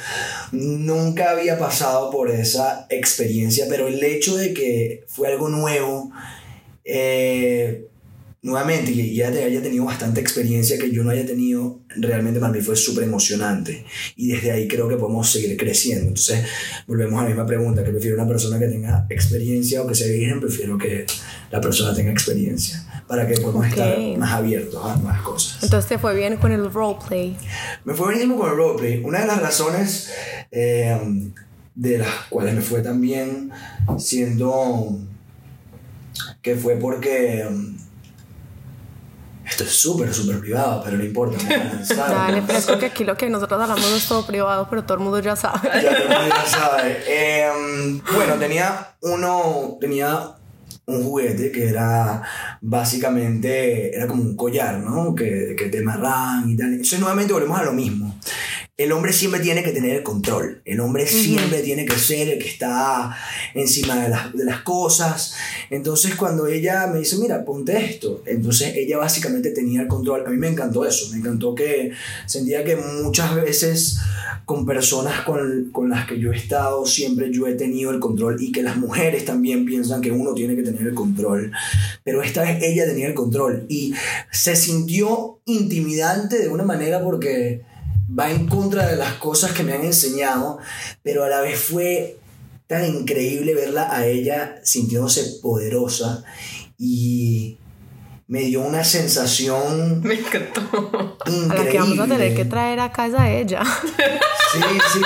nunca 0.53 1.31
había 1.31 1.59
pasado 1.59 2.11
por 2.11 2.31
esa 2.31 2.87
experiencia, 2.91 3.65
pero 3.67 3.89
el 3.89 4.05
hecho 4.05 4.37
de 4.37 4.53
que 4.53 5.05
fue 5.09 5.29
algo 5.29 5.49
nuevo, 5.49 6.11
eh, 6.85 7.87
nuevamente, 8.43 8.95
que 8.95 9.15
ya 9.15 9.29
haya 9.29 9.63
tenido 9.63 9.85
bastante 9.85 10.21
experiencia 10.21 10.79
que 10.79 10.91
yo 10.91 11.05
no 11.05 11.11
haya 11.11 11.27
tenido, 11.27 11.81
realmente 11.97 12.41
para 12.41 12.53
mí 12.53 12.61
fue 12.61 12.75
súper 12.75 13.05
emocionante. 13.05 13.85
Y 14.17 14.29
desde 14.29 14.51
ahí 14.51 14.67
creo 14.67 14.89
que 14.89 14.97
podemos 14.97 15.31
seguir 15.31 15.57
creciendo. 15.57 16.09
Entonces, 16.09 16.47
volvemos 16.87 17.21
a 17.21 17.25
la 17.25 17.29
misma 17.29 17.47
pregunta, 17.47 17.85
que 17.85 17.91
prefiero 17.91 18.17
una 18.17 18.27
persona 18.27 18.59
que 18.59 18.67
tenga 18.67 19.07
experiencia 19.11 19.83
o 19.83 19.87
que 19.87 19.95
sea 19.95 20.07
virgen, 20.11 20.41
prefiero 20.41 20.79
que 20.79 21.05
la 21.51 21.61
persona 21.61 21.95
tenga 21.95 22.11
experiencia, 22.11 23.05
para 23.07 23.27
que 23.27 23.35
podamos 23.41 23.67
estar 23.67 23.99
más 24.17 24.33
abiertos 24.33 24.83
a 24.85 24.97
más 24.97 25.21
cosas. 25.21 25.63
Entonces, 25.63 25.89
¿te 25.89 25.99
fue 25.99 26.17
bien 26.17 26.37
con 26.39 26.53
el 26.53 26.73
roleplay? 26.73 27.37
Me 27.85 27.93
fue 27.93 28.15
bien 28.15 28.35
con 28.37 28.49
el 28.49 28.57
roleplay. 28.57 29.03
Una 29.05 29.21
de 29.21 29.27
las 29.27 29.43
razones 29.43 30.11
eh, 30.51 30.99
de 31.75 31.99
las 31.99 32.15
cuales 32.31 32.55
me 32.55 32.63
fue 32.63 32.81
tan 32.81 33.01
bien, 33.03 33.51
siendo 33.99 34.99
que 36.41 36.57
fue 36.57 36.77
porque 36.77 37.47
esto 39.51 39.65
es 39.65 39.71
súper, 39.71 40.15
súper 40.15 40.41
privado, 40.41 40.83
pero 40.85 40.97
no 40.97 41.05
importa. 41.05 41.39
Dale, 41.97 42.43
pero 42.47 42.59
es 42.59 42.67
que 42.67 42.87
aquí 42.87 43.05
lo 43.05 43.17
que 43.17 43.29
nosotros 43.29 43.61
hablamos 43.61 43.91
no 43.91 43.97
es 43.97 44.07
todo 44.07 44.25
privado, 44.27 44.67
pero 44.71 44.85
todo 44.85 44.99
el 44.99 45.05
mundo 45.05 45.19
ya 45.21 45.37
sabe. 45.37 45.69
Ya 45.83 45.91
todo 45.91 46.03
el 46.03 46.09
mundo 46.09 46.35
ya 46.35 46.47
sabe. 46.47 46.99
Em, 47.07 48.01
bueno, 48.15 48.35
tenía 48.37 48.95
uno, 49.03 49.77
tenía 49.81 50.37
un 50.87 51.05
juguete 51.05 51.53
que 51.53 51.69
era 51.69 52.23
básicamente, 52.61 53.95
era 53.95 54.07
como 54.07 54.23
un 54.23 54.37
collar, 54.37 54.79
¿no? 54.79 55.15
Que, 55.15 55.55
que 55.57 55.67
te 55.67 55.81
amarran 55.81 56.49
y 56.49 56.57
tal. 56.57 56.69
Entonces 56.69 56.99
nuevamente 56.99 57.33
volvemos 57.33 57.59
a 57.59 57.65
lo 57.65 57.73
mismo 57.73 58.17
el 58.83 58.93
hombre 58.93 59.13
siempre 59.13 59.41
tiene 59.41 59.63
que 59.63 59.73
tener 59.73 59.97
el 59.97 60.03
control. 60.03 60.63
El 60.65 60.81
hombre 60.81 61.07
siempre 61.07 61.61
tiene 61.61 61.85
que 61.85 61.99
ser 61.99 62.29
el 62.31 62.39
que 62.39 62.49
está 62.49 63.15
encima 63.53 64.03
de 64.03 64.09
las, 64.09 64.33
de 64.33 64.45
las, 64.45 64.63
cosas. 64.63 65.35
Entonces, 65.69 66.15
cuando 66.15 66.47
ella 66.47 66.87
me 66.87 67.01
dice, 67.01 67.19
mira, 67.19 67.45
ponte 67.45 67.77
esto, 67.77 68.23
entonces 68.25 68.75
ella 68.75 68.97
básicamente 68.97 69.51
tenía 69.51 69.83
el 69.83 69.89
control. 69.89 70.27
A 70.27 70.31
mí 70.31 70.39
me 70.39 70.49
encantó 70.49 70.87
eso. 70.87 71.11
Me 71.11 71.19
encantó 71.19 71.55
que 71.55 71.93
sentía 72.25 72.65
que 72.65 72.77
muchas 72.77 73.35
veces 73.35 73.99
con 74.47 74.65
personas 74.65 75.21
con, 75.25 75.71
con 75.73 75.91
las 75.91 76.07
que 76.07 76.19
yo 76.19 76.33
he 76.33 76.37
estado, 76.37 76.87
siempre 76.87 77.31
yo 77.31 77.47
he 77.47 77.55
tenido 77.55 77.91
el 77.91 78.01
control 78.01 78.43
y 78.43 78.51
que 78.51 78.63
las 78.63 78.77
mujeres 78.77 79.25
también 79.25 79.65
piensan 79.67 80.01
que 80.01 80.11
uno 80.11 80.33
tiene 80.33 80.57
que 80.57 80.63
tener 80.63 80.87
el 80.87 80.95
control. 80.95 81.53
Pero 82.03 82.23
esta 82.23 82.43
vez 82.43 82.63
ella 82.63 82.87
tenía 82.87 83.09
el 83.09 83.15
control 83.15 83.67
y 83.69 83.95
se 84.33 84.57
sintió 84.57 85.39
intimidante 85.45 86.39
de 86.39 86.49
una 86.49 86.65
manera 86.65 87.03
porque 87.03 87.69
va 88.21 88.31
en 88.31 88.47
contra 88.47 88.87
de 88.87 88.97
las 88.97 89.15
cosas 89.15 89.53
que 89.53 89.63
me 89.63 89.73
han 89.73 89.83
enseñado, 89.83 90.59
pero 91.03 91.25
a 91.25 91.29
la 91.29 91.41
vez 91.41 91.59
fue 91.59 92.19
tan 92.67 92.85
increíble 92.85 93.55
verla 93.55 93.89
a 93.91 94.07
ella 94.07 94.61
sintiéndose 94.63 95.39
poderosa 95.43 96.23
y 96.79 97.59
me 98.29 98.43
dio 98.43 98.61
una 98.61 98.85
sensación 98.85 100.03
me 100.05 100.15
encantó 100.15 101.17
increíble. 101.27 101.61
A 101.61 101.65
la 101.65 101.71
que 101.71 101.79
vamos 101.79 101.99
a 101.99 102.07
tener 102.07 102.35
que 102.37 102.45
traer 102.45 102.79
a 102.81 102.93
casa 102.93 103.23
a 103.23 103.31
ella. 103.31 103.63
Sí, 104.53 104.61
sí, 104.93 105.01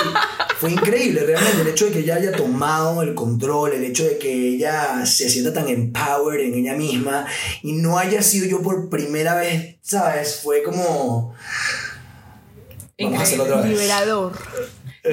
fue 0.57 0.71
increíble 0.71 1.23
realmente 1.23 1.61
el 1.61 1.67
hecho 1.67 1.85
de 1.85 1.91
que 1.91 1.99
ella 1.99 2.15
haya 2.15 2.31
tomado 2.31 3.01
el 3.01 3.13
control, 3.13 3.73
el 3.73 3.83
hecho 3.83 4.03
de 4.03 4.17
que 4.17 4.55
ella 4.55 5.05
se 5.05 5.29
sienta 5.29 5.53
tan 5.53 5.67
empowered 5.69 6.47
en 6.47 6.55
ella 6.55 6.73
misma 6.73 7.25
y 7.61 7.73
no 7.73 7.97
haya 7.97 8.21
sido 8.21 8.47
yo 8.47 8.61
por 8.61 8.89
primera 8.89 9.35
vez, 9.35 9.77
¿sabes? 9.81 10.39
Fue 10.43 10.63
como 10.63 11.35
Vamos 12.99 13.19
a 13.19 13.23
hacerlo 13.23 13.43
otra 13.43 13.61
vez. 13.61 13.71
Liberador. 13.71 14.33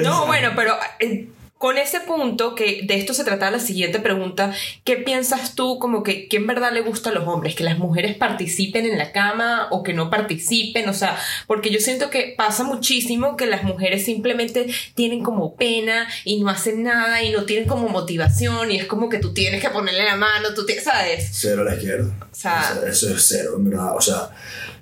No, 0.01 0.25
bueno, 0.25 0.51
pero 0.55 0.75
eh, 0.99 1.27
con 1.63 1.77
ese 1.77 2.01
punto, 2.01 2.55
que 2.55 2.81
de 2.83 2.95
esto 2.95 3.13
se 3.13 3.23
trata 3.23 3.49
la 3.49 3.57
siguiente 3.57 3.99
pregunta, 3.99 4.53
¿qué 4.83 4.97
piensas 4.97 5.55
tú 5.55 5.79
como 5.79 6.03
que, 6.03 6.27
que 6.27 6.35
en 6.35 6.45
verdad 6.45 6.73
le 6.73 6.81
gusta 6.81 7.09
a 7.09 7.13
los 7.13 7.25
hombres? 7.25 7.55
¿Que 7.55 7.63
las 7.63 7.77
mujeres 7.77 8.17
participen 8.17 8.85
en 8.85 8.97
la 8.97 9.13
cama 9.13 9.69
o 9.71 9.81
que 9.81 9.93
no 9.93 10.09
participen? 10.09 10.89
O 10.89 10.93
sea, 10.93 11.17
porque 11.47 11.71
yo 11.71 11.79
siento 11.79 12.09
que 12.09 12.33
pasa 12.37 12.65
muchísimo 12.65 13.37
que 13.37 13.45
las 13.45 13.63
mujeres 13.63 14.03
simplemente 14.03 14.67
tienen 14.93 15.23
como 15.23 15.55
pena 15.55 16.05
y 16.25 16.41
no 16.41 16.49
hacen 16.49 16.83
nada 16.83 17.23
y 17.23 17.31
no 17.31 17.45
tienen 17.45 17.65
como 17.65 17.87
motivación 17.87 18.69
y 18.69 18.77
es 18.77 18.85
como 18.85 19.07
que 19.07 19.19
tú 19.19 19.33
tienes 19.33 19.61
que 19.61 19.69
ponerle 19.69 20.03
la 20.03 20.17
mano, 20.17 20.53
tú 20.53 20.65
tienes, 20.65 20.83
¿sabes? 20.83 21.29
Cero 21.31 21.61
a 21.61 21.65
la 21.65 21.75
izquierda. 21.75 22.13
O 22.29 22.35
sea, 22.35 22.73
eso, 22.75 22.87
eso 22.87 23.15
es 23.15 23.25
cero, 23.25 23.53
en 23.55 23.69
verdad. 23.69 23.95
O 23.95 24.01
sea, 24.01 24.31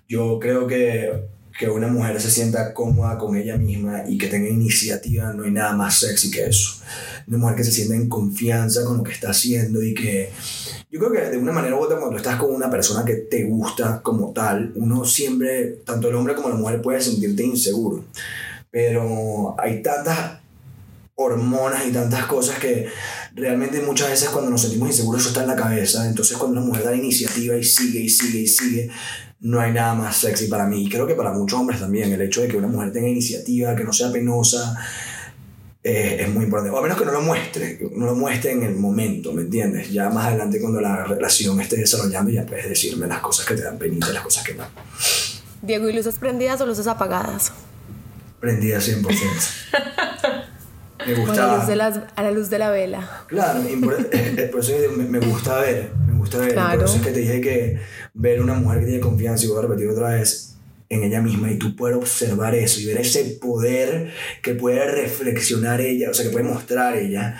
yo 0.08 0.40
creo 0.40 0.66
que 0.66 1.41
que 1.62 1.70
una 1.70 1.86
mujer 1.86 2.20
se 2.20 2.32
sienta 2.32 2.74
cómoda 2.74 3.20
con 3.20 3.36
ella 3.36 3.56
misma 3.56 4.02
y 4.08 4.18
que 4.18 4.26
tenga 4.26 4.50
iniciativa, 4.50 5.32
no 5.32 5.44
hay 5.44 5.52
nada 5.52 5.76
más 5.76 6.00
sexy 6.00 6.32
que 6.32 6.48
eso. 6.48 6.82
Una 7.28 7.38
mujer 7.38 7.58
que 7.58 7.64
se 7.64 7.72
sienta 7.72 7.94
en 7.94 8.10
confianza 8.10 8.84
con 8.84 8.98
lo 8.98 9.04
que 9.04 9.12
está 9.12 9.30
haciendo 9.30 9.84
y 9.84 9.94
que 9.94 10.32
yo 10.90 11.00
creo 11.00 11.12
que 11.12 11.30
de 11.30 11.38
una 11.38 11.52
manera 11.52 11.76
u 11.76 11.80
otra 11.80 12.00
cuando 12.00 12.18
estás 12.18 12.38
con 12.38 12.52
una 12.52 12.68
persona 12.72 13.06
que 13.06 13.14
te 13.14 13.44
gusta 13.44 14.02
como 14.02 14.32
tal, 14.32 14.72
uno 14.74 15.06
siempre, 15.06 15.82
tanto 15.86 16.10
el 16.10 16.16
hombre 16.16 16.34
como 16.34 16.50
la 16.50 16.56
mujer 16.56 16.82
puede 16.82 17.00
sentirte 17.00 17.44
inseguro. 17.44 18.06
Pero 18.72 19.56
hay 19.60 19.84
tantas 19.84 20.40
hormonas 21.14 21.86
y 21.86 21.92
tantas 21.92 22.26
cosas 22.26 22.58
que 22.58 22.88
realmente 23.36 23.82
muchas 23.82 24.10
veces 24.10 24.30
cuando 24.30 24.50
nos 24.50 24.62
sentimos 24.62 24.90
inseguros 24.90 25.22
eso 25.22 25.30
está 25.30 25.44
en 25.44 25.50
la 25.50 25.56
cabeza. 25.56 26.10
Entonces 26.10 26.38
cuando 26.38 26.60
una 26.60 26.66
mujer 26.66 26.86
da 26.86 26.90
la 26.90 26.98
iniciativa 26.98 27.56
y 27.56 27.64
sigue 27.64 28.00
y 28.00 28.10
sigue 28.10 28.40
y 28.40 28.48
sigue, 28.48 28.90
no 29.42 29.60
hay 29.60 29.72
nada 29.72 29.94
más 29.96 30.18
sexy 30.18 30.48
para 30.48 30.66
mí. 30.66 30.86
Y 30.86 30.90
creo 30.90 31.06
que 31.08 31.16
para 31.16 31.32
muchos 31.32 31.60
hombres 31.60 31.80
también, 31.80 32.12
el 32.12 32.22
hecho 32.22 32.42
de 32.42 32.48
que 32.48 32.58
una 32.58 32.68
mujer 32.68 32.92
tenga 32.92 33.08
iniciativa, 33.08 33.76
que 33.76 33.84
no 33.84 33.92
sea 33.92 34.12
penosa, 34.12 34.78
eh, 35.84 36.18
es 36.22 36.30
muy 36.30 36.46
importante. 36.46 36.76
O 36.76 36.78
a 36.78 36.82
menos 36.82 36.98
que 36.98 37.06
no 37.06 37.12
lo 37.12 37.22
muestre, 37.22 37.80
no 37.96 38.06
lo 38.06 38.16
muestre 38.16 38.52
en 38.52 38.64
el 38.64 38.76
momento, 38.76 39.34
¿me 39.34 39.42
entiendes? 39.42 39.92
Ya 39.92 40.10
más 40.10 40.28
adelante 40.28 40.62
cuando 40.62 40.80
la 40.80 41.04
relación 41.04 41.60
esté 41.60 41.78
desarrollando 41.78 42.30
ya 42.30 42.46
puedes 42.46 42.70
decirme 42.70 43.08
las 43.08 43.20
cosas 43.20 43.46
que 43.46 43.56
te 43.56 43.64
dan 43.64 43.80
penita 43.80 44.10
las 44.10 44.24
cosas 44.24 44.44
que 44.44 44.54
no. 44.54 44.64
Diego, 45.64 45.90
¿y 45.90 45.94
luces 45.94 46.18
prendidas 46.20 46.62
o 46.62 46.66
luces 46.68 46.86
apagadas? 46.86 47.52
Prendidas 48.40 48.88
100%. 48.88 49.06
Me 51.08 51.16
gusta... 51.16 51.44
A 51.44 51.48
la, 51.48 51.58
luz 51.58 51.68
de 51.68 51.76
las, 51.76 52.00
a 52.16 52.22
la 52.22 52.32
luz 52.32 52.50
de 52.52 52.60
la 52.60 52.70
vela. 52.70 53.24
Claro, 53.28 53.62
por, 53.84 53.96
por 54.52 54.60
eso 54.60 54.74
me, 54.96 55.04
me 55.06 55.20
gusta 55.20 55.60
ver, 55.60 55.92
me 56.06 56.14
gusta 56.14 56.38
ver. 56.38 56.54
Claro. 56.54 56.78
Por 56.78 56.88
eso 56.88 56.98
es 56.98 57.02
que 57.02 57.12
te 57.12 57.20
dije 57.22 57.42
que 57.42 57.80
ver 58.14 58.42
una 58.42 58.54
mujer 58.54 58.80
que 58.80 58.86
tiene 58.86 59.00
confianza, 59.00 59.46
y 59.46 59.48
voy 59.48 59.60
a 59.60 59.62
repetir 59.62 59.90
otra 59.90 60.10
vez, 60.10 60.52
en 60.92 61.04
ella 61.04 61.22
misma 61.22 61.50
y 61.50 61.58
tú 61.58 61.74
puedes 61.74 61.96
observar 61.96 62.54
eso 62.54 62.82
y 62.82 62.86
ver 62.86 62.98
ese 62.98 63.24
poder 63.42 64.14
que 64.42 64.56
puede 64.56 64.86
reflexionar 64.86 65.80
ella, 65.80 66.10
o 66.10 66.14
sea, 66.14 66.26
que 66.26 66.32
puede 66.32 66.44
mostrar 66.44 66.98
ella, 66.98 67.38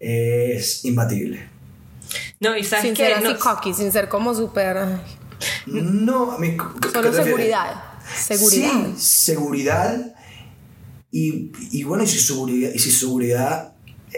es 0.00 0.84
imbatible. 0.84 1.48
No, 2.40 2.56
y 2.56 2.64
sabes 2.64 2.86
sin 2.86 2.94
que 2.94 3.04
ser 3.04 3.14
así 3.14 3.24
no, 3.24 3.38
cocky, 3.38 3.74
sin 3.74 3.92
ser 3.92 4.08
como 4.08 4.34
súper... 4.34 4.76
No, 5.66 6.32
a 6.32 6.38
mí... 6.38 6.56
¿qué 6.82 6.88
Solo 6.88 7.12
seguridad. 7.12 7.84
Seguridad. 8.12 8.86
Sí, 8.96 9.00
seguridad. 9.00 10.14
Y, 11.12 11.52
y 11.70 11.84
bueno, 11.84 12.02
y 12.02 12.08
si 12.08 12.18
seguridad, 12.18 12.72
y 12.74 12.78
si 12.80 12.90
seguridad 12.90 13.69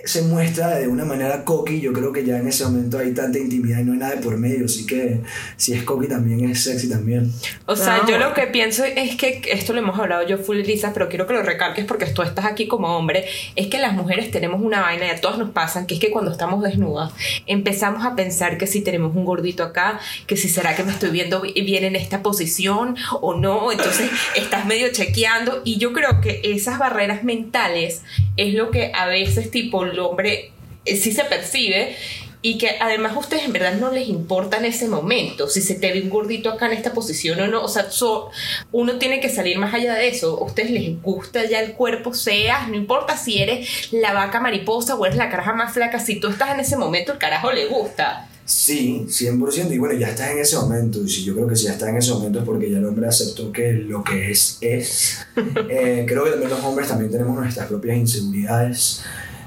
se 0.04 0.22
muestra 0.22 0.76
de 0.78 0.88
una 0.88 1.04
manera 1.04 1.44
cocky, 1.44 1.80
yo 1.80 1.92
creo 1.92 2.12
que 2.12 2.24
ya 2.24 2.38
en 2.38 2.48
ese 2.48 2.64
momento 2.64 2.98
hay 2.98 3.12
tanta 3.12 3.38
intimidad 3.38 3.80
y 3.80 3.84
no 3.84 3.92
hay 3.92 3.98
nada 3.98 4.14
de 4.16 4.22
por 4.22 4.36
medio, 4.38 4.64
así 4.64 4.86
que 4.86 5.20
si 5.56 5.74
es 5.74 5.82
cocky 5.84 6.08
también 6.08 6.48
es 6.48 6.62
sexy 6.64 6.88
también. 6.88 7.30
O 7.66 7.76
sea, 7.76 7.98
No. 7.98 8.08
yo 8.08 8.18
lo 8.18 8.32
que 8.34 8.46
pienso 8.46 8.84
es 8.84 9.16
que 9.16 9.42
esto 9.50 9.72
lo 9.72 9.80
hemos 9.80 9.98
hablado 9.98 10.26
yo 10.26 10.38
full 10.38 10.58
Lisa, 10.58 10.92
pero 10.94 11.08
quiero 11.08 11.26
que 11.26 11.34
lo 11.34 11.42
recalques 11.42 11.84
porque 11.84 12.06
tú 12.06 12.22
estás 12.22 12.44
aquí 12.46 12.66
como 12.66 12.96
hombre, 12.96 13.26
es 13.56 13.66
que 13.68 13.78
las 13.78 13.92
mujeres 13.94 14.30
tenemos 14.30 14.60
una 14.62 14.80
vaina 14.80 15.06
y 15.06 15.10
a 15.10 15.20
todas 15.20 15.38
nos 15.38 15.50
pasan, 15.50 15.86
que 15.86 15.94
es 15.94 16.00
que 16.00 16.10
cuando 16.10 16.30
estamos 16.30 16.62
desnudas 16.62 17.12
empezamos 17.46 18.04
a 18.04 18.14
pensar 18.16 18.58
que 18.58 18.66
si 18.66 18.80
tenemos 18.80 19.14
un 19.14 19.24
gordito 19.24 19.62
acá, 19.62 20.00
que 20.26 20.36
si 20.36 20.48
será 20.48 20.74
que 20.74 20.84
me 20.84 20.92
estoy 20.92 21.10
viendo 21.10 21.40
bi- 21.40 21.52
bien 21.62 21.84
en 21.84 21.96
esta 21.96 22.22
posición 22.22 22.96
o 23.20 23.34
no, 23.34 23.70
entonces 23.72 24.10
estás 24.36 24.66
medio 24.66 24.90
chequeando 24.92 25.60
y 25.64 25.78
yo 25.78 25.92
creo 25.92 26.20
que 26.20 26.40
esas 26.44 26.78
barreras 26.78 27.24
mentales 27.24 28.02
es 28.36 28.54
lo 28.54 28.70
que 28.70 28.92
a 28.94 29.06
veces 29.06 29.50
tipo 29.50 29.81
el 29.84 29.98
hombre 29.98 30.52
eh, 30.84 30.96
sí 30.96 31.12
se 31.12 31.24
percibe 31.24 31.96
y 32.44 32.58
que 32.58 32.70
además 32.80 33.12
a 33.14 33.20
ustedes 33.20 33.44
en 33.44 33.52
verdad 33.52 33.74
no 33.74 33.92
les 33.92 34.08
importa 34.08 34.56
en 34.56 34.64
ese 34.64 34.88
momento 34.88 35.48
si 35.48 35.62
se 35.62 35.76
te 35.76 35.92
ve 35.92 36.02
un 36.02 36.10
gordito 36.10 36.50
acá 36.50 36.66
en 36.66 36.72
esta 36.72 36.92
posición 36.92 37.38
o 37.40 37.46
no. 37.46 37.62
O 37.62 37.68
sea, 37.68 37.88
so- 37.90 38.30
uno 38.72 38.98
tiene 38.98 39.20
que 39.20 39.28
salir 39.28 39.58
más 39.58 39.72
allá 39.74 39.94
de 39.94 40.08
eso. 40.08 40.38
A 40.40 40.44
ustedes 40.44 40.72
les 40.72 41.00
gusta 41.00 41.48
ya 41.48 41.60
el 41.60 41.74
cuerpo, 41.74 42.12
seas, 42.14 42.68
no 42.68 42.74
importa 42.74 43.16
si 43.16 43.40
eres 43.40 43.68
la 43.92 44.12
vaca 44.12 44.40
mariposa 44.40 44.96
o 44.96 45.06
eres 45.06 45.16
la 45.18 45.30
caraja 45.30 45.52
más 45.52 45.72
flaca, 45.72 46.00
si 46.00 46.18
tú 46.18 46.28
estás 46.28 46.50
en 46.52 46.58
ese 46.60 46.76
momento, 46.76 47.12
el 47.12 47.18
carajo 47.18 47.52
le 47.52 47.66
gusta. 47.66 48.28
Sí, 48.44 49.06
100%. 49.08 49.72
Y 49.72 49.78
bueno, 49.78 49.94
ya 49.96 50.08
estás 50.08 50.32
en 50.32 50.40
ese 50.40 50.56
momento. 50.56 51.00
Y 51.00 51.08
si 51.08 51.22
yo 51.22 51.34
creo 51.36 51.46
que 51.46 51.54
si 51.54 51.66
ya 51.66 51.72
estás 51.74 51.90
en 51.90 51.98
ese 51.98 52.10
momento 52.12 52.40
es 52.40 52.44
porque 52.44 52.68
ya 52.68 52.78
el 52.78 52.84
hombre 52.86 53.06
aceptó 53.06 53.52
que 53.52 53.72
lo 53.72 54.02
que 54.02 54.32
es, 54.32 54.58
es. 54.60 55.24
Eh, 55.70 56.04
creo 56.08 56.24
que 56.24 56.30
también 56.30 56.50
los 56.50 56.60
hombres 56.64 56.88
también 56.88 57.10
tenemos 57.12 57.36
nuestras 57.36 57.68
propias 57.68 57.96
inseguridades. 57.96 59.02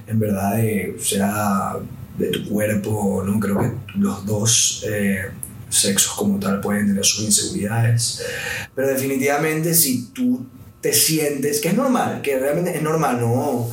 En 0.08 0.20
verdad, 0.20 0.58
de, 0.58 0.96
sea 1.00 1.76
de 2.18 2.28
tu 2.28 2.50
cuerpo, 2.50 3.24
¿no? 3.26 3.40
Creo 3.40 3.60
que 3.60 3.72
los 3.98 4.26
dos 4.26 4.86
eh, 4.88 5.26
sexos 5.70 6.14
como 6.14 6.40
tal 6.40 6.62
pueden 6.62 6.88
tener 6.88 7.06
sus 7.06 7.26
inseguridades. 7.26 8.24
Pero 8.74 8.88
definitivamente 8.88 9.74
si 9.74 10.08
tú 10.08 10.46
te 10.82 10.94
sientes, 10.94 11.60
que 11.62 11.70
es 11.70 11.74
normal, 11.74 12.22
que 12.22 12.38
realmente 12.38 12.76
es 12.76 12.82
normal, 12.82 13.20
no, 13.20 13.70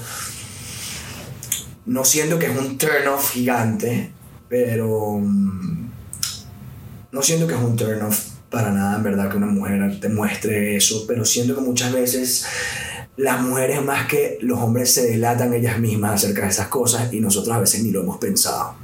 no 1.86 2.04
siento 2.04 2.38
que 2.38 2.46
es 2.46 2.56
un 2.56 2.78
turn 2.78 3.06
off 3.08 3.32
gigante, 3.32 4.10
pero 4.48 5.18
mm, 5.18 5.90
no 7.12 7.22
siento 7.22 7.46
que 7.46 7.54
es 7.54 7.60
un 7.60 7.76
turn 7.76 8.02
off 8.02 8.28
para 8.50 8.70
nada, 8.70 8.96
en 8.96 9.02
verdad, 9.02 9.30
que 9.30 9.36
una 9.36 9.46
mujer 9.46 9.98
te 10.00 10.08
muestre 10.08 10.76
eso, 10.76 11.04
pero 11.06 11.24
siento 11.24 11.54
que 11.54 11.62
muchas 11.62 11.92
veces 11.92 12.46
las 13.16 13.40
mujeres 13.40 13.82
más 13.82 14.06
que 14.06 14.38
los 14.40 14.58
hombres 14.58 14.92
se 14.92 15.06
delatan 15.06 15.52
ellas 15.52 15.78
mismas 15.78 16.14
acerca 16.14 16.42
de 16.42 16.48
esas 16.48 16.68
cosas 16.68 17.12
y 17.12 17.20
nosotros 17.20 17.54
a 17.54 17.60
veces 17.60 17.82
ni 17.82 17.90
lo 17.90 18.00
hemos 18.00 18.18
pensado. 18.18 18.74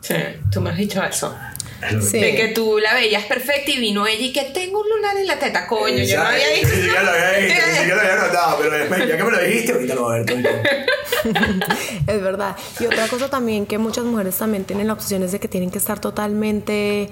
Sí, 0.00 0.14
tú 0.50 0.60
me 0.60 0.70
has 0.70 0.76
dicho 0.76 1.02
eso. 1.02 1.34
De 1.80 2.34
que 2.34 2.52
tú 2.54 2.78
la 2.78 2.94
veías 2.94 3.24
perfecta 3.24 3.70
y 3.70 3.78
vino 3.78 4.06
ella 4.06 4.24
y 4.24 4.32
que 4.32 4.44
tengo 4.44 4.80
un 4.80 4.88
lunar 4.88 5.16
en 5.18 5.26
la 5.26 5.38
teta, 5.38 5.66
coño. 5.66 6.02
yo 6.04 6.16
no 6.16 6.28
había 6.28 6.52
visto. 6.54 6.74
ya 6.74 7.02
lo 7.02 7.10
había 7.10 7.38
visto, 7.38 7.62
ya 7.86 7.94
lo 7.94 8.00
había 8.00 8.16
notado, 8.16 8.58
pero 8.58 9.06
ya 9.06 9.16
que 9.16 9.24
me 9.24 9.30
lo 9.30 9.42
dijiste, 9.42 9.72
ahorita 9.72 9.94
lo 9.94 10.02
voy 10.02 10.18
a 10.18 10.22
ver 10.22 10.86
es 12.06 12.22
verdad. 12.22 12.56
Y 12.80 12.86
otra 12.86 13.08
cosa 13.08 13.28
también 13.28 13.66
que 13.66 13.78
muchas 13.78 14.04
mujeres 14.04 14.36
también 14.36 14.64
tienen 14.64 14.86
la 14.86 14.94
obsesión 14.94 15.22
es 15.22 15.32
de 15.32 15.40
que 15.40 15.48
tienen 15.48 15.70
que 15.70 15.78
estar 15.78 16.00
totalmente 16.00 17.10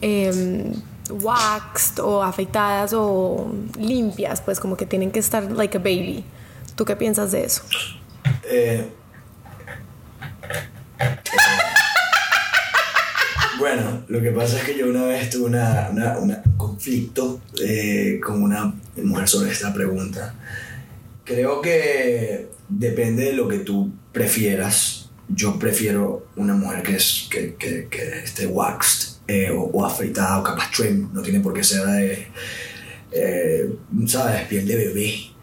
eh, 0.00 0.64
waxed 1.10 1.98
o 2.00 2.22
afeitadas 2.22 2.92
o 2.94 3.52
limpias, 3.78 4.40
pues 4.40 4.60
como 4.60 4.76
que 4.76 4.86
tienen 4.86 5.10
que 5.10 5.18
estar 5.18 5.50
like 5.50 5.76
a 5.76 5.80
baby. 5.80 6.24
¿Tú 6.74 6.84
qué 6.84 6.96
piensas 6.96 7.32
de 7.32 7.44
eso? 7.44 7.62
Eh, 8.44 8.88
bueno, 13.58 14.04
lo 14.08 14.20
que 14.20 14.30
pasa 14.30 14.58
es 14.58 14.64
que 14.64 14.76
yo 14.76 14.88
una 14.88 15.04
vez 15.04 15.30
tuve 15.30 15.46
un 15.46 16.36
conflicto 16.56 17.40
eh, 17.62 18.20
con 18.24 18.42
una 18.42 18.74
mujer 18.96 19.28
sobre 19.28 19.52
esta 19.52 19.72
pregunta. 19.72 20.34
Creo 21.24 21.60
que 21.60 22.50
depende 22.68 23.24
de 23.24 23.32
lo 23.34 23.48
que 23.48 23.58
tú 23.58 23.92
prefieras. 24.12 25.10
Yo 25.28 25.58
prefiero 25.58 26.26
una 26.36 26.54
mujer 26.54 26.82
que, 26.82 26.96
es, 26.96 27.28
que 27.30 28.20
esté 28.24 28.46
waxed 28.46 29.13
eh, 29.26 29.50
o, 29.50 29.84
afeitada 29.84 30.38
o 30.38 30.42
capaz 30.42 30.70
trim, 30.70 31.08
no 31.12 31.22
tiene 31.22 31.40
por 31.40 31.52
qué 31.52 31.64
ser 31.64 31.86
de, 31.86 32.26
eh, 33.12 33.74
¿sabes? 34.06 34.42
Piel 34.46 34.66
de 34.66 34.76
bebé. 34.76 35.34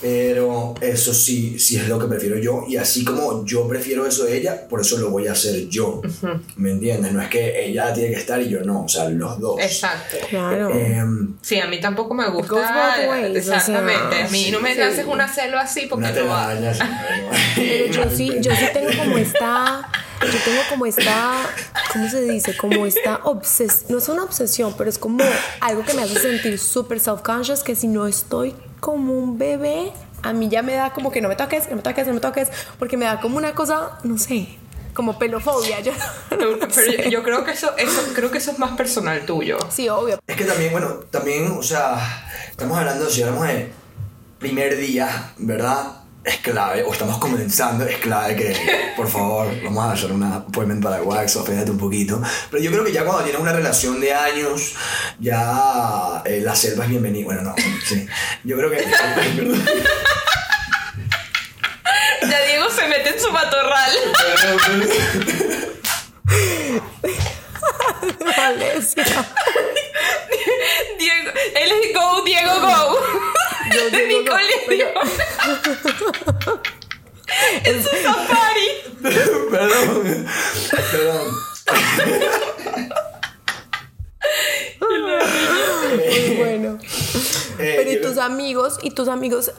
Pero 0.00 0.74
eso 0.82 1.14
sí, 1.14 1.58
sí 1.58 1.76
es 1.76 1.88
lo 1.88 1.98
que 1.98 2.06
prefiero 2.06 2.36
yo. 2.36 2.64
Y 2.68 2.76
así 2.76 3.04
como 3.04 3.46
yo 3.46 3.66
prefiero 3.66 4.04
eso 4.06 4.24
de 4.24 4.36
ella, 4.36 4.68
por 4.68 4.82
eso 4.82 4.98
lo 4.98 5.08
voy 5.08 5.28
a 5.28 5.32
hacer 5.32 5.66
yo. 5.68 6.02
¿Me 6.56 6.72
entiendes? 6.72 7.12
No 7.12 7.22
es 7.22 7.28
que 7.28 7.64
ella 7.66 7.90
tiene 7.94 8.10
que 8.10 8.20
estar 8.20 8.42
y 8.42 8.50
yo 8.50 8.60
no. 8.60 8.84
O 8.84 8.88
sea, 8.88 9.08
los 9.08 9.38
dos. 9.40 9.58
Exacto. 9.60 10.18
Claro. 10.28 10.70
Em, 10.74 11.36
sí, 11.40 11.58
a 11.58 11.66
mí 11.68 11.80
tampoco 11.80 12.12
me 12.12 12.28
gusta. 12.28 12.96
exactamente. 13.34 14.24
a 14.24 14.28
mí 14.28 14.50
no 14.50 14.60
me 14.60 14.72
haces 14.72 15.06
una 15.06 15.26
celo 15.26 15.58
así 15.58 15.86
porque 15.88 16.10
no, 16.10 16.26
va. 16.28 16.52
Pero 17.56 17.86
yo 17.86 18.10
sí, 18.14 18.30
yo 18.40 18.54
sí 18.54 18.66
tengo 18.74 18.90
como 18.98 19.16
esta. 19.16 19.88
Yo 20.32 20.38
tengo 20.44 20.62
como 20.68 20.86
esta. 20.86 21.34
¿Cómo 21.92 22.08
se 22.08 22.22
dice? 22.22 22.56
Como 22.56 22.86
esta 22.86 23.20
obsesión. 23.24 23.86
No 23.90 23.98
es 23.98 24.08
una 24.08 24.24
obsesión, 24.24 24.74
pero 24.76 24.90
es 24.90 24.98
como 24.98 25.22
algo 25.60 25.84
que 25.84 25.94
me 25.94 26.02
hace 26.02 26.18
sentir 26.18 26.58
súper 26.58 27.00
self-conscious 27.00 27.62
que 27.62 27.74
si 27.74 27.88
no 27.88 28.06
estoy 28.06 28.54
como 28.80 29.14
un 29.14 29.38
bebé, 29.38 29.92
a 30.22 30.32
mí 30.32 30.48
ya 30.48 30.62
me 30.62 30.74
da 30.74 30.92
como 30.92 31.10
que 31.10 31.20
no 31.20 31.28
me 31.28 31.36
toques, 31.36 31.68
no 31.70 31.76
me 31.76 31.82
toques, 31.82 32.06
no 32.06 32.14
me 32.14 32.20
toques, 32.20 32.48
porque 32.78 32.96
me 32.96 33.04
da 33.04 33.20
como 33.20 33.36
una 33.36 33.54
cosa, 33.54 33.98
no 34.04 34.18
sé, 34.18 34.48
como 34.94 35.18
pelofobia. 35.18 35.80
Yo, 35.80 35.92
Pero 36.30 36.58
yo 37.10 37.22
creo 37.22 37.44
que 37.44 37.52
eso, 37.52 37.76
eso, 37.76 38.02
creo 38.14 38.30
que 38.30 38.38
eso 38.38 38.50
es 38.50 38.58
más 38.58 38.76
personal 38.76 39.24
tuyo. 39.26 39.58
Sí, 39.70 39.88
obvio. 39.88 40.18
Es 40.26 40.36
que 40.36 40.44
también, 40.44 40.72
bueno, 40.72 40.88
también, 41.10 41.52
o 41.52 41.62
sea, 41.62 42.26
estamos 42.50 42.78
hablando, 42.78 43.08
si 43.10 43.22
hablamos 43.22 43.46
de 43.48 43.70
primer 44.38 44.76
día, 44.76 45.32
¿verdad? 45.38 46.03
Es 46.24 46.38
clave, 46.38 46.82
o 46.82 46.92
estamos 46.92 47.18
comenzando, 47.18 47.84
es 47.84 47.98
clave 47.98 48.34
que, 48.36 48.92
por 48.96 49.06
favor, 49.08 49.46
vamos 49.62 49.84
a 49.84 49.92
hacer 49.92 50.10
una 50.10 50.36
appointment 50.36 50.82
para 50.82 51.02
Wax, 51.02 51.36
oféndete 51.36 51.70
un 51.70 51.76
poquito. 51.78 52.22
Pero 52.50 52.62
yo 52.62 52.70
creo 52.70 52.82
que 52.82 52.92
ya 52.92 53.04
cuando 53.04 53.24
tienes 53.24 53.40
una 53.40 53.52
relación 53.52 54.00
de 54.00 54.14
años, 54.14 54.72
ya 55.20 56.22
eh, 56.24 56.40
la 56.40 56.56
selva 56.56 56.84
es 56.84 56.90
bienvenida. 56.90 57.26
Bueno, 57.26 57.42
no, 57.42 57.54
sí. 57.86 58.06
Yo 58.42 58.56
creo 58.56 58.70
que. 58.70 58.78
ya 62.22 62.42
Diego 62.46 62.70
se 62.70 62.88
mete 62.88 63.10
en 63.10 63.20
su 63.20 63.30
matorral. 63.30 63.92
Diego, 70.98 71.30
él 71.54 71.72
es 71.82 71.94
Go, 71.94 72.22
Diego 72.24 72.60
Go. 72.60 72.98
De 73.74 74.06
mi 74.08 74.24
colegio. 74.24 74.86
es 77.64 77.76
un 77.76 78.02
safari. 78.02 78.68
perdón. 79.50 80.26
Perdón. 80.70 81.26
Muy 84.80 86.36
bueno. 86.36 86.78
Eh, 87.58 87.74
Pero 87.76 87.90
¿y 87.92 88.00
tus 88.00 88.18
amigos? 88.18 88.78
¿Y 88.82 88.90
tus 88.90 89.08
amigos? 89.08 89.52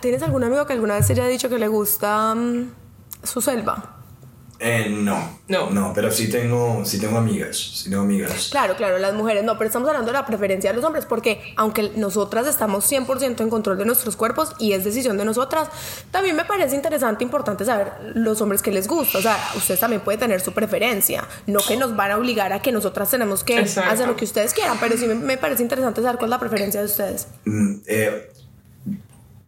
¿Tienes 0.00 0.22
algún 0.22 0.44
amigo 0.44 0.66
que 0.66 0.72
alguna 0.72 0.94
vez 0.94 1.06
te 1.06 1.12
haya 1.12 1.26
dicho 1.26 1.48
que 1.48 1.58
le 1.58 1.68
gusta 1.68 2.34
mm, 2.34 2.72
su 3.22 3.40
selva? 3.40 3.93
Eh, 4.66 4.88
no, 4.88 5.40
no, 5.48 5.68
no, 5.68 5.92
pero 5.94 6.10
sí 6.10 6.30
tengo, 6.30 6.86
sí 6.86 6.98
tengo 6.98 7.18
amigas, 7.18 7.54
sí 7.54 7.90
tengo 7.90 8.00
amigas. 8.00 8.48
Claro, 8.50 8.74
claro, 8.76 8.96
las 8.96 9.12
mujeres 9.12 9.44
no, 9.44 9.58
pero 9.58 9.68
estamos 9.68 9.86
hablando 9.86 10.06
de 10.10 10.14
la 10.14 10.24
preferencia 10.24 10.70
de 10.70 10.76
los 10.76 10.84
hombres, 10.86 11.04
porque 11.04 11.52
aunque 11.56 11.90
nosotras 11.96 12.46
estamos 12.46 12.90
100% 12.90 13.42
en 13.42 13.50
control 13.50 13.76
de 13.76 13.84
nuestros 13.84 14.16
cuerpos 14.16 14.54
y 14.58 14.72
es 14.72 14.82
decisión 14.82 15.18
de 15.18 15.26
nosotras, 15.26 15.68
también 16.10 16.34
me 16.34 16.46
parece 16.46 16.74
interesante, 16.74 17.22
importante 17.22 17.66
saber 17.66 17.92
los 18.14 18.40
hombres 18.40 18.62
que 18.62 18.70
les 18.70 18.88
gusta, 18.88 19.18
o 19.18 19.20
sea, 19.20 19.36
ustedes 19.54 19.80
también 19.80 20.00
pueden 20.00 20.20
tener 20.20 20.40
su 20.40 20.52
preferencia, 20.52 21.28
no 21.46 21.60
que 21.60 21.76
nos 21.76 21.94
van 21.94 22.12
a 22.12 22.16
obligar 22.16 22.54
a 22.54 22.62
que 22.62 22.72
nosotras 22.72 23.10
tenemos 23.10 23.44
que 23.44 23.58
hacer 23.58 24.08
lo 24.08 24.16
que 24.16 24.24
ustedes 24.24 24.54
quieran, 24.54 24.78
pero 24.80 24.96
sí 24.96 25.04
me, 25.04 25.36
parece 25.36 25.62
interesante 25.62 26.00
saber 26.00 26.16
cuál 26.16 26.28
es 26.28 26.30
la 26.30 26.40
preferencia 26.40 26.80
de 26.80 26.86
ustedes. 26.86 27.28
Mm, 27.44 27.74
eh, 27.86 28.32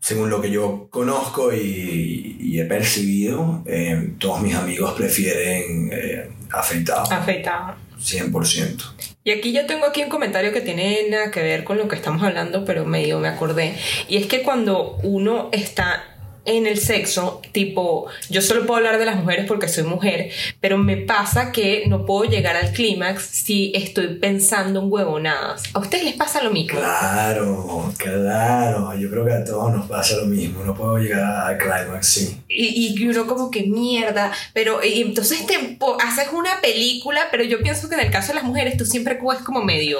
según 0.06 0.30
lo 0.30 0.40
que 0.40 0.52
yo 0.52 0.86
conozco 0.88 1.52
y, 1.52 2.60
he 2.60 2.64
percibido, 2.64 3.64
eh, 3.66 4.12
todos 4.18 4.40
mis 4.40 4.54
amigos 4.54 4.92
prefieren 4.92 5.90
eh, 5.92 6.30
afeitado. 6.52 7.12
Afeitado. 7.12 7.74
100%. 8.00 8.82
Y 9.24 9.32
aquí 9.32 9.52
yo 9.52 9.66
tengo 9.66 9.84
aquí 9.84 10.04
un 10.04 10.08
comentario 10.08 10.52
que 10.52 10.60
tiene 10.60 11.08
nada 11.10 11.32
que 11.32 11.42
ver 11.42 11.64
con 11.64 11.76
lo 11.76 11.88
que 11.88 11.96
estamos 11.96 12.22
hablando, 12.22 12.64
pero 12.64 12.84
medio 12.84 13.18
me 13.18 13.26
acordé. 13.26 13.74
Y 14.08 14.18
es 14.18 14.26
que 14.26 14.42
cuando 14.44 14.96
uno 15.02 15.48
está 15.50 16.15
en 16.46 16.66
el 16.66 16.78
sexo, 16.78 17.42
tipo, 17.52 18.06
yo 18.30 18.40
solo 18.40 18.66
puedo 18.66 18.78
hablar 18.78 18.98
de 18.98 19.04
las 19.04 19.16
mujeres 19.16 19.46
porque 19.46 19.68
soy 19.68 19.84
mujer, 19.84 20.30
pero 20.60 20.78
me 20.78 20.96
pasa 20.96 21.52
que 21.52 21.84
no 21.88 22.06
puedo 22.06 22.30
llegar 22.30 22.56
al 22.56 22.72
clímax 22.72 23.22
si 23.22 23.72
estoy 23.74 24.14
pensando 24.14 24.80
en 24.80 24.90
huevonadas. 24.90 25.64
¿A 25.74 25.80
ustedes 25.80 26.04
les 26.04 26.14
pasa 26.14 26.42
lo 26.42 26.50
mismo? 26.50 26.78
Claro, 26.78 27.92
claro. 27.98 28.96
Yo 28.96 29.10
creo 29.10 29.24
que 29.24 29.32
a 29.32 29.44
todos 29.44 29.72
nos 29.72 29.86
pasa 29.88 30.16
lo 30.16 30.26
mismo. 30.26 30.64
No 30.64 30.74
puedo 30.74 30.98
llegar 30.98 31.50
al 31.50 31.58
clímax, 31.58 32.06
sí. 32.06 32.40
Y, 32.48 32.96
y, 32.96 33.08
uno 33.08 33.26
como 33.26 33.50
que 33.50 33.64
mierda, 33.64 34.32
pero 34.52 34.84
y 34.84 35.02
entonces 35.02 35.46
te 35.46 35.78
haces 36.04 36.28
una 36.32 36.60
película, 36.60 37.28
pero 37.30 37.44
yo 37.44 37.60
pienso 37.60 37.88
que 37.88 37.94
en 37.96 38.02
el 38.02 38.10
caso 38.10 38.28
de 38.28 38.34
las 38.34 38.44
mujeres 38.44 38.76
tú 38.76 38.84
siempre 38.84 39.18
es 39.34 39.42
como 39.42 39.62
medio 39.62 39.98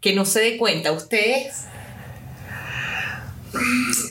que 0.00 0.14
no 0.14 0.24
se 0.24 0.40
dé 0.40 0.56
cuenta. 0.56 0.92
¿Ustedes? 0.92 1.66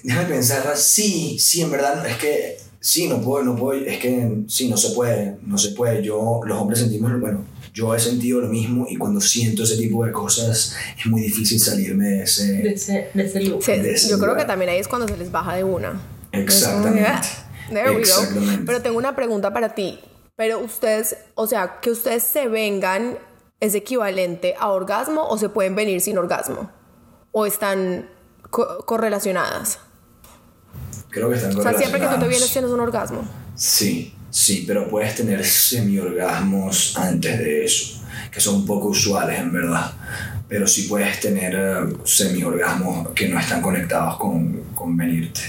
Déjame 0.03 0.25
pensar, 0.27 0.75
sí, 0.75 1.37
sí, 1.39 1.61
en 1.61 1.71
verdad, 1.71 2.05
es 2.05 2.17
que 2.17 2.57
sí, 2.79 3.07
no 3.07 3.21
puedo, 3.21 3.43
no 3.43 3.55
puedo, 3.55 3.79
es 3.79 3.99
que 3.99 4.43
sí, 4.47 4.69
no 4.69 4.77
se 4.77 4.91
puede, 4.91 5.37
no 5.43 5.57
se 5.57 5.69
puede. 5.71 6.03
Yo, 6.03 6.41
los 6.45 6.57
hombres 6.59 6.79
sentimos, 6.79 7.19
bueno, 7.19 7.45
yo 7.73 7.93
he 7.93 7.99
sentido 7.99 8.41
lo 8.41 8.47
mismo 8.47 8.85
y 8.89 8.97
cuando 8.97 9.21
siento 9.21 9.63
ese 9.63 9.77
tipo 9.77 10.05
de 10.05 10.11
cosas 10.11 10.75
es 10.97 11.05
muy 11.05 11.21
difícil 11.21 11.59
salirme 11.59 12.07
de 12.07 12.23
ese, 12.23 12.53
de 12.53 12.69
ese, 12.71 13.09
de 13.13 13.23
ese 13.23 13.41
look. 13.41 13.63
yo 14.09 14.19
creo 14.19 14.35
que 14.35 14.45
también 14.45 14.69
ahí 14.69 14.79
es 14.79 14.87
cuando 14.87 15.07
se 15.07 15.17
les 15.17 15.31
baja 15.31 15.55
de 15.55 15.63
una. 15.63 16.01
Exactamente. 16.31 17.09
Exactamente. 17.69 18.63
Pero 18.65 18.81
tengo 18.81 18.97
una 18.97 19.15
pregunta 19.15 19.53
para 19.53 19.75
ti. 19.75 19.99
Pero 20.35 20.59
ustedes, 20.59 21.17
o 21.35 21.47
sea, 21.47 21.79
que 21.81 21.91
ustedes 21.91 22.23
se 22.23 22.47
vengan 22.47 23.17
es 23.59 23.75
equivalente 23.75 24.55
a 24.59 24.69
orgasmo 24.69 25.27
o 25.27 25.37
se 25.37 25.49
pueden 25.49 25.75
venir 25.75 26.01
sin 26.01 26.17
orgasmo? 26.17 26.69
¿O 27.31 27.45
están 27.45 28.09
correlacionadas. 28.49 29.79
Creo 31.09 31.29
que 31.29 31.35
están 31.35 31.53
correlacionadas. 31.53 31.57
O 31.57 31.61
sea, 31.63 31.77
siempre 31.77 31.99
que 32.01 32.07
tú 32.15 32.21
te 32.21 32.27
vienes 32.27 32.51
tienes 32.51 32.71
un 32.71 32.79
orgasmo. 32.79 33.21
Sí, 33.55 34.13
sí, 34.29 34.63
pero 34.67 34.87
puedes 34.89 35.15
tener 35.15 35.43
semi-orgasmos 35.45 36.97
antes 36.97 37.39
de 37.39 37.65
eso. 37.65 37.93
que 38.31 38.39
son 38.41 38.65
poco 38.65 38.89
usuales 38.89 39.39
en 39.39 39.51
verdad. 39.53 39.91
Pero 40.47 40.67
sí 40.67 40.83
puedes 40.83 41.19
tener 41.19 41.55
eh, 41.55 41.97
semi-orgasmos 42.03 43.09
que 43.09 43.27
no 43.29 43.39
están 43.39 43.61
conectados 43.61 44.17
con, 44.17 44.63
con 44.75 44.95
venirte. 44.95 45.41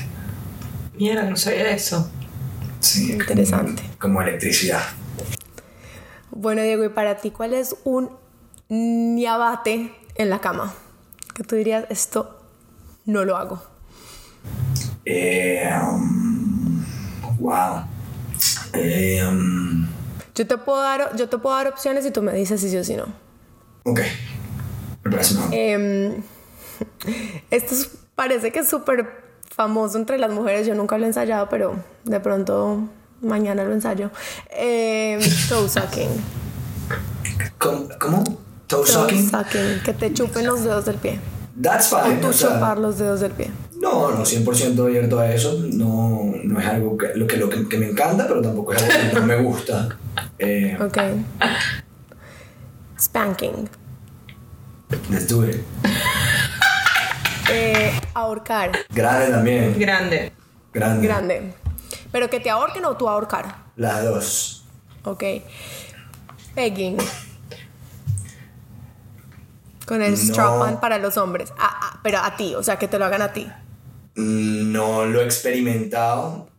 Mierda, 0.97 1.25
no 1.25 1.37
sabía 1.37 1.71
eso. 1.71 2.11
Sí, 2.81 3.09
como- 3.11 3.21
Interesante. 3.21 3.83
Como, 3.99 4.23
electricidad. 4.23 4.83
Bueno, 6.31 6.63
Diego, 6.63 6.85
¿y 6.85 6.89
para 6.89 7.17
ti 7.17 7.31
cuál 7.31 7.53
es 7.55 7.77
un 7.85 8.11
niabate 8.69 9.93
en 10.15 10.31
la 10.31 10.41
cama? 10.41 10.73
Que 11.35 11.43
tú 11.45 11.57
dirías, 11.57 11.85
esto 11.91 12.38
no 13.09 13.25
lo 13.25 13.37
hago. 13.37 13.63
Eh, 15.05 15.69
um, 15.83 16.85
wow. 17.39 17.85
Eh, 18.75 19.25
um, 19.27 19.89
Yo 20.35 20.47
te 20.47 20.59
puedo 20.59 20.81
dar, 20.83 21.17
yo 21.17 21.29
te 21.29 21.39
puedo 21.39 21.57
dar 21.57 21.67
opciones 21.69 22.05
y 22.07 22.11
tú 22.11 22.23
me 22.23 22.33
dices 22.33 22.61
si 22.61 22.69
sí 22.71 22.77
o 22.77 22.85
si 22.85 22.95
no. 22.97 23.07
ok. 23.85 24.01
Me 25.05 25.11
parece 25.11 25.35
mejor. 25.35 25.51
Em, 25.55 26.23
esto 27.51 27.75
es- 27.75 27.91
parece 28.15 28.53
que 28.53 28.59
es 28.61 28.69
súper 28.69 29.09
famoso 29.55 29.97
entre 29.99 30.19
las 30.19 30.31
mujeres. 30.31 30.67
Yo 30.67 30.75
nunca 30.75 30.99
lo 30.99 31.05
he 31.05 31.09
ensayado, 31.09 31.49
pero 31.49 31.77
de 32.05 32.21
pronto 32.21 32.83
mañana 33.23 33.65
lo 33.65 33.73
ensayo. 33.73 34.11
Em, 34.51 35.21
toe 35.49 35.69
sucking. 35.69 36.11
¿Cómo? 37.59 37.89
¿Cómo? 37.99 38.25
Toe 38.67 38.85
Toe 38.85 38.87
sucking? 38.87 39.31
sucking, 39.31 39.83
que 39.85 39.95
te 39.95 40.13
chupen 40.13 40.47
los 40.47 40.63
dedos 40.63 40.85
del 40.85 40.97
pie. 40.97 41.19
That's 41.61 41.93
O 41.93 42.01
fine. 42.03 42.17
tú 42.21 42.29
o 42.29 42.33
sea, 42.33 42.55
chupar 42.55 42.79
los 42.79 42.99
dedos 42.99 43.21
del 43.21 43.33
pie. 43.33 43.51
No, 43.81 44.11
no, 44.11 44.25
100% 44.25 44.81
abierto 44.85 45.19
a 45.19 45.31
eso. 45.33 45.59
No, 45.73 46.33
no 46.45 46.61
es 46.61 46.67
algo 46.67 46.97
que, 46.97 47.09
lo, 47.15 47.27
que, 47.27 47.37
lo 47.37 47.49
que, 47.49 47.69
que 47.69 47.79
me 47.79 47.89
encanta, 47.91 48.27
pero 48.29 48.41
tampoco 48.43 48.73
es 48.75 48.83
algo 48.83 49.11
que 49.11 49.21
no 49.21 49.27
me 49.27 49.37
gusta. 49.43 49.89
Eh, 50.41 50.77
Ok. 50.81 50.99
Spanking. 52.99 53.69
let's 55.11 55.27
do 55.29 55.45
it. 55.49 55.57
Eh, 57.51 57.93
ahorcar. 58.15 58.73
Grande 58.95 59.29
también. 59.33 59.79
Grande. 59.79 60.33
Grande. 60.73 61.07
Grande. 61.07 61.55
Pero 62.13 62.29
que 62.31 62.41
te 62.41 62.51
ahorquen 62.51 62.85
o 62.85 62.97
tú 62.97 63.09
ahorcar. 63.09 63.65
Las 63.77 64.05
dos. 64.05 64.65
Ok. 65.05 65.25
Pegging. 66.55 66.99
Con 69.89 70.03
el 70.03 70.13
No. 70.13 70.17
strap-on 70.19 70.79
para 70.81 70.99
los 70.99 71.17
hombres. 71.17 71.53
Ah, 71.59 71.81
ah, 71.83 72.01
pero 72.03 72.19
a 72.19 72.37
ti, 72.37 72.55
o 72.55 72.63
sea, 72.63 72.77
que 72.79 72.87
te 72.89 72.99
lo 72.99 73.07
hagan 73.07 73.23
a 73.23 73.33
ti. 73.33 73.51
No 74.17 75.07
lo 75.07 75.23
he 75.23 75.25
experimentado, 75.25 76.51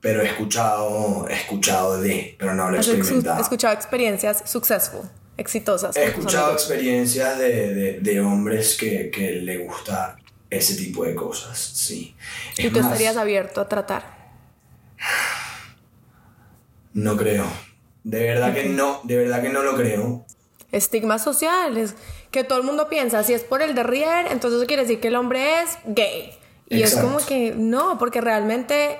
pero 0.00 0.20
he 0.22 0.26
escuchado, 0.26 1.26
he 1.28 1.34
escuchado 1.34 2.00
de, 2.00 2.34
pero 2.38 2.52
no 2.54 2.68
lo 2.70 2.76
he 2.76 2.80
Has 2.80 2.88
experimentado. 2.88 3.40
escuchado 3.40 3.74
experiencias 3.74 4.42
successful, 4.46 5.02
exitosas. 5.36 5.96
He 5.96 6.04
escuchado 6.06 6.52
experiencias 6.52 7.38
de, 7.38 7.74
de, 7.74 8.00
de 8.00 8.20
hombres 8.20 8.76
que, 8.76 9.10
que 9.10 9.32
le 9.32 9.58
gusta 9.58 10.16
ese 10.50 10.74
tipo 10.76 11.04
de 11.04 11.14
cosas, 11.14 11.58
sí. 11.58 12.16
Y 12.58 12.66
Es 12.66 12.72
tú 12.72 12.78
más, 12.80 12.86
estarías 12.90 13.16
abierto 13.16 13.60
a 13.60 13.68
tratar. 13.68 14.32
No 16.92 17.16
creo. 17.16 17.44
De 18.04 18.22
verdad 18.22 18.54
que 18.54 18.64
no, 18.68 19.00
de 19.04 19.16
verdad 19.16 19.42
que 19.42 19.48
no 19.48 19.62
lo 19.62 19.74
creo. 19.76 20.24
Estigmas 20.72 21.22
sociales. 21.22 21.94
Que 22.34 22.42
todo 22.42 22.58
el 22.58 22.64
mundo 22.64 22.88
piensa, 22.88 23.22
si 23.22 23.32
es 23.32 23.44
por 23.44 23.62
el 23.62 23.76
derrier, 23.76 24.26
entonces 24.32 24.58
eso 24.58 24.66
quiere 24.66 24.82
decir 24.82 24.98
que 24.98 25.06
el 25.06 25.14
hombre 25.14 25.60
es 25.60 25.78
gay. 25.84 26.36
Y 26.68 26.80
Exacto. 26.80 26.98
es 26.98 27.12
como 27.12 27.24
que 27.24 27.54
no, 27.56 27.96
porque 27.96 28.20
realmente, 28.20 28.98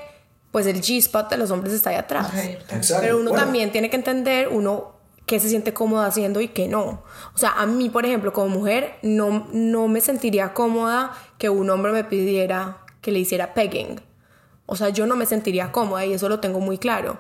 pues 0.53 0.69
el 0.69 0.81
G-spot 0.81 1.31
de 1.31 1.37
los 1.37 1.51
hombres 1.51 1.75
está 1.75 1.91
ahí 1.91 1.97
atrás. 1.97 2.31
Exacto. 2.33 3.01
Pero 3.01 3.19
uno 3.19 3.31
Bueno, 3.31 3.45
también 3.45 3.73
tiene 3.73 3.91
que 3.91 3.97
entender 3.97 4.47
uno 4.53 4.93
qué 5.27 5.41
se 5.41 5.49
siente 5.49 5.75
cómodo 5.75 6.03
haciendo 6.03 6.41
y 6.41 6.47
qué 6.47 6.69
no. 6.69 7.03
O 7.35 7.39
sea, 7.39 7.55
a 7.59 7.67
mí, 7.67 7.91
por 7.91 8.07
ejemplo, 8.07 8.33
como 8.33 8.51
mujer, 8.51 8.95
no, 9.03 9.49
no 9.53 9.89
me 9.89 10.01
sentiría 10.01 10.55
cómoda 10.55 11.13
que 11.37 11.49
un 11.49 11.69
hombre 11.71 11.91
me 11.91 12.05
pidiera 12.05 12.85
que 13.01 13.11
le 13.11 13.19
hiciera 13.19 13.53
pegging. 13.53 14.01
O 14.67 14.77
sea, 14.77 14.91
yo 14.91 15.07
no 15.07 15.17
me 15.17 15.27
sentiría 15.27 15.73
cómoda 15.73 16.07
y 16.07 16.13
eso 16.13 16.29
lo 16.29 16.39
tengo 16.39 16.61
muy 16.61 16.79
claro. 16.79 17.19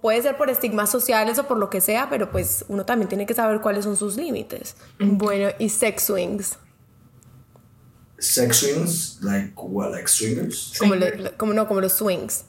Puede 0.00 0.20
ser 0.22 0.36
por 0.36 0.50
estigmas 0.50 0.90
sociales 0.90 1.38
o 1.38 1.46
por 1.46 1.56
lo 1.58 1.70
que 1.70 1.80
sea, 1.80 2.08
pero 2.10 2.30
pues 2.30 2.64
uno 2.68 2.84
también 2.84 3.08
tiene 3.08 3.26
que 3.26 3.34
saber 3.34 3.60
cuáles 3.60 3.84
son 3.84 3.96
sus 3.96 4.16
límites. 4.16 4.76
Bueno, 4.98 5.50
y 5.58 5.68
sex 5.68 6.04
swings. 6.04 6.58
Sex 8.18 8.56
swings, 8.58 9.18
like 9.22 9.52
what, 9.56 9.90
like 9.92 10.08
swingers? 10.08 10.74
Como, 10.78 10.94
Swinger. 10.94 11.20
le- 11.20 11.30
como 11.36 11.54
no, 11.54 11.66
como 11.66 11.80
los 11.80 11.92
swings. 11.92 12.44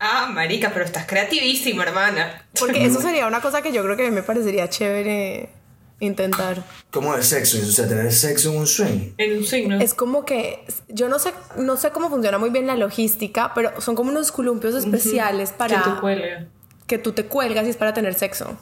Ah, 0.00 0.30
marica, 0.32 0.70
pero 0.72 0.84
estás 0.84 1.06
creativísima, 1.06 1.82
hermana. 1.82 2.46
Porque 2.58 2.84
eso 2.84 3.00
sería 3.02 3.26
una 3.26 3.40
cosa 3.40 3.60
que 3.62 3.72
yo 3.72 3.82
creo 3.82 3.96
que 3.96 4.06
a 4.06 4.08
mí 4.10 4.14
me 4.14 4.22
parecería 4.22 4.68
chévere 4.70 5.50
intentar. 6.00 6.62
¿Cómo 6.90 7.14
es 7.16 7.26
sex 7.26 7.48
swings? 7.50 7.68
O 7.68 7.72
sea, 7.72 7.88
tener 7.88 8.12
sexo 8.12 8.50
en 8.52 8.58
un 8.58 8.66
swing. 8.66 9.12
En 9.18 9.38
un 9.38 9.44
signo. 9.44 9.80
Es 9.80 9.94
como 9.94 10.24
que 10.24 10.64
yo 10.88 11.08
no 11.08 11.18
sé, 11.18 11.32
no 11.56 11.76
sé 11.76 11.90
cómo 11.90 12.08
funciona 12.10 12.38
muy 12.38 12.50
bien 12.50 12.66
la 12.66 12.76
logística, 12.76 13.52
pero 13.54 13.80
son 13.80 13.94
como 13.94 14.10
unos 14.10 14.30
columpios 14.32 14.74
especiales 14.74 15.50
para 15.52 15.82
Que 15.82 15.90
tú 15.90 16.00
cuelgas. 16.00 16.44
que 16.86 16.98
tú 16.98 17.12
te 17.12 17.24
cuelgas 17.26 17.66
y 17.66 17.70
es 17.70 17.76
para 17.76 17.92
tener 17.94 18.14
sexo. 18.14 18.56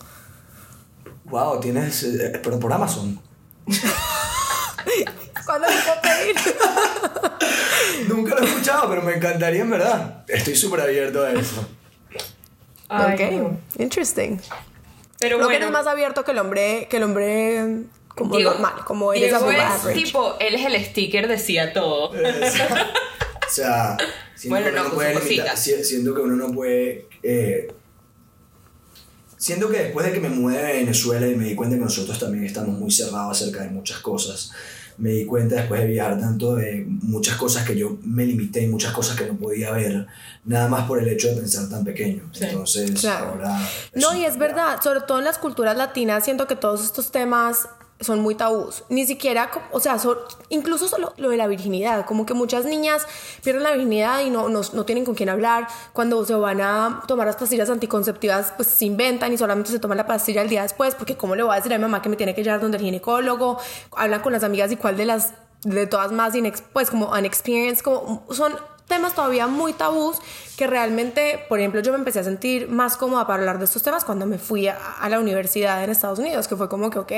Wow, 1.24 1.60
tienes, 1.60 2.02
eh, 2.04 2.40
pero 2.42 2.58
por 2.58 2.72
Amazon. 2.72 3.20
¿Cuándo 5.44 5.68
me 5.68 5.74
puedo 5.74 6.00
pedir? 6.02 6.36
Nunca 8.08 8.34
lo 8.34 8.42
he 8.42 8.44
escuchado, 8.48 8.88
pero 8.88 9.02
me 9.02 9.14
encantaría 9.14 9.62
en 9.62 9.70
verdad. 9.70 10.24
Estoy 10.28 10.56
súper 10.56 10.80
abierto 10.80 11.24
a 11.24 11.32
eso. 11.32 11.68
Ay, 12.88 13.14
ok, 13.14 13.32
no. 13.32 13.60
interesting. 13.82 14.38
Pero 15.18 15.36
Creo 15.36 15.48
que 15.48 15.54
bueno. 15.54 15.66
eres 15.66 15.70
más 15.72 15.86
abierto 15.86 16.24
que 16.24 16.32
el 16.32 16.38
hombre, 16.38 16.86
que 16.90 16.96
el 16.98 17.02
hombre 17.04 17.84
como 18.08 18.36
Diego- 18.36 18.52
normal, 18.52 18.72
como 18.86 19.12
eres 19.12 19.30
Diego 19.30 19.50
es 19.50 19.60
average. 19.60 20.04
tipo, 20.04 20.36
él 20.40 20.54
es 20.54 20.64
el 20.66 20.84
sticker, 20.84 21.28
decía 21.28 21.72
todo. 21.72 22.12
O 23.46 23.48
sea, 23.48 23.96
siento 24.34 24.58
Bueno, 24.60 24.66
que 24.82 24.88
no, 24.88 24.94
puede 24.94 25.14
limitar- 25.14 25.56
siento 25.56 26.14
que 26.14 26.20
uno 26.20 26.34
no 26.34 26.52
puede. 26.52 27.06
eh, 27.22 27.68
siento 29.36 29.68
que 29.68 29.78
después 29.78 30.04
de 30.06 30.12
que 30.12 30.20
me 30.20 30.28
mudé 30.28 30.58
a 30.58 30.62
Venezuela 30.72 31.26
y 31.28 31.36
me 31.36 31.44
di 31.44 31.54
cuenta 31.54 31.76
que 31.76 31.82
nosotros 31.82 32.18
también 32.18 32.44
estamos 32.44 32.76
muy 32.78 32.90
cerrados 32.90 33.40
acerca 33.40 33.62
de 33.62 33.70
muchas 33.70 33.98
cosas, 34.00 34.50
me 34.98 35.10
di 35.10 35.26
cuenta 35.26 35.56
después 35.56 35.80
de 35.82 35.86
viajar 35.88 36.18
tanto 36.18 36.54
de 36.56 36.84
muchas 36.86 37.36
cosas 37.36 37.66
que 37.66 37.76
yo 37.76 37.98
me 38.02 38.24
limité 38.24 38.62
y 38.62 38.68
muchas 38.68 38.92
cosas 38.92 39.16
que 39.16 39.26
no 39.26 39.34
podía 39.36 39.70
ver, 39.72 40.06
nada 40.44 40.68
más 40.68 40.86
por 40.86 40.98
el 41.02 41.08
hecho 41.08 41.28
de 41.28 41.36
pensar 41.36 41.68
tan 41.68 41.84
pequeño. 41.84 42.22
Sí. 42.32 42.44
Entonces, 42.44 43.00
Claro. 43.00 43.26
ahora. 43.32 43.58
No, 43.94 44.16
y 44.16 44.24
es 44.24 44.38
verdad, 44.38 44.80
sobre 44.82 45.00
todo 45.02 45.18
en 45.18 45.24
las 45.24 45.38
culturas 45.38 45.76
latinas, 45.76 46.24
siento 46.24 46.46
que 46.46 46.56
todos 46.56 46.82
estos 46.84 47.10
temas 47.10 47.68
son 48.00 48.20
muy 48.20 48.34
tabús. 48.34 48.84
Ni 48.88 49.06
siquiera, 49.06 49.50
o 49.72 49.80
sea, 49.80 49.98
son- 49.98 50.18
incluso 50.50 50.86
solo 50.88 51.12
lo 51.16 51.30
de 51.30 51.36
la 51.36 51.46
virginidad, 51.46 52.04
como 52.04 52.26
que 52.26 52.34
muchas 52.34 52.64
niñas 52.64 53.06
pierden 53.42 53.62
la 53.62 53.70
virginidad 53.70 54.20
y 54.20 54.30
no, 54.30 54.48
no, 54.48 54.60
no 54.72 54.84
tienen 54.84 55.04
con 55.04 55.14
quién 55.14 55.28
hablar. 55.30 55.66
Cuando 55.92 56.24
se 56.26 56.34
van 56.34 56.60
a 56.60 57.02
tomar 57.08 57.26
las 57.26 57.36
pastillas 57.36 57.70
anticonceptivas, 57.70 58.52
pues 58.56 58.68
se 58.68 58.84
inventan 58.84 59.32
y 59.32 59.38
solamente 59.38 59.70
se 59.70 59.78
toman 59.78 59.96
la 59.96 60.06
pastilla 60.06 60.42
el 60.42 60.48
día 60.48 60.62
después, 60.62 60.94
porque 60.94 61.16
¿cómo 61.16 61.34
le 61.36 61.42
voy 61.42 61.52
a 61.52 61.56
decir 61.56 61.72
a 61.72 61.78
mi 61.78 61.82
mamá 61.82 62.02
que 62.02 62.08
me 62.08 62.16
tiene 62.16 62.34
que 62.34 62.42
llevar 62.44 62.60
donde 62.60 62.76
el 62.76 62.82
ginecólogo? 62.84 63.58
Hablan 63.92 64.20
con 64.20 64.32
las 64.32 64.44
amigas 64.44 64.70
y 64.72 64.76
cuál 64.76 64.96
de 64.96 65.06
las, 65.06 65.32
de 65.62 65.86
todas 65.86 66.12
más, 66.12 66.34
inex- 66.34 66.62
pues 66.72 66.90
como 66.90 67.10
unexperienced, 67.10 67.82
como 67.82 68.24
son 68.30 68.54
temas 68.86 69.14
todavía 69.14 69.46
muy 69.46 69.72
tabús 69.72 70.18
que 70.56 70.66
realmente, 70.66 71.44
por 71.48 71.58
ejemplo, 71.58 71.80
yo 71.80 71.92
me 71.92 71.98
empecé 71.98 72.20
a 72.20 72.24
sentir 72.24 72.68
más 72.68 72.96
cómoda 72.96 73.26
para 73.26 73.40
hablar 73.40 73.58
de 73.58 73.66
estos 73.66 73.82
temas 73.82 74.04
cuando 74.04 74.26
me 74.26 74.38
fui 74.38 74.68
a, 74.68 74.76
a 74.76 75.08
la 75.08 75.20
universidad 75.20 75.84
en 75.84 75.90
Estados 75.90 76.18
Unidos, 76.18 76.48
que 76.48 76.56
fue 76.56 76.68
como 76.68 76.88
que, 76.90 76.98
ok, 76.98 77.12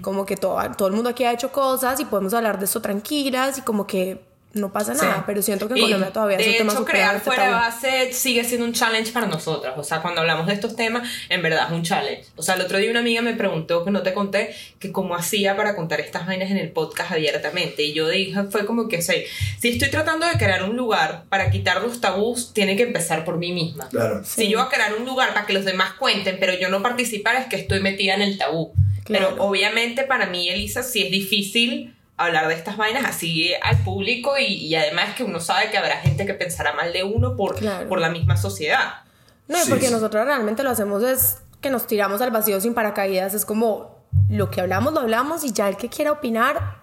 como 0.00 0.24
que 0.24 0.36
todo, 0.36 0.58
todo 0.76 0.88
el 0.88 0.94
mundo 0.94 1.10
aquí 1.10 1.24
ha 1.24 1.32
hecho 1.32 1.52
cosas 1.52 2.00
y 2.00 2.04
podemos 2.04 2.32
hablar 2.34 2.58
de 2.58 2.64
esto 2.64 2.80
tranquilas 2.80 3.58
y 3.58 3.62
como 3.62 3.86
que 3.86 4.31
no 4.54 4.72
pasa 4.72 4.94
Sí. 4.94 5.00
nada, 5.06 5.24
pero 5.26 5.40
siento 5.42 5.66
que 5.68 5.74
en 5.74 5.80
Colombia 5.80 6.12
todavía 6.12 6.36
de 6.36 6.42
es 6.44 6.50
un 6.50 6.56
tema 6.58 6.72
hecho, 6.72 6.84
crear 6.84 7.20
fuera 7.20 7.46
de 7.46 7.52
base 7.52 8.12
sigue 8.12 8.44
siendo 8.44 8.66
un 8.66 8.72
challenge 8.72 9.12
para 9.12 9.26
nosotras. 9.26 9.74
O 9.76 9.84
sea, 9.84 10.02
cuando 10.02 10.20
hablamos 10.20 10.46
de 10.46 10.54
estos 10.54 10.76
temas, 10.76 11.08
en 11.28 11.42
verdad 11.42 11.66
es 11.66 11.72
un 11.72 11.82
challenge. 11.82 12.24
O 12.36 12.42
sea, 12.42 12.56
el 12.56 12.60
otro 12.62 12.78
día 12.78 12.90
una 12.90 13.00
amiga 13.00 13.22
me 13.22 13.34
preguntó, 13.34 13.84
que 13.84 13.90
no 13.90 14.02
te 14.02 14.12
conté, 14.12 14.54
que 14.78 14.92
cómo 14.92 15.14
hacía 15.14 15.56
para 15.56 15.74
contar 15.74 16.00
estas 16.00 16.26
vainas 16.26 16.50
en 16.50 16.58
el 16.58 16.70
podcast 16.70 17.12
abiertamente. 17.12 17.82
Y 17.82 17.92
yo 17.94 18.08
dije, 18.08 18.44
fue 18.50 18.66
como 18.66 18.88
que, 18.88 19.00
sé, 19.02 19.26
si 19.58 19.70
estoy 19.70 19.90
tratando 19.90 20.26
de 20.26 20.34
crear 20.34 20.64
un 20.64 20.76
lugar 20.76 21.24
para 21.28 21.50
quitar 21.50 21.82
los 21.82 22.00
tabús, 22.00 22.52
tiene 22.52 22.76
que 22.76 22.82
empezar 22.82 23.24
por 23.24 23.38
mí 23.38 23.52
misma. 23.52 23.88
Claro. 23.88 24.22
Si 24.24 24.48
yo 24.48 24.58
voy 24.58 24.66
a 24.66 24.70
crear 24.70 24.94
un 24.94 25.04
lugar 25.06 25.32
para 25.34 25.46
que 25.46 25.52
los 25.52 25.64
demás 25.64 25.94
cuenten, 25.94 26.36
pero 26.38 26.52
yo 26.54 26.68
no 26.68 26.82
participar, 26.82 27.36
es 27.36 27.46
que 27.46 27.56
estoy 27.56 27.80
metida 27.80 28.14
en 28.14 28.22
el 28.22 28.38
tabú. 28.38 28.72
Claro. 29.04 29.30
Pero 29.30 29.44
obviamente 29.44 30.04
para 30.04 30.26
mí, 30.26 30.48
Elisa, 30.48 30.82
sí 30.82 31.02
es 31.02 31.10
difícil 31.10 31.94
hablar 32.26 32.48
de 32.48 32.54
estas 32.54 32.76
vainas 32.76 33.04
así 33.04 33.52
al 33.62 33.78
público 33.84 34.38
y, 34.38 34.44
y 34.46 34.74
además 34.74 35.14
que 35.16 35.24
uno 35.24 35.40
sabe 35.40 35.70
que 35.70 35.78
habrá 35.78 35.96
gente 35.98 36.26
que 36.26 36.34
pensará 36.34 36.72
mal 36.72 36.92
de 36.92 37.04
uno 37.04 37.36
por, 37.36 37.56
Claro. 37.56 37.88
por 37.88 38.00
la 38.00 38.08
misma 38.10 38.36
sociedad. 38.36 39.02
No, 39.48 39.58
Sí, 39.58 39.70
porque 39.70 39.86
sí. 39.86 39.92
nosotros 39.92 40.24
realmente 40.24 40.62
lo 40.62 40.70
hacemos 40.70 41.02
es 41.02 41.38
que 41.60 41.70
nos 41.70 41.86
tiramos 41.86 42.20
al 42.20 42.30
vacío 42.30 42.60
sin 42.60 42.74
paracaídas, 42.74 43.34
es 43.34 43.44
como 43.44 43.96
lo 44.28 44.50
que 44.50 44.60
hablamos, 44.60 44.92
lo 44.92 45.00
hablamos 45.00 45.44
y 45.44 45.52
ya 45.52 45.68
el 45.68 45.76
que 45.76 45.88
quiera 45.88 46.12
opinar, 46.12 46.82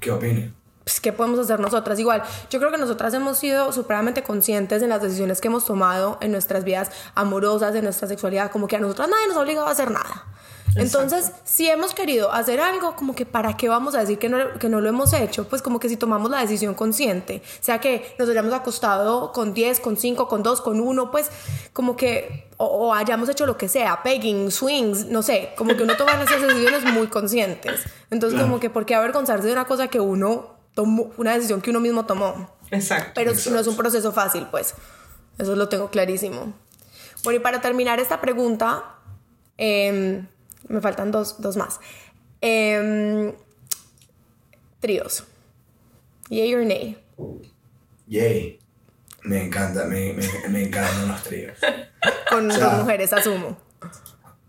¿Qué 0.00 0.10
opine? 0.10 0.52
pues, 0.84 1.00
¿qué 1.00 1.12
podemos 1.12 1.38
hacer 1.40 1.58
nosotras? 1.58 1.98
Igual, 1.98 2.22
yo 2.50 2.58
creo 2.60 2.70
que 2.70 2.78
nosotras 2.78 3.12
hemos 3.14 3.38
sido 3.38 3.72
supremamente 3.72 4.22
conscientes 4.22 4.82
en 4.82 4.88
las 4.90 5.02
decisiones 5.02 5.40
que 5.40 5.48
hemos 5.48 5.64
tomado 5.64 6.16
en 6.20 6.30
nuestras 6.32 6.64
vidas 6.64 6.90
amorosas, 7.14 7.74
en 7.74 7.84
nuestra 7.84 8.06
sexualidad, 8.08 8.50
como 8.50 8.68
que 8.68 8.76
a 8.76 8.80
nosotras 8.80 9.08
nadie 9.08 9.26
nos 9.28 9.36
ha 9.36 9.40
obligado 9.40 9.66
a 9.66 9.70
hacer 9.72 9.90
nada. 9.90 10.24
Entonces, 10.76 11.32
si 11.44 11.68
hemos 11.68 11.94
querido 11.94 12.32
hacer 12.32 12.60
algo, 12.60 12.94
como 12.96 13.14
que 13.14 13.26
para 13.26 13.56
qué 13.56 13.68
vamos 13.68 13.94
a 13.94 14.00
decir 14.00 14.18
que 14.18 14.28
no, 14.28 14.58
que 14.58 14.68
no 14.68 14.80
lo 14.80 14.88
hemos 14.88 15.12
hecho, 15.12 15.48
pues 15.48 15.62
como 15.62 15.80
que 15.80 15.88
si 15.88 15.96
tomamos 15.96 16.30
la 16.30 16.40
decisión 16.40 16.74
consciente, 16.74 17.42
sea 17.60 17.80
que 17.80 18.14
nos 18.18 18.28
hayamos 18.28 18.52
acostado 18.52 19.32
con 19.32 19.54
10, 19.54 19.80
con 19.80 19.96
5, 19.96 20.28
con 20.28 20.42
2, 20.42 20.60
con 20.60 20.80
1, 20.80 21.10
pues 21.10 21.30
como 21.72 21.96
que, 21.96 22.48
o, 22.58 22.66
o 22.66 22.94
hayamos 22.94 23.28
hecho 23.28 23.46
lo 23.46 23.56
que 23.56 23.68
sea, 23.68 24.02
pegging, 24.02 24.50
swings, 24.50 25.06
no 25.06 25.22
sé, 25.22 25.50
como 25.56 25.76
que 25.76 25.82
uno 25.82 25.96
toma 25.96 26.12
esas 26.22 26.42
decisiones 26.42 26.84
muy 26.84 27.06
conscientes. 27.06 27.80
Entonces, 28.10 28.40
como 28.40 28.60
que, 28.60 28.70
¿por 28.70 28.86
qué 28.86 28.94
avergonzarse 28.94 29.46
de 29.46 29.52
una 29.52 29.64
cosa 29.64 29.88
que 29.88 30.00
uno 30.00 30.56
tomó, 30.74 31.10
una 31.16 31.34
decisión 31.34 31.60
que 31.60 31.70
uno 31.70 31.80
mismo 31.80 32.06
tomó? 32.06 32.50
Exacto. 32.70 33.12
Pero 33.14 33.30
no 33.30 33.36
es 33.36 33.46
Exacto. 33.46 33.70
un 33.70 33.76
proceso 33.76 34.12
fácil, 34.12 34.46
pues. 34.50 34.74
Eso 35.38 35.54
lo 35.54 35.68
tengo 35.68 35.90
clarísimo. 35.90 36.54
Bueno, 37.24 37.40
y 37.40 37.42
para 37.42 37.60
terminar 37.60 38.00
esta 38.00 38.20
pregunta, 38.20 38.84
em, 39.58 40.26
me 40.68 40.80
faltan 40.80 41.10
dos, 41.10 41.40
dos 41.40 41.56
más. 41.56 41.80
Em, 42.40 43.32
tríos. 44.80 45.24
Yay 46.30 46.54
or 46.54 46.64
nay. 46.64 46.98
Yay. 48.08 48.58
Me 49.22 49.44
encanta, 49.44 49.84
me, 49.84 50.12
me, 50.12 50.48
me 50.48 50.64
encantan 50.64 51.08
los 51.08 51.22
tríos. 51.22 51.58
Con 52.30 52.50
O 52.50 52.54
sea, 52.54 52.70
mujeres, 52.70 53.12
asumo. 53.12 53.56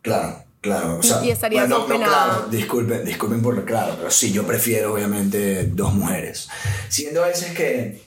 Claro, 0.01 0.43
claro. 0.61 0.99
O 0.99 1.03
sea, 1.03 1.23
Y 1.25 1.31
estarías 1.31 1.67
bueno, 1.67 1.87
no, 1.87 1.97
no, 1.97 2.05
claro, 2.05 2.47
disculpen, 2.49 3.03
disculpen 3.03 3.41
por 3.41 3.55
lo 3.55 3.65
claro, 3.65 3.95
pero 3.97 4.11
sí, 4.11 4.31
yo 4.31 4.45
prefiero 4.45 4.93
obviamente 4.93 5.65
dos 5.65 5.93
mujeres. 5.93 6.49
Siendo 6.89 7.23
a 7.23 7.27
veces 7.27 7.53
que. 7.53 8.01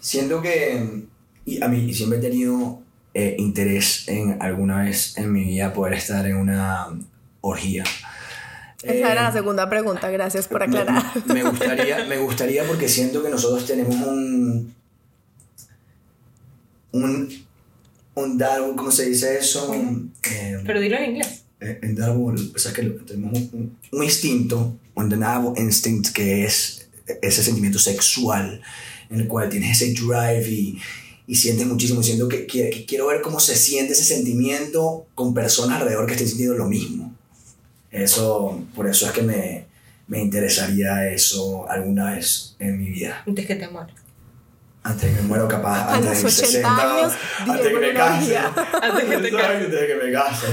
Siento 0.00 0.42
que. 0.42 1.04
Y 1.44 1.62
a 1.62 1.68
mí 1.68 1.92
siempre 1.94 2.18
he 2.18 2.22
tenido 2.22 2.82
eh, 3.14 3.34
interés 3.38 4.06
en 4.08 4.36
alguna 4.40 4.82
vez 4.82 5.16
en 5.18 5.32
mi 5.32 5.44
vida 5.44 5.72
poder 5.72 5.94
estar 5.94 6.26
en 6.26 6.36
una 6.36 6.86
orgía. 7.40 7.84
Esa 8.82 8.92
Eh, 8.94 9.00
era 9.00 9.14
la 9.14 9.32
segunda 9.32 9.68
pregunta, 9.68 10.08
gracias 10.10 10.48
por 10.48 10.60
me- 10.60 10.78
aclarar. 10.78 11.04
Me, 11.26 11.42
gustaría, 11.42 12.04
me 12.04 12.16
gustaría 12.18 12.64
porque 12.64 12.88
siento 12.88 13.22
que 13.22 13.28
nosotros 13.30 13.66
tenemos 13.66 13.94
un. 13.96 14.74
Un. 16.92 17.28
Un 18.14 18.36
dar, 18.36 18.60
¿cómo 18.76 18.90
se 18.90 19.06
dice 19.08 19.38
eso? 19.38 19.72
Eh, 19.74 20.58
Pero 20.66 20.80
dilo 20.80 20.96
en 20.96 21.10
inglés. 21.10 21.44
eh, 21.60 21.78
undeniable, 21.82 22.40
o 22.54 22.58
sea 22.58 22.72
que 22.72 22.82
tenemos 22.82 23.32
un, 23.38 23.50
un- 23.52 23.78
un 23.98 24.04
instinto, 24.04 24.76
undeniable 24.94 25.52
instinct, 25.62 26.08
que 26.12 26.44
es 26.44 26.88
ese 27.22 27.42
sentimiento 27.42 27.78
sexual 27.78 28.60
en 29.10 29.20
el 29.20 29.28
cual 29.28 29.48
tienes 29.48 29.80
ese 29.80 29.92
drive 29.94 30.48
y, 30.48 30.78
y 31.30 31.36
sientes 31.36 31.64
muchísimo, 31.66 32.02
siento 32.02 32.26
que, 32.28 32.44
que- 32.46 32.70
que 32.70 32.84
quiero 32.86 33.06
ver 33.06 33.20
cómo 33.22 33.38
se 33.38 33.54
siente 33.54 33.92
ese 33.92 34.02
sentimiento 34.04 35.06
con 35.14 35.32
personas 35.32 35.80
alrededor 35.80 36.06
que 36.06 36.14
estén 36.14 36.26
sintiendo 36.26 36.56
lo 36.56 36.66
mismo. 36.66 37.14
Eso, 37.90 38.60
por 38.74 38.86
eso 38.88 39.06
es 39.06 39.12
que 39.12 39.22
me, 39.22 39.66
me 40.08 40.20
interesaría 40.20 41.08
eso 41.08 41.68
alguna 41.70 42.12
vez 42.14 42.56
en 42.58 42.78
mi 42.78 42.90
vida. 42.90 43.22
Antes 43.26 43.46
que 43.46 43.54
te 43.54 43.68
mueras. 43.68 43.94
Antes 44.82 45.10
que 45.14 45.22
me 45.22 45.28
muero 45.28 45.46
capaz, 45.46 45.82
A 45.82 45.94
antes 45.96 46.10
de 46.10 46.14
los 46.14 46.24
mis 46.24 46.38
80 46.38 46.46
60, 46.52 46.96
años, 46.98 47.12
antes 47.38 47.66
que 47.68 47.78
me 47.78 47.92
case. 47.94 48.36
Antes 48.82 49.04
que 49.04 49.16
te 49.18 49.30
case. 49.30 49.46
Antes 49.46 49.70
de 49.80 49.86
que 49.86 49.94
me 50.06 50.12
case. 50.12 50.46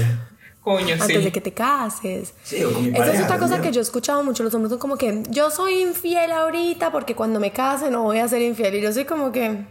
Coño, 0.60 0.94
Antes 0.94 1.06
sí. 1.06 1.24
de 1.24 1.32
que 1.32 1.40
te 1.40 1.52
cases. 1.54 2.34
Sí, 2.44 2.62
o 2.62 2.72
con 2.72 2.82
mi 2.84 2.90
Esa 2.90 3.12
es 3.14 3.22
otra 3.22 3.38
cosa 3.38 3.54
también. 3.54 3.62
que 3.62 3.72
yo 3.74 3.80
he 3.80 3.82
escuchado 3.82 4.22
mucho. 4.22 4.42
Los 4.44 4.52
hombres 4.54 4.70
son 4.70 4.78
como 4.78 4.96
que 4.98 5.22
yo 5.30 5.50
soy 5.50 5.80
infiel 5.80 6.30
ahorita 6.30 6.92
porque 6.92 7.14
cuando 7.16 7.40
me 7.40 7.52
case 7.52 7.90
no 7.90 8.02
voy 8.02 8.18
a 8.18 8.28
ser 8.28 8.42
infiel. 8.42 8.74
Y 8.74 8.80
yo 8.82 8.92
soy 8.92 9.06
como 9.06 9.32
que 9.32 9.64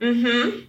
Ujú. 0.00 0.66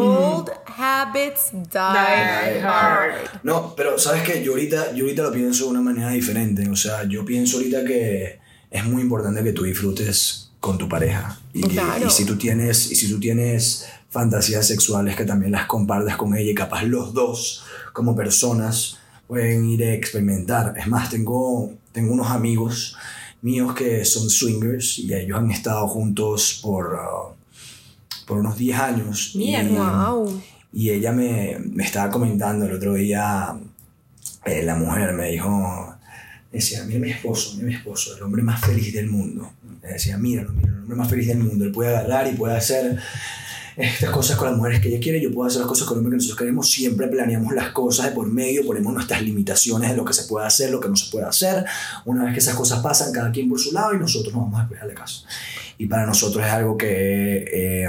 old 0.00 0.50
habits 0.66 1.50
die, 1.52 1.60
Die 1.72 2.60
hard. 2.62 3.40
No, 3.42 3.74
pero 3.76 3.98
sabes 3.98 4.22
que 4.22 4.42
yo 4.42 4.52
ahorita, 4.52 4.92
yo 4.94 5.04
ahorita 5.04 5.22
lo 5.24 5.32
pienso 5.32 5.64
de 5.64 5.70
una 5.70 5.80
manera 5.80 6.10
diferente. 6.10 6.68
O 6.68 6.76
sea, 6.76 7.04
yo 7.04 7.24
pienso 7.24 7.58
ahorita 7.58 7.84
que 7.84 8.38
es 8.70 8.84
muy 8.84 9.02
importante 9.02 9.42
que 9.44 9.52
tú 9.52 9.62
disfrutes 9.64 10.50
con 10.60 10.78
tu 10.78 10.88
pareja. 10.88 11.38
Y, 11.52 11.62
Claro. 11.62 12.06
y 12.06 12.10
si 12.10 12.24
tú 12.24 12.36
tienes, 12.36 12.90
y 12.90 12.96
si 12.96 13.08
tú 13.10 13.20
tienes 13.20 13.86
fantasías 14.10 14.66
sexuales 14.66 15.14
que 15.16 15.24
también 15.24 15.52
las 15.52 15.66
compartas 15.66 16.16
con 16.16 16.34
ella 16.36 16.50
y 16.50 16.54
capaz 16.54 16.82
los 16.82 17.12
dos 17.14 17.64
como 17.92 18.16
personas 18.16 18.98
pueden 19.26 19.64
ir 19.66 19.84
a 19.84 19.92
experimentar. 19.92 20.74
Es 20.76 20.86
más, 20.88 21.10
tengo, 21.10 21.72
tengo 21.92 22.12
unos 22.14 22.30
amigos 22.30 22.96
míos 23.42 23.74
que 23.74 24.04
son 24.04 24.28
swingers 24.30 24.98
y 24.98 25.12
ellos 25.14 25.38
han 25.38 25.50
estado 25.50 25.86
juntos 25.86 26.58
por, 26.62 26.98
ah, 27.00 27.34
por 28.28 28.38
unos 28.38 28.56
10 28.58 28.78
años. 28.78 29.30
Y- 29.34 29.38
Mierda. 29.38 30.10
Wow. 30.10 30.42
y 30.72 30.90
ella 30.90 31.12
me, 31.12 31.56
me 31.60 31.82
estaba 31.82 32.10
comentando 32.10 32.66
el 32.66 32.72
otro 32.74 32.92
día, 32.94 33.56
eh, 34.44 34.62
la 34.62 34.74
mujer 34.76 35.14
me 35.14 35.30
dijo, 35.30 35.94
decía, 36.52 36.84
mira 36.84 37.00
mi 37.00 37.10
esposo, 37.10 37.54
mira 37.54 37.66
mi 37.68 37.74
esposo, 37.74 38.14
el 38.16 38.22
hombre 38.22 38.42
más 38.42 38.60
feliz 38.60 38.92
del 38.92 39.08
mundo. 39.08 39.50
Me 39.82 39.88
decía, 39.94 40.18
míralo, 40.18 40.52
míralo, 40.52 40.76
el 40.76 40.82
hombre 40.82 40.96
más 40.96 41.08
feliz 41.08 41.26
del 41.28 41.38
mundo. 41.38 41.64
Él 41.64 41.72
puede 41.72 41.96
agarrar 41.96 42.28
y 42.30 42.36
puede 42.36 42.56
hacer 42.56 42.98
estas 43.78 44.10
cosas 44.10 44.36
con 44.36 44.48
las 44.48 44.56
mujeres 44.56 44.80
que 44.80 44.88
ella 44.88 44.98
quiere, 45.00 45.20
yo 45.20 45.32
puedo 45.32 45.46
hacer 45.46 45.60
las 45.60 45.68
cosas 45.68 45.86
con 45.86 45.96
el 45.96 45.98
hombre 45.98 46.10
que 46.10 46.16
nosotros 46.16 46.38
queremos. 46.38 46.70
Siempre 46.70 47.06
planeamos 47.06 47.54
las 47.54 47.70
cosas 47.70 48.06
de 48.06 48.12
por 48.12 48.26
medio, 48.26 48.66
ponemos 48.66 48.92
nuestras 48.92 49.22
limitaciones 49.22 49.90
de 49.90 49.96
lo 49.96 50.04
que 50.04 50.12
se 50.12 50.24
puede 50.24 50.46
hacer, 50.46 50.70
lo 50.70 50.80
que 50.80 50.88
no 50.88 50.96
se 50.96 51.10
puede 51.10 51.26
hacer. 51.26 51.64
Una 52.04 52.24
vez 52.24 52.32
que 52.32 52.40
esas 52.40 52.56
cosas 52.56 52.80
pasan, 52.80 53.12
cada 53.12 53.30
quien 53.30 53.48
por 53.48 53.60
su 53.60 53.72
lado 53.72 53.94
y 53.94 53.98
nosotros 53.98 54.34
nos 54.34 54.42
vamos 54.44 54.58
a 54.58 54.62
despejar 54.62 54.88
de 54.88 54.94
casa. 54.94 55.22
Y 55.78 55.86
para 55.86 56.06
nosotros 56.06 56.44
es 56.44 56.52
algo 56.52 56.76
que 56.76 57.44
eh, 57.52 57.88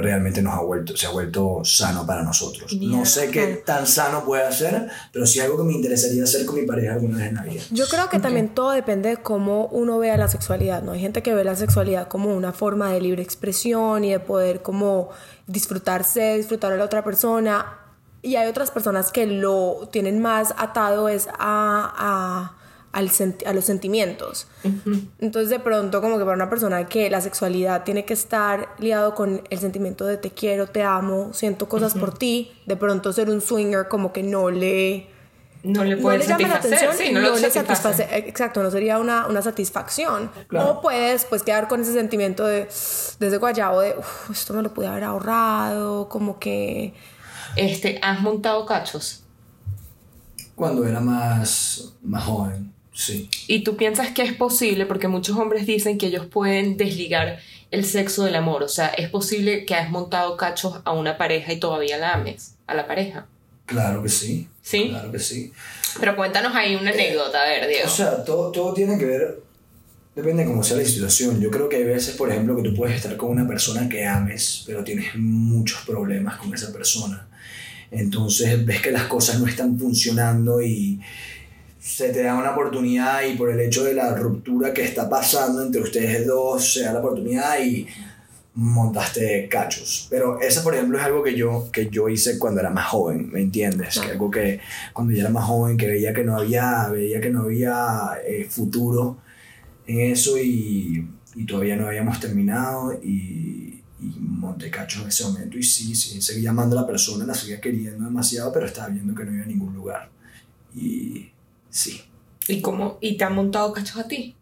realmente 0.00 0.42
nos 0.42 0.54
ha 0.54 0.60
vuelto, 0.60 0.96
se 0.96 1.06
ha 1.06 1.10
vuelto 1.10 1.60
sano 1.62 2.06
para 2.06 2.22
nosotros. 2.22 2.72
No 2.80 3.04
sé 3.04 3.30
qué 3.30 3.62
tan 3.64 3.86
sano 3.86 4.24
puede 4.24 4.50
ser, 4.52 4.88
pero 5.12 5.26
sí 5.26 5.40
algo 5.40 5.58
que 5.58 5.64
me 5.64 5.72
interesaría 5.72 6.24
hacer 6.24 6.44
con 6.44 6.56
mi 6.56 6.62
pareja 6.66 6.94
alguna 6.94 7.18
vez 7.18 7.28
en 7.28 7.34
la 7.34 7.42
vida. 7.42 7.62
Yo 7.70 7.86
creo 7.86 8.08
que 8.08 8.18
también 8.18 8.48
todo 8.48 8.72
depende 8.72 9.10
de 9.10 9.16
cómo 9.18 9.66
uno 9.66 9.98
vea 9.98 10.16
la 10.16 10.28
sexualidad, 10.28 10.82
¿no? 10.82 10.92
Hay 10.92 11.00
gente 11.00 11.22
que 11.22 11.34
ve 11.34 11.44
la 11.44 11.56
sexualidad 11.56 12.08
como 12.08 12.34
una 12.34 12.52
forma 12.52 12.92
de 12.92 13.00
libre 13.00 13.22
expresión 13.22 14.04
y 14.04 14.10
de 14.10 14.20
poder 14.20 14.62
como 14.62 15.10
disfrutarse, 15.46 16.36
disfrutar 16.36 16.72
a 16.72 16.76
la 16.76 16.84
otra 16.84 17.04
persona. 17.04 17.78
Y 18.22 18.36
hay 18.36 18.48
otras 18.48 18.70
personas 18.70 19.12
que 19.12 19.26
lo 19.26 19.88
tienen 19.92 20.20
más 20.20 20.54
atado 20.56 21.08
es 21.08 21.28
a, 21.28 21.34
a, 21.38 22.56
al 22.94 23.10
a 23.46 23.52
los 23.52 23.64
sentimientos. 23.64 24.46
Entonces 25.18 25.50
de 25.50 25.58
pronto 25.60 26.00
como 26.00 26.16
que 26.16 26.24
para 26.24 26.36
una 26.36 26.48
persona 26.48 26.86
que 26.86 27.10
la 27.10 27.20
sexualidad 27.20 27.82
tiene 27.84 28.04
que 28.04 28.14
estar 28.14 28.68
liado 28.78 29.14
con 29.14 29.42
el 29.50 29.58
sentimiento 29.58 30.06
de 30.06 30.16
te 30.16 30.30
quiero, 30.30 30.66
te 30.68 30.82
amo, 30.82 31.32
siento 31.34 31.68
cosas 31.68 31.94
por 31.94 32.16
ti, 32.16 32.52
de 32.66 32.76
pronto 32.76 33.12
ser 33.12 33.28
un 33.30 33.40
swinger 33.40 33.88
como 33.88 34.12
que 34.12 34.22
no 34.22 34.50
le 34.50 35.08
No 35.64 35.82
le 35.82 35.96
no 35.96 36.02
puede 36.02 36.18
le 36.18 36.26
llama 36.26 36.42
la 36.48 36.54
satisfacer. 36.60 36.88
atención, 36.88 37.06
Sí, 37.08 37.12
no, 37.14 37.20
no, 37.20 37.28
lo 37.30 37.34
le 37.38 37.50
satisface. 37.50 37.82
satisface. 38.04 38.28
Exacto, 38.28 38.62
no 38.62 38.70
sería 38.70 38.98
una, 38.98 39.26
una 39.26 39.40
satisfacción. 39.40 40.30
Claro. 40.48 40.70
O 40.72 40.80
puedes 40.82 41.24
pues 41.24 41.42
quedar 41.42 41.68
con 41.68 41.80
ese 41.80 41.94
sentimiento 41.94 42.44
de, 42.46 42.68
desde 43.18 43.38
guayabo, 43.38 43.80
de, 43.80 43.96
"Uf, 43.98 44.30
esto 44.30 44.52
me 44.52 44.62
lo 44.62 44.74
pude 44.74 44.88
haber 44.88 45.04
ahorrado, 45.04 46.08
como 46.10 46.38
que... 46.38 46.92
Este, 47.56 47.98
¿has 48.02 48.20
montado 48.20 48.66
cachos? 48.66 49.22
Cuando 50.54 50.84
era 50.86 51.00
más, 51.00 51.94
más 52.02 52.24
joven, 52.24 52.73
sí. 52.94 53.28
Y 53.46 53.64
tú 53.64 53.76
piensas 53.76 54.10
que 54.12 54.22
es 54.22 54.32
posible, 54.32 54.86
porque 54.86 55.08
muchos 55.08 55.36
hombres 55.36 55.66
dicen 55.66 55.98
que 55.98 56.06
ellos 56.06 56.26
pueden 56.26 56.76
desligar 56.76 57.38
el 57.70 57.84
sexo 57.84 58.24
del 58.24 58.36
amor. 58.36 58.62
O 58.62 58.68
sea, 58.68 58.88
es 58.88 59.10
posible 59.10 59.66
que 59.66 59.74
has 59.74 59.90
montado 59.90 60.36
cachos 60.36 60.80
a 60.84 60.92
una 60.92 61.18
pareja 61.18 61.52
y 61.52 61.60
todavía 61.60 61.98
la 61.98 62.14
ames, 62.14 62.54
a 62.66 62.74
la 62.74 62.86
pareja. 62.86 63.26
Claro 63.66 64.02
que 64.02 64.08
sí. 64.08 64.48
¿Sí? 64.62 64.88
Claro 64.90 65.10
que 65.10 65.18
sí. 65.18 65.52
Pero 66.00 66.16
cuéntanos 66.16 66.54
ahí 66.54 66.74
una 66.74 66.90
anécdota, 66.90 67.42
a 67.42 67.46
ver, 67.46 67.68
Diego. 67.68 67.86
O 67.86 67.90
sea, 67.90 68.24
todo, 68.24 68.50
todo 68.50 68.74
tiene 68.74 68.98
que 68.98 69.04
ver, 69.04 69.42
depende 70.14 70.44
de 70.44 70.48
cómo 70.48 70.62
sea 70.62 70.76
la 70.76 70.84
situación. 70.84 71.40
Yo 71.40 71.50
creo 71.50 71.68
que 71.68 71.76
hay 71.76 71.84
veces, 71.84 72.16
por 72.16 72.30
ejemplo, 72.30 72.56
que 72.56 72.62
tú 72.62 72.74
puedes 72.74 72.96
estar 72.96 73.16
con 73.16 73.30
una 73.30 73.46
persona 73.46 73.88
que 73.88 74.04
ames, 74.06 74.64
pero 74.66 74.84
tienes 74.84 75.14
muchos 75.16 75.82
problemas 75.82 76.36
con 76.36 76.52
esa 76.54 76.72
persona. 76.72 77.28
Entonces 77.90 78.64
ves 78.64 78.80
que 78.80 78.90
las 78.90 79.04
cosas 79.04 79.38
no 79.38 79.46
están 79.46 79.78
funcionando 79.78 80.60
y 80.60 81.00
se 81.84 82.08
te 82.14 82.22
da 82.22 82.34
una 82.34 82.52
oportunidad 82.52 83.24
y 83.24 83.36
por 83.36 83.50
el 83.50 83.60
hecho 83.60 83.84
de 83.84 83.92
la 83.92 84.14
ruptura 84.14 84.72
que 84.72 84.82
está 84.82 85.06
pasando 85.06 85.60
entre 85.60 85.82
ustedes 85.82 86.26
dos, 86.26 86.72
se 86.72 86.80
da 86.80 86.94
la 86.94 87.00
oportunidad 87.00 87.62
y 87.62 87.86
montaste 88.54 89.46
cachos. 89.50 90.06
Pero 90.08 90.40
eso, 90.40 90.62
por 90.62 90.74
ejemplo, 90.74 90.96
es 90.96 91.04
algo 91.04 91.22
que 91.22 91.34
yo, 91.36 91.68
que 91.70 91.90
yo 91.90 92.08
hice 92.08 92.38
cuando 92.38 92.60
era 92.60 92.70
más 92.70 92.86
joven, 92.86 93.30
¿me 93.30 93.42
entiendes? 93.42 93.92
Claro. 93.92 94.06
Que 94.06 94.12
algo 94.12 94.30
que 94.30 94.60
cuando 94.94 95.12
yo 95.12 95.20
era 95.20 95.28
más 95.28 95.44
joven, 95.44 95.76
que 95.76 95.86
veía 95.86 96.14
que 96.14 96.24
no 96.24 96.38
había, 96.38 96.88
veía 96.88 97.20
que 97.20 97.28
no 97.28 97.42
había 97.42 98.12
eh, 98.26 98.46
futuro 98.48 99.18
en 99.86 100.10
eso 100.10 100.38
y, 100.38 101.06
y 101.34 101.44
todavía 101.44 101.76
no 101.76 101.86
habíamos 101.86 102.18
terminado 102.18 102.94
y, 102.94 103.82
y 104.00 104.16
monté 104.20 104.70
cachos 104.70 105.02
en 105.02 105.08
ese 105.08 105.24
momento. 105.24 105.58
Y 105.58 105.62
sí, 105.62 105.94
sí, 105.94 106.22
seguía 106.22 106.48
amando 106.48 106.78
a 106.78 106.80
la 106.80 106.86
persona, 106.86 107.26
la 107.26 107.34
seguía 107.34 107.60
queriendo 107.60 108.06
demasiado, 108.06 108.50
pero 108.54 108.64
estaba 108.64 108.88
viendo 108.88 109.14
que 109.14 109.26
no 109.26 109.34
iba 109.34 109.44
a 109.44 109.48
ningún 109.48 109.74
lugar. 109.74 110.08
Y 110.74 111.33
sí, 111.74 112.02
¿Y 112.46 112.60
cómo? 112.60 112.98
¿Y 113.00 113.16
te 113.16 113.24
han 113.24 113.34
montado 113.34 113.72
cachos 113.72 113.96
a 113.98 114.06
ti? 114.06 114.36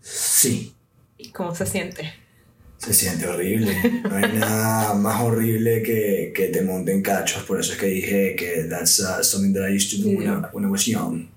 sí. 0.00 0.74
¿Y 1.18 1.30
cómo 1.32 1.54
se 1.54 1.66
siente? 1.66 2.14
Se 2.78 2.94
siente 2.94 3.26
horrible. 3.26 3.76
No 4.08 4.16
hay 4.16 4.32
nada 4.38 4.94
más 5.06 5.20
horrible 5.20 5.82
que, 5.82 6.32
que 6.34 6.46
te 6.46 6.62
monten 6.62 7.02
cachos. 7.02 7.42
Por 7.42 7.60
eso 7.60 7.72
es 7.74 7.78
que 7.78 7.86
dije 7.86 8.34
que 8.36 8.64
that's 8.70 9.00
uh, 9.00 9.22
something 9.22 9.52
that 9.52 9.68
I 9.68 9.76
used 9.76 9.90
to 9.90 10.02
do 10.02 10.16
when, 10.16 10.28
I, 10.28 10.46
when 10.54 10.64
I 10.64 10.68
was 10.70 10.86
young. 10.86 11.28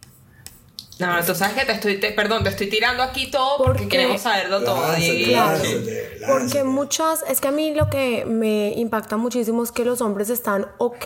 No, 0.99 1.11
no, 1.11 1.25
tú 1.25 1.35
sabes 1.35 1.55
que 1.57 1.65
te 1.65 1.73
estoy, 1.73 1.99
te- 1.99 2.11
perdón, 2.13 2.43
te 2.43 2.49
estoy 2.51 2.69
tirando 2.69 3.03
aquí 3.03 3.29
todo 3.29 3.57
porque 3.57 3.81
Porque- 3.83 3.89
queremos 3.97 4.21
saberlo 4.21 4.63
todo, 4.63 4.81
Lánzate, 4.83 5.27
lánzate, 5.31 6.09
Porque 6.25 6.63
muchas, 6.63 7.25
es 7.27 7.41
que 7.41 7.47
a 7.49 7.51
mí 7.51 7.73
lo 7.73 7.89
que 7.89 8.23
me 8.25 8.71
impacta 8.77 9.17
muchísimo 9.17 9.63
es 9.63 9.71
que 9.73 9.83
los 9.83 9.99
hombres 9.99 10.29
están 10.29 10.67
ok 10.77 11.05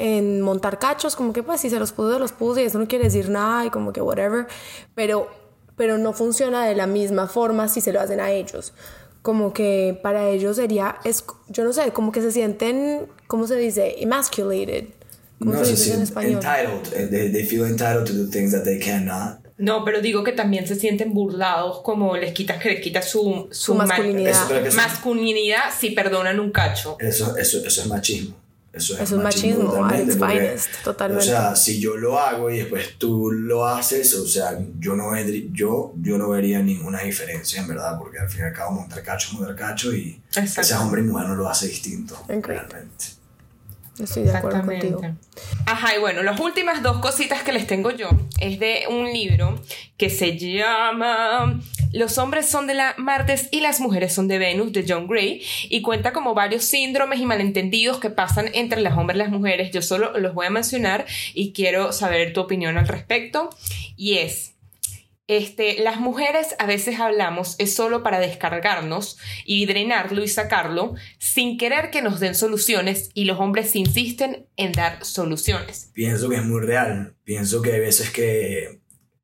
en 0.00 0.40
montar 0.40 0.78
cachos, 0.78 1.14
como 1.16 1.32
que 1.32 1.42
pues 1.42 1.60
si 1.60 1.70
se 1.70 1.78
los 1.78 1.92
puso, 1.92 2.14
se 2.14 2.18
los 2.18 2.32
puso 2.32 2.60
y 2.60 2.64
eso 2.64 2.78
no 2.78 2.88
quiere 2.88 3.04
decir 3.04 3.28
nada 3.28 3.66
y 3.66 3.70
como 3.70 3.92
que 3.92 4.00
whatever, 4.00 4.46
pero, 4.94 5.28
pero 5.76 5.98
no 5.98 6.12
funciona 6.12 6.64
de 6.66 6.74
la 6.74 6.86
misma 6.86 7.26
forma 7.26 7.68
si 7.68 7.80
se 7.80 7.92
lo 7.92 8.00
hacen 8.00 8.20
a 8.20 8.30
ellos. 8.32 8.72
Como 9.22 9.52
que 9.52 9.98
para 10.02 10.28
ellos 10.30 10.56
sería, 10.56 10.96
es, 11.04 11.24
yo 11.48 11.62
no 11.64 11.72
sé, 11.74 11.92
como 11.92 12.10
que 12.12 12.22
se 12.22 12.32
sienten, 12.32 13.06
¿cómo 13.26 13.46
se 13.46 13.56
dice? 13.56 13.96
Emasculated. 14.02 14.86
¿Cómo 15.38 15.52
No 15.54 15.64
se 15.64 15.70
dice 15.72 15.94
en 15.94 16.02
español? 16.02 16.32
entitled. 16.42 16.92
eh, 16.94 17.06
They, 17.10 17.32
they 17.32 17.44
feel 17.44 17.64
entitled 17.66 18.04
to 18.06 18.12
do 18.12 18.28
things 18.30 18.52
that 18.52 18.62
they 18.64 18.78
cannot. 18.78 19.38
No, 19.58 19.84
pero 19.84 20.00
digo 20.00 20.24
que 20.24 20.32
también 20.32 20.66
se 20.66 20.74
sienten 20.74 21.12
burlados, 21.12 21.80
como 21.82 22.16
les 22.16 22.32
quitas 22.32 22.62
que 22.62 22.70
les 22.70 22.80
quitas 22.80 23.10
su, 23.10 23.48
Su 23.50 23.74
ma- 23.74 23.84
masculinidad. 23.84 24.50
Eso- 24.66 24.76
masculinidad 24.76 25.64
si 25.78 25.90
perdonan 25.90 26.40
un 26.40 26.50
cacho. 26.50 26.96
Eso, 26.98 27.36
eso, 27.36 27.58
eso 27.66 27.80
es 27.82 27.86
machismo. 27.86 28.36
Eso 28.72 28.94
es, 28.94 29.00
Eso 29.00 29.16
es 29.16 29.22
machismo, 29.24 29.64
its 29.92 30.14
porque, 30.16 30.32
finest, 30.38 30.70
totalmente. 30.84 31.24
O 31.24 31.26
sea, 31.26 31.56
si 31.56 31.80
yo 31.80 31.96
lo 31.96 32.20
hago 32.20 32.50
y 32.50 32.58
después 32.58 32.96
tú 32.98 33.32
lo 33.32 33.66
haces, 33.66 34.14
o 34.14 34.26
sea, 34.28 34.56
yo 34.78 34.94
no, 34.94 35.10
yo, 35.52 35.92
yo 36.00 36.18
no 36.18 36.28
vería 36.28 36.60
ninguna 36.62 37.00
diferencia, 37.00 37.60
en 37.60 37.66
verdad, 37.66 37.98
porque 37.98 38.20
al 38.20 38.28
fin 38.28 38.42
y 38.42 38.44
al 38.44 38.52
cabo 38.52 38.72
montar 38.72 39.02
cacho 39.02 39.28
es 39.28 39.34
montar 39.34 39.56
cacho 39.56 39.92
y 39.92 40.20
Exacto. 40.36 40.62
seas 40.62 40.80
hombre 40.80 41.00
y 41.00 41.04
mujer 41.04 41.26
no 41.26 41.34
lo 41.34 41.48
hace 41.48 41.66
distinto, 41.66 42.14
Ok. 42.28 42.46
realmente. 42.46 43.06
Estoy 43.98 44.22
de 44.22 44.34
acuerdo 44.36 44.62
contigo. 44.64 45.00
Ajá, 45.66 45.96
y 45.96 46.00
bueno, 46.00 46.22
las 46.22 46.38
últimas 46.40 46.82
dos 46.82 47.00
cositas 47.00 47.42
que 47.42 47.52
les 47.52 47.66
tengo 47.66 47.90
yo 47.90 48.08
es 48.38 48.58
de 48.60 48.84
un 48.88 49.12
libro 49.12 49.60
que 49.98 50.08
se 50.08 50.38
llama 50.38 51.60
Los 51.92 52.18
hombres 52.18 52.46
son 52.46 52.66
de 52.66 52.74
la 52.74 52.94
Martes 52.98 53.48
y 53.50 53.60
las 53.60 53.80
mujeres 53.80 54.12
son 54.12 54.28
de 54.28 54.38
Venus 54.38 54.72
de 54.72 54.84
John 54.86 55.08
Gray 55.08 55.42
y 55.68 55.82
cuenta 55.82 56.12
como 56.12 56.34
varios 56.34 56.64
síndromes 56.64 57.18
y 57.18 57.26
malentendidos 57.26 57.98
que 57.98 58.10
pasan 58.10 58.50
entre 58.54 58.80
los 58.80 58.96
hombres 58.96 59.16
y 59.16 59.18
las 59.18 59.30
mujeres. 59.30 59.70
Yo 59.72 59.82
solo 59.82 60.16
los 60.18 60.34
voy 60.34 60.46
a 60.46 60.50
mencionar 60.50 61.06
y 61.34 61.52
quiero 61.52 61.92
saber 61.92 62.32
tu 62.32 62.40
opinión 62.40 62.78
al 62.78 62.86
respecto. 62.86 63.50
Y 63.96 64.18
es, 64.18 64.54
este, 65.26 65.80
las 65.80 66.00
mujeres 66.00 66.54
a 66.58 66.66
veces 66.66 67.00
hablamos 67.00 67.56
es 67.58 67.74
solo 67.74 68.02
para 68.02 68.20
descargarnos 68.20 69.18
y 69.44 69.66
drenarlo 69.66 70.22
y 70.22 70.28
sacarlo 70.28 70.94
sin 71.18 71.58
querer 71.58 71.90
que 71.90 72.02
nos 72.02 72.20
den 72.20 72.34
soluciones 72.34 73.10
y 73.14 73.24
los 73.24 73.38
hombres 73.38 73.74
insisten 73.76 74.46
en 74.56 74.72
dar 74.72 75.04
soluciones. 75.04 75.90
Pienso 75.92 76.28
que 76.28 76.36
es 76.36 76.44
muy 76.44 76.60
real. 76.60 77.14
Pienso 77.24 77.62
que 77.62 77.72
hay 77.72 77.80
veces 77.80 78.10
que, 78.10 78.79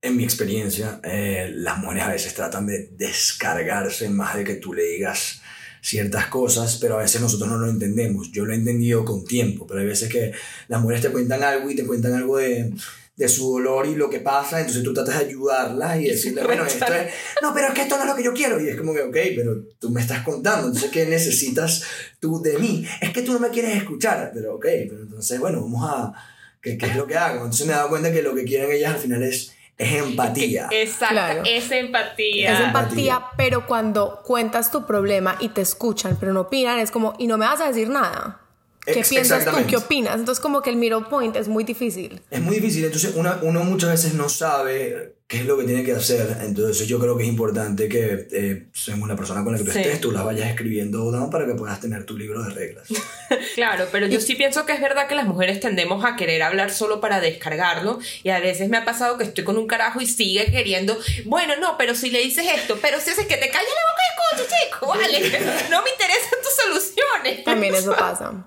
en 0.07 0.16
mi 0.16 0.24
experiencia, 0.24 1.00
eh, 1.04 1.50
las 1.54 1.78
mujeres 1.78 2.04
a 2.04 2.12
veces 2.12 2.34
tratan 2.34 2.66
de 2.66 2.90
descargarse 2.96 4.09
más 4.09 4.36
de 4.36 4.44
que 4.44 4.54
tú 4.54 4.72
le 4.72 4.82
digas 4.82 5.40
ciertas 5.80 6.26
cosas, 6.26 6.78
pero 6.80 6.98
a 6.98 7.02
veces 7.02 7.20
nosotros 7.20 7.48
no 7.48 7.59
lo 7.59 7.70
entendemos. 7.70 8.32
Yo 8.32 8.44
lo 8.44 8.52
he 8.52 8.57
entendido 8.57 9.04
con 9.04 9.24
tiempo, 9.24 9.66
pero 9.66 9.80
hay 9.80 9.86
veces 9.86 10.09
que 10.09 10.32
las 10.68 10.80
mujeres 10.80 11.02
te 11.02 11.11
cuentan 11.11 11.42
algo 11.42 11.70
y 11.70 11.76
te 11.76 11.86
cuentan 11.86 12.14
algo 12.14 12.38
de, 12.38 12.72
de 13.16 13.28
su 13.28 13.52
dolor 13.52 13.86
y 13.86 13.94
lo 13.94 14.11
que 14.11 14.20
pasa, 14.20 14.61
entonces 14.61 14.82
tú 14.82 14.92
tratas 14.92 15.18
de 15.18 15.26
ayudarla 15.26 15.98
y 15.98 16.09
decirle, 16.09 16.44
bueno, 16.44 16.66
esto 16.66 16.84
es, 16.92 17.12
no, 17.40 17.54
pero 17.54 17.68
es 17.68 17.74
que 17.74 17.82
esto 17.82 17.96
no 17.96 18.02
es 18.02 18.09
lo 18.09 18.14
que 18.14 18.22
yo 18.22 18.34
quiero. 18.34 18.61
Y 18.61 18.68
es 18.68 18.76
como 18.76 18.92
que, 18.92 19.02
ok, 19.02 19.16
pero 19.34 19.64
tú 19.78 19.90
me 19.90 20.02
estás 20.02 20.22
contando, 20.22 20.66
entonces, 20.66 20.90
¿qué 20.90 21.07
necesitas 21.07 21.82
tú 22.20 22.42
de 22.42 22.59
mí? 22.59 22.86
Es 23.00 23.12
que 23.12 23.22
tú 23.22 23.32
no 23.32 23.38
me 23.38 23.48
quieres 23.48 23.76
escuchar, 23.76 24.32
pero 24.34 24.57
ok, 24.57 24.66
pero 24.88 25.02
entonces, 25.02 25.40
bueno, 25.40 25.62
vamos 25.62 25.88
a, 25.90 26.12
¿qué, 26.61 26.76
qué 26.76 26.86
es 26.86 26.96
lo 26.96 27.07
que 27.07 27.16
hago? 27.16 27.36
Entonces 27.36 27.66
me 27.66 27.72
he 27.72 27.76
dado 27.76 27.88
cuenta 27.88 28.12
que 28.12 28.22
lo 28.22 28.34
que 28.34 28.44
quieren 28.44 28.70
ellas 28.70 28.94
al 28.94 29.00
final 29.00 29.22
es, 29.22 29.55
es 29.79 29.93
empatía. 30.03 30.68
Exacto, 30.70 31.14
Claro. 31.14 31.43
es 31.45 31.70
empatía. 31.70 32.53
Es 32.55 32.61
Empatía. 32.61 33.22
pero 33.37 33.66
cuando 33.66 34.22
cuentas 34.24 34.70
tu 34.70 34.87
problema 34.87 35.37
y 35.41 35.51
te 35.51 35.61
escuchan, 35.61 36.16
pero 36.18 36.33
no 36.33 36.43
opinan, 36.43 36.79
es 36.79 36.91
como, 36.91 37.14
y 37.18 37.27
no 37.27 37.37
me 37.39 37.47
vas 37.47 37.61
a 37.61 37.66
decir 37.68 37.89
nada. 37.91 38.41
¿Qué 38.85 39.01
Ex- 39.01 39.09
piensas 39.09 39.45
tú? 39.45 39.51
¿Qué 39.66 39.77
opinas? 39.77 40.14
Entonces, 40.14 40.41
como 40.41 40.62
que 40.62 40.70
el 40.70 40.77
middle 40.77 41.03
point 41.11 41.35
es 41.37 41.49
muy 41.49 41.64
difícil. 41.64 42.22
Es 42.31 42.41
muy 42.41 42.55
difícil, 42.57 42.85
entonces 42.85 43.14
una- 43.16 43.41
uno 43.43 43.64
muchas 43.64 43.91
veces 43.91 44.14
no 44.14 44.29
sabe 44.29 45.15
qué 45.29 45.39
es 45.39 45.45
lo 45.47 45.57
que 45.59 45.64
tiene 45.64 45.83
que 45.83 45.93
hacer, 45.93 46.39
entonces 46.43 46.87
yo 46.87 47.01
creo 47.01 47.16
que 47.16 47.24
es 47.24 47.29
importante 47.29 47.89
que, 47.89 48.29
eh, 48.31 48.66
según 48.72 49.09
la 49.09 49.16
persona 49.16 49.43
con 49.43 49.55
la 49.55 49.59
que 49.59 49.64
tú 49.64 49.72
Sí. 49.72 49.81
estés, 49.81 50.01
tú 50.01 50.12
las 50.12 50.24
vayas 50.24 50.49
escribiendo 50.49 51.11
down 51.11 51.31
para 51.31 51.47
que 51.47 51.55
puedas 51.55 51.81
tener 51.81 52.05
tu 52.05 52.16
libro 52.16 52.43
de 52.45 52.51
reglas. 52.51 52.87
Claro, 53.57 53.87
pero 53.91 54.07
yo 54.07 54.20
sí 54.20 54.35
pienso 54.37 54.66
que 54.66 54.72
es 54.74 54.81
verdad 54.81 55.09
que 55.09 55.14
las 55.16 55.24
mujeres 55.27 55.59
tendemos 55.61 56.05
a 56.05 56.14
querer 56.14 56.43
hablar 56.43 56.70
solo 56.70 57.01
para 57.01 57.20
descargarlo 57.20 57.99
y 58.22 58.29
a 58.29 58.39
veces 58.39 58.68
me 58.68 58.77
ha 58.77 58.85
pasado 58.85 59.16
que 59.18 59.24
estoy 59.24 59.43
con 59.45 59.57
un 59.59 59.66
carajo 59.66 60.01
y 60.01 60.07
sigue 60.07 60.51
queriendo, 60.53 60.97
bueno, 61.24 61.55
no, 61.57 61.77
pero 61.79 61.95
si 61.97 62.11
le 62.11 62.20
dices 62.20 62.47
esto, 62.55 62.79
pero 62.81 63.01
si 63.01 63.11
haces 63.11 63.27
que 63.27 63.37
te 63.37 63.49
calles 63.49 63.68
la 63.68 63.91
boca 63.91 64.03
y 64.37 64.37
escucha, 64.45 64.57
chico, 64.70 64.87
vale, 64.87 65.20
no 65.70 65.83
me 65.83 65.91
interesan 65.91 66.39
tus 66.43 66.55
soluciones. 66.64 67.45
También 67.45 67.74
eso 67.74 67.97
pasa. 67.97 68.47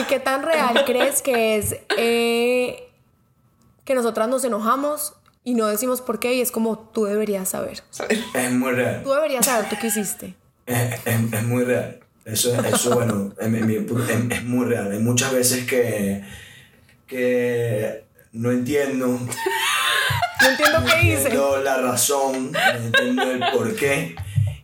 ¿Y 0.00 0.02
qué 0.04 0.18
tan 0.18 0.42
real 0.42 0.84
crees 0.86 1.22
que 1.22 1.56
es 1.58 1.76
eh, 1.96 2.88
que 3.84 3.94
nosotras 3.94 4.28
nos 4.28 4.42
enojamos 4.44 5.12
y 5.44 5.54
no 5.54 5.66
decimos 5.66 6.00
por 6.00 6.18
qué? 6.20 6.34
Y 6.34 6.40
es 6.40 6.50
como 6.50 6.78
tú 6.78 7.04
deberías 7.04 7.48
saber. 7.48 7.82
Es 8.34 8.52
muy 8.52 8.72
real. 8.72 9.02
Tú 9.02 9.10
deberías 9.12 9.46
saber 9.46 9.68
tú 9.68 9.76
qué 9.80 9.86
hiciste. 9.88 10.34
Es, 10.66 10.92
es- 11.06 11.32
es 11.32 11.42
muy 11.44 11.64
real. 11.64 12.00
Eso, 12.24 12.54
eso 12.64 12.94
bueno, 12.94 13.32
es, 13.40 13.46
es- 13.46 14.44
muy 14.44 14.64
real. 14.66 14.92
Hay 14.92 14.98
muchas 14.98 15.32
veces 15.32 15.64
que, 15.66 16.22
que 17.06 18.04
no 18.32 18.50
entiendo, 18.50 19.06
No 20.42 20.48
entiendo 20.48 20.78
qué 20.86 21.02
hice. 21.06 21.22
entiendo 21.24 21.58
la 21.62 21.76
razón, 21.78 22.52
no 22.52 22.58
entiendo 22.84 23.30
el 23.30 23.40
por 23.52 23.74
qué. 23.76 24.14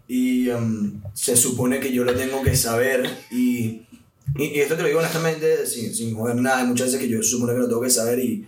Y 0.08 0.48
um, 0.50 1.02
se 1.12 1.36
supone 1.36 1.80
que 1.80 1.92
yo 1.92 2.04
lo 2.04 2.14
tengo 2.14 2.42
que 2.42 2.56
saber. 2.56 3.10
Y, 3.30 3.82
y, 4.36 4.44
y 4.44 4.60
esto 4.60 4.76
te 4.76 4.82
lo 4.82 4.88
digo 4.88 5.00
honestamente, 5.00 5.66
sin, 5.66 5.94
sin 5.94 6.14
joder 6.16 6.36
nada. 6.36 6.58
Hay 6.60 6.66
muchas 6.66 6.86
veces 6.86 7.00
que 7.00 7.08
yo 7.08 7.22
supone 7.22 7.52
que 7.54 7.58
lo 7.58 7.68
tengo 7.68 7.82
que 7.82 7.90
saber 7.90 8.18
y, 8.20 8.46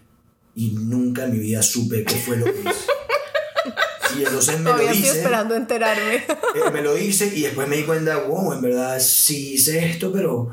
y 0.59 0.73
nunca 0.73 1.25
en 1.25 1.33
mi 1.33 1.39
vida 1.39 1.63
supe 1.63 2.03
qué 2.05 2.17
fue 2.17 2.37
lo 2.37 2.45
que 2.47 2.61
hice. 2.61 4.19
Y 4.19 4.25
entonces 4.25 4.59
me 4.59 4.65
lo 4.65 4.71
Todavía 4.71 4.91
estoy 4.91 5.03
dice. 5.03 5.19
esperando 5.19 5.55
enterarme. 5.55 6.15
Eh, 6.17 6.71
me 6.73 6.83
lo 6.83 6.99
hice 6.99 7.27
y 7.35 7.43
después 7.43 7.69
me 7.69 7.77
di 7.77 7.83
cuenta, 7.85 8.17
wow, 8.25 8.53
en 8.55 8.63
verdad 8.63 8.99
sí 9.01 9.55
hice 9.55 9.85
esto, 9.87 10.11
pero 10.13 10.49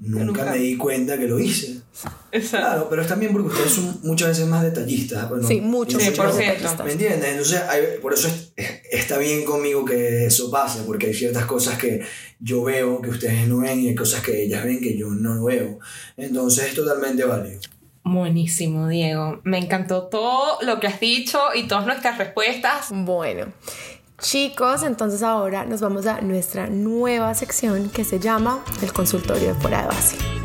nunca, 0.00 0.24
Nunca. 0.24 0.44
me 0.52 0.58
di 0.58 0.76
cuenta 0.76 1.18
que 1.18 1.26
lo 1.26 1.38
hice. 1.40 1.78
Exacto. 2.32 2.66
Claro, 2.68 2.86
pero 2.88 3.02
es 3.02 3.08
también 3.08 3.32
porque 3.32 3.48
ustedes 3.48 3.72
son 3.72 3.98
muchas 4.04 4.28
veces 4.28 4.46
más 4.46 4.62
detallistas. 4.62 5.28
bueno, 5.28 5.48
Sí, 5.48 5.60
mucho, 5.60 5.98
y 6.00 6.04
mucho 6.04 6.22
por 6.22 6.32
ciento. 6.32 6.84
¿Me 6.84 6.92
entiendes? 6.92 7.28
Entonces, 7.30 7.60
hay- 7.68 7.98
por 8.00 8.12
eso 8.14 8.28
es- 8.28 8.52
está 8.92 9.18
bien 9.18 9.44
conmigo 9.44 9.84
que 9.84 10.26
eso 10.26 10.50
pase, 10.50 10.82
porque 10.86 11.06
hay 11.08 11.14
ciertas 11.14 11.46
cosas 11.46 11.76
que 11.78 12.02
yo 12.38 12.62
veo 12.62 13.00
que 13.02 13.10
ustedes 13.10 13.48
no 13.48 13.58
ven 13.58 13.80
y 13.80 13.88
hay 13.88 13.94
cosas 13.94 14.22
que 14.22 14.44
ellas 14.44 14.64
ven 14.64 14.80
que 14.80 14.96
yo 14.96 15.08
no 15.08 15.42
veo. 15.44 15.78
Entonces 16.16 16.66
es 16.66 16.74
totalmente 16.74 17.24
válido. 17.24 17.60
Buenísimo, 18.02 18.88
Diego. 18.88 19.40
Me 19.44 19.58
encantó 19.58 20.04
todo 20.04 20.58
lo 20.62 20.80
que 20.80 20.86
has 20.86 21.00
dicho 21.00 21.38
y 21.54 21.68
todas 21.68 21.86
nuestras 21.86 22.18
respuestas. 22.18 22.88
Bueno, 22.90 23.46
chicos, 24.20 24.82
entonces 24.82 25.22
ahora 25.22 25.64
nos 25.64 25.80
vamos 25.80 26.06
a 26.06 26.20
nuestra 26.20 26.66
nueva 26.68 27.34
sección 27.34 27.90
que 27.90 28.04
se 28.04 28.18
llama 28.18 28.64
el 28.82 28.92
consultorio 28.92 29.48
de 29.48 29.54
fuera 29.54 29.82
de 29.82 29.88
base. 29.88 30.39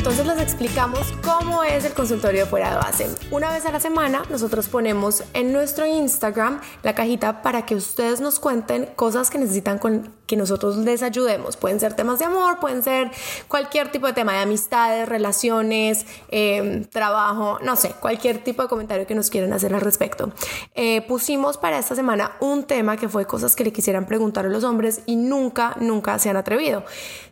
Entonces 0.00 0.26
les 0.26 0.40
explicamos 0.40 1.12
cómo 1.22 1.62
es 1.62 1.84
el 1.84 1.92
consultorio 1.92 2.46
fuera 2.46 2.70
de 2.70 2.76
base. 2.76 3.10
Una 3.30 3.52
vez 3.52 3.66
a 3.66 3.70
la 3.70 3.80
semana 3.80 4.22
nosotros 4.30 4.66
ponemos 4.66 5.22
en 5.34 5.52
nuestro 5.52 5.84
Instagram 5.84 6.62
la 6.82 6.94
cajita 6.94 7.42
para 7.42 7.66
que 7.66 7.74
ustedes 7.74 8.22
nos 8.22 8.40
cuenten 8.40 8.86
cosas 8.96 9.28
que 9.28 9.36
necesitan 9.36 9.78
con 9.78 10.10
que 10.30 10.36
nosotros 10.36 10.76
les 10.76 11.02
ayudemos. 11.02 11.56
Pueden 11.56 11.80
ser 11.80 11.94
temas 11.94 12.20
de 12.20 12.24
amor, 12.24 12.60
pueden 12.60 12.84
ser 12.84 13.10
cualquier 13.48 13.90
tipo 13.90 14.06
de 14.06 14.12
tema 14.12 14.32
de 14.32 14.38
amistades, 14.38 15.08
relaciones, 15.08 16.06
eh, 16.28 16.86
trabajo, 16.92 17.58
no 17.62 17.74
sé, 17.74 17.90
cualquier 18.00 18.38
tipo 18.44 18.62
de 18.62 18.68
comentario 18.68 19.08
que 19.08 19.16
nos 19.16 19.28
quieran 19.28 19.52
hacer 19.52 19.74
al 19.74 19.80
respecto. 19.80 20.32
Eh, 20.76 21.02
pusimos 21.02 21.58
para 21.58 21.80
esta 21.80 21.96
semana 21.96 22.36
un 22.38 22.62
tema 22.62 22.96
que 22.96 23.08
fue 23.08 23.26
cosas 23.26 23.56
que 23.56 23.64
le 23.64 23.72
quisieran 23.72 24.06
preguntar 24.06 24.46
a 24.46 24.48
los 24.48 24.62
hombres 24.62 25.02
y 25.04 25.16
nunca, 25.16 25.76
nunca 25.80 26.16
se 26.20 26.30
han 26.30 26.36
atrevido. 26.36 26.84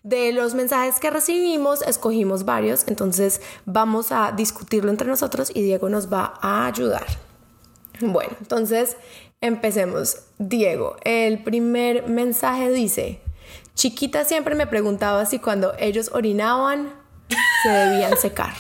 De 0.03 0.33
los 0.33 0.55
mensajes 0.55 0.99
que 0.99 1.11
recibimos, 1.11 1.83
escogimos 1.83 2.45
varios, 2.45 2.58
entonces 2.87 3.41
vamos 3.67 4.13
a 4.13 4.33
discutirlo 4.33 4.91
entre 4.91 5.09
nosotros 5.09 5.51
y 5.55 5.63
Diego 5.63 5.89
nos 5.89 6.13
va 6.13 6.35
a 6.41 6.67
ayudar. 6.67 7.07
Bueno, 8.01 8.33
entonces 8.41 8.97
empecemos. 9.41 10.19
Diego, 10.39 10.97
el 11.03 11.43
primer 11.43 12.09
mensaje 12.09 12.71
dice, 12.71 13.21
chiquita 13.75 14.25
siempre 14.25 14.55
me 14.55 14.67
preguntaba 14.67 15.27
si 15.27 15.39
cuando 15.39 15.75
ellos 15.79 16.11
orinaban 16.13 16.93
se 17.63 17.69
debían 17.69 18.17
secar. 18.17 18.53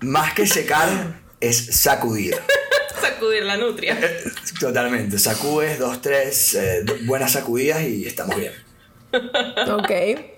Más 0.00 0.34
que 0.34 0.46
secar, 0.46 1.20
es 1.40 1.80
sacudir. 1.80 2.34
Sacudir 3.00 3.44
la 3.44 3.56
nutria. 3.56 3.98
Totalmente. 4.58 5.18
Sacudes 5.18 5.78
dos, 5.78 6.00
tres 6.00 6.54
eh, 6.54 6.84
buenas 7.04 7.32
sacudidas 7.32 7.82
y 7.82 8.06
estamos 8.06 8.36
bien. 8.36 8.52
Ok. 9.12 9.90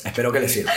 Espero 0.05 0.33
que 0.33 0.41
les 0.41 0.53
sirva. 0.53 0.73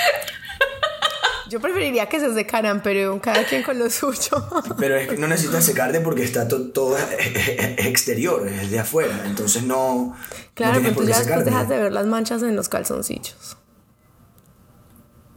Yo 1.49 1.61
preferiría 1.61 2.07
que 2.07 2.19
se 2.19 2.33
secaran, 2.33 2.83
pero 2.83 3.21
cada 3.21 3.45
quien 3.45 3.63
con 3.63 3.79
lo 3.79 3.89
suyo. 3.89 4.45
Pero 4.77 4.97
es 4.97 5.07
que 5.07 5.15
no 5.17 5.27
necesitas 5.27 5.63
secarte 5.63 6.01
porque 6.01 6.23
está 6.23 6.45
to- 6.47 6.71
todo 6.71 6.97
exterior, 7.77 8.45
es 8.47 8.69
de 8.69 8.79
afuera. 8.79 9.21
Entonces 9.25 9.63
no. 9.63 10.17
Claro, 10.53 10.75
no 10.79 10.81
pero 10.89 10.95
tú 10.95 11.01
ya 11.03 11.07
después 11.07 11.23
secarte. 11.25 11.49
dejas 11.49 11.69
de 11.69 11.77
ver 11.77 11.93
las 11.93 12.05
manchas 12.05 12.43
en 12.43 12.55
los 12.55 12.67
calzoncillos. 12.67 13.57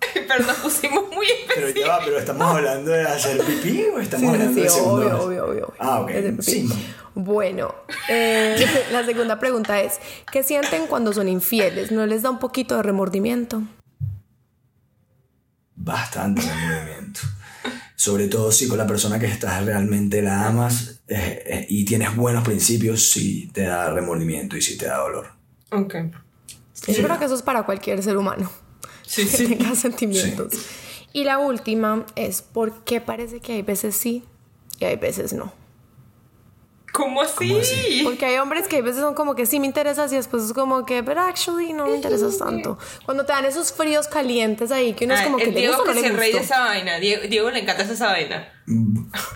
Pero 0.14 0.44
nos 0.44 0.56
pusimos 0.56 1.04
muy 1.12 1.26
Pero 1.54 1.66
específicos. 1.68 1.86
ya 1.86 1.96
va, 1.98 2.04
pero 2.04 2.18
estamos 2.18 2.56
hablando 2.56 2.90
de 2.90 3.02
hacer 3.02 3.38
pipí 3.44 3.84
o 3.94 3.98
estamos 4.00 4.26
Sí, 4.28 4.34
hablando 4.34 4.54
sí, 4.54 4.60
de 4.62 4.70
obvio, 4.70 5.06
obvio, 5.06 5.22
obvio, 5.24 5.44
obvio. 5.46 5.74
Ah, 5.78 6.00
ok. 6.00 6.10
Es 6.10 6.24
de 6.24 6.30
pipí. 6.32 6.42
Sí. 6.42 6.68
Bueno, 7.14 7.74
eh, 8.08 8.56
la 8.92 9.04
segunda 9.04 9.38
pregunta 9.38 9.80
es, 9.80 9.98
¿qué 10.30 10.42
sienten 10.42 10.86
cuando 10.86 11.12
son 11.12 11.28
infieles? 11.28 11.90
¿No 11.90 12.06
les 12.06 12.22
da 12.22 12.30
un 12.30 12.38
poquito 12.38 12.76
de 12.76 12.82
remordimiento? 12.82 13.62
Bastante 15.74 16.42
movimiento. 16.42 17.20
Sobre 17.96 18.28
todo 18.28 18.50
si 18.52 18.68
con 18.68 18.78
la 18.78 18.86
persona 18.86 19.18
que 19.18 19.26
estás 19.26 19.64
realmente 19.64 20.22
la 20.22 20.46
amas 20.46 21.00
eh, 21.08 21.42
eh, 21.46 21.66
y 21.68 21.84
tienes 21.84 22.16
buenos 22.16 22.44
principios, 22.44 23.10
sí 23.10 23.50
te 23.52 23.62
da 23.62 23.90
remordimiento 23.90 24.56
y 24.56 24.62
sí 24.62 24.78
te 24.78 24.86
da 24.86 24.98
dolor. 24.98 25.32
Ok. 25.72 25.94
Yo 26.86 27.02
creo 27.02 27.18
que 27.18 27.24
eso 27.26 27.34
es 27.34 27.42
para 27.42 27.64
cualquier 27.64 28.02
ser 28.02 28.16
humano. 28.16 28.50
Sí, 29.06 29.24
que 29.30 29.36
sí. 29.36 29.46
tenga 29.48 29.74
sentimientos. 29.74 30.54
Y 31.12 31.24
la 31.24 31.38
última 31.38 32.06
es, 32.14 32.42
¿por 32.42 32.84
qué 32.84 33.00
parece 33.00 33.40
que 33.40 33.54
hay 33.54 33.62
veces 33.62 33.96
sí 33.96 34.24
y 34.78 34.84
hay 34.84 34.96
veces 34.96 35.32
no? 35.32 35.52
¿Cómo 37.00 37.22
así? 37.22 37.48
¿Cómo 37.48 37.60
así? 37.60 38.00
Porque 38.04 38.26
hay 38.26 38.36
hombres 38.38 38.68
que 38.68 38.76
a 38.78 38.82
veces 38.82 39.00
son 39.00 39.14
como 39.14 39.34
que 39.34 39.46
sí 39.46 39.58
me 39.60 39.66
interesas 39.66 40.12
y 40.12 40.16
después 40.16 40.44
es 40.44 40.52
como 40.52 40.84
que, 40.84 41.02
pero 41.02 41.22
actually 41.22 41.72
no 41.72 41.86
me 41.86 41.96
interesas 41.96 42.38
tanto. 42.38 42.78
Cuando 43.04 43.24
te 43.24 43.32
dan 43.32 43.44
esos 43.44 43.72
fríos 43.72 44.06
calientes 44.08 44.70
ahí 44.70 44.92
que 44.94 45.04
uno 45.06 45.14
es 45.14 45.20
Ah, 45.20 45.24
como 45.24 45.36
que 45.38 45.44
el 45.44 45.54
le 45.54 45.60
Diego 45.60 45.82
que 45.84 45.94
no 45.94 46.00
el 46.00 46.16
rey 46.16 46.32
de 46.32 46.38
esa 46.40 46.60
vaina. 46.60 46.98
Diego, 46.98 47.22
Diego 47.28 47.50
le 47.50 47.60
encanta 47.60 47.82
esa 47.82 48.06
vaina. 48.06 48.48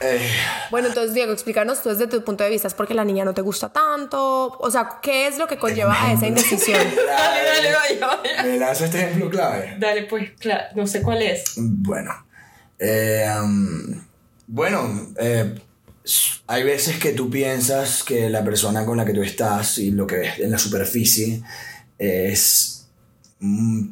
Eh, 0.01 0.31
Bueno, 0.71 0.89
entonces 0.89 1.13
Diego, 1.15 1.33
explícanos 1.33 1.83
tú 1.83 1.89
desde 1.89 2.07
tu 2.07 2.23
punto 2.23 2.45
de 2.45 2.51
vista, 2.51 2.69
¿es 2.69 2.75
porque 2.75 2.95
la 2.95 3.05
niña 3.05 3.25
no 3.25 3.35
te 3.35 3.43
gusta 3.43 3.73
tanto? 3.73 4.57
O 4.61 4.71
sea, 4.71 5.01
¿qué 5.03 5.27
es 5.27 5.39
lo 5.39 5.47
que 5.49 5.59
conlleva 5.59 5.93
a 6.01 6.13
esa 6.13 6.27
indecisión? 6.29 6.79
Dale, 7.07 7.45
dale, 7.45 7.73
vaya, 7.75 8.07
vaya. 8.23 8.43
¿Me 8.45 8.59
lanzas 8.59 8.83
este 8.83 9.01
ejemplo 9.03 9.31
clave? 9.31 9.77
Dale, 9.79 10.03
pues, 10.05 10.31
no 10.77 10.87
sé 10.87 11.03
cuál 11.03 11.23
es. 11.23 11.55
Bueno. 11.57 12.13
eh, 12.79 13.27
um, 13.43 14.05
bueno, 14.47 15.09
eh, 15.19 15.55
hay 16.47 16.63
veces 16.65 16.99
que 16.99 17.13
tú 17.13 17.31
piensas 17.31 18.03
que 18.03 18.29
la 18.29 18.45
persona 18.45 18.85
con 18.85 18.99
la 18.99 19.05
que 19.05 19.15
tú 19.15 19.23
estás 19.23 19.79
y 19.79 19.91
lo 19.91 20.07
que 20.07 20.17
ves 20.17 20.39
en 20.39 20.51
la 20.51 20.59
superficie 20.59 21.43
es 21.99 22.87
mm, 23.41 23.87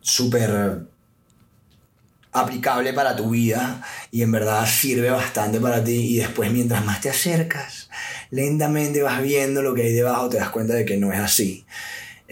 súper 0.00 0.86
aplicable 2.32 2.92
para 2.92 3.16
tu 3.16 3.30
vida 3.30 3.82
y 4.10 4.22
en 4.22 4.32
verdad 4.32 4.66
sirve 4.66 5.10
bastante 5.10 5.60
para 5.60 5.84
ti 5.84 6.14
y 6.14 6.16
después 6.16 6.50
mientras 6.50 6.84
más 6.84 7.00
te 7.00 7.10
acercas 7.10 7.90
lentamente 8.30 9.02
vas 9.02 9.20
viendo 9.22 9.60
lo 9.60 9.74
que 9.74 9.82
hay 9.82 9.92
debajo 9.92 10.30
te 10.30 10.38
das 10.38 10.48
cuenta 10.48 10.72
de 10.72 10.86
que 10.86 10.96
no 10.96 11.12
es 11.12 11.18
así 11.18 11.66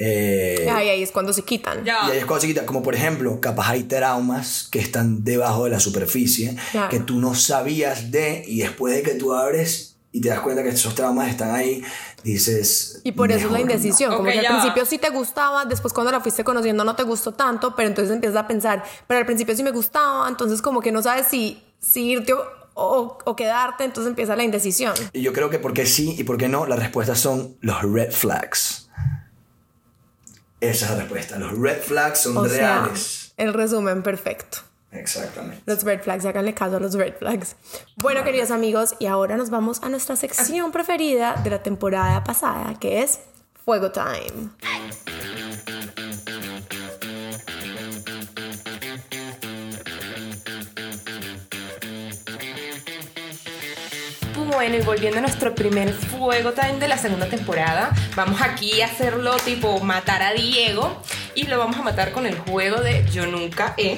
Eh, 0.03 0.67
ahí 0.73 1.03
es 1.03 1.11
cuando 1.13 1.33
se 1.33 1.43
quitan. 1.43 1.85
Ya. 1.85 2.09
y 2.09 2.13
hay 2.13 2.21
cosas 2.23 2.43
chiquitas, 2.43 2.65
como 2.65 2.83
por 2.83 2.95
ejemplo, 2.95 3.39
capaz 3.41 3.69
hay 3.71 3.83
traumas 3.85 4.67
que 4.73 4.79
están 4.79 5.25
debajo 5.25 5.65
de 5.65 5.71
la 5.71 5.79
superficie, 5.81 6.57
que 6.89 7.01
tú 7.01 7.21
no 7.21 7.35
sabías 7.35 8.11
de, 8.11 8.43
y 8.47 8.61
después 8.61 8.95
de 8.95 9.03
que 9.03 9.15
tú 9.15 9.35
abres 9.35 9.97
y 10.13 10.21
te 10.23 10.31
das 10.31 10.41
cuenta 10.41 10.63
que 10.63 10.71
esos 10.71 10.95
traumas 10.95 11.29
están 11.29 11.55
ahí, 11.55 11.83
dices... 12.25 13.01
Y 13.05 13.13
por 13.13 13.31
eso 13.31 13.47
es 13.47 13.53
la 13.53 13.61
indecisión, 13.61 14.11
como 14.17 14.25
que 14.31 14.39
al 14.41 14.47
principio 14.47 14.85
sí 14.87 14.99
te 14.99 15.11
gustaba, 15.11 15.65
después 15.67 15.93
cuando 15.93 16.11
la 16.13 16.21
fuiste 16.21 16.45
conociendo 16.45 16.83
no 16.85 16.97
te 16.97 17.03
gustó 17.05 17.33
tanto, 17.33 17.75
pero 17.77 17.89
entonces 17.89 18.13
empiezas 18.15 18.39
a 18.39 18.47
pensar, 18.49 18.83
pero 19.07 19.21
al 19.21 19.27
principio 19.27 19.55
sí 19.55 19.63
me 19.63 19.71
gustaba, 19.71 20.29
entonces 20.29 20.63
como 20.63 20.81
que 20.81 20.91
no 20.93 21.03
sabes 21.03 21.27
si, 21.29 21.63
si 21.79 22.11
irte 22.13 22.33
o, 22.33 22.43
o- 22.75 23.19
o 23.25 23.37
quedarte, 23.37 23.85
entonces 23.85 24.09
empieza 24.11 24.35
la 24.35 24.43
indecisión. 24.43 24.95
Y 25.13 25.21
yo 25.23 25.33
creo 25.33 25.51
que 25.51 25.59
porque 25.59 25.87
sí 25.87 26.15
y 26.19 26.25
porque 26.25 26.49
no, 26.49 26.67
las 26.67 26.79
respuestas 26.79 27.21
son 27.21 27.57
los 27.61 27.83
red 27.83 28.11
flags. 28.11 28.90
Esa 30.61 30.87
es 30.87 30.91
la 30.93 30.97
respuesta. 30.99 31.39
Los 31.39 31.59
red 31.59 31.81
flags 31.81 32.21
son 32.21 32.37
O 32.37 32.49
sea, 32.49 32.83
reales. 32.83 33.33
el 33.37 33.53
resumen 33.55 34.03
perfecto. 34.03 34.59
Exactamente. 34.93 35.63
Los 35.67 35.85
red 35.85 36.01
flags, 36.03 36.25
háganle 36.27 36.53
caso 36.53 36.77
a 36.77 36.81
los 36.81 36.95
red 36.95 37.15
flags. 37.17 37.55
Bueno, 37.97 38.25
queridos 38.25 38.51
amigos, 38.51 38.97
y 38.99 39.07
ahora 39.07 39.37
nos 39.37 39.49
vamos 39.51 39.81
a 39.83 39.89
nuestra 39.89 40.17
sección 40.17 40.73
preferida 40.73 41.37
de 41.45 41.51
la 41.51 41.63
temporada 41.63 42.25
pasada, 42.25 42.75
que 42.81 43.03
es 43.03 43.21
Fuego 43.65 43.93
Time. 43.93 44.51
Bueno, 54.61 54.77
y 54.77 54.83
volviendo 54.83 55.17
a 55.17 55.21
nuestro 55.23 55.55
primer 55.55 55.91
fuego 55.91 56.53
time 56.53 56.79
de 56.79 56.87
la 56.87 56.99
segunda 56.99 57.27
temporada, 57.31 57.95
vamos 58.15 58.43
aquí 58.43 58.83
a 58.83 58.85
hacerlo 58.85 59.35
tipo 59.43 59.81
matar 59.81 60.23
a 60.23 60.35
Diego 60.35 61.01
y 61.35 61.45
lo 61.47 61.57
vamos 61.57 61.79
a 61.79 61.83
matar 61.83 62.13
con 62.13 62.27
el 62.27 62.39
juego 62.39 62.83
de 62.83 63.07
Yo 63.11 63.25
Nunca 63.25 63.73
He. 63.79 63.97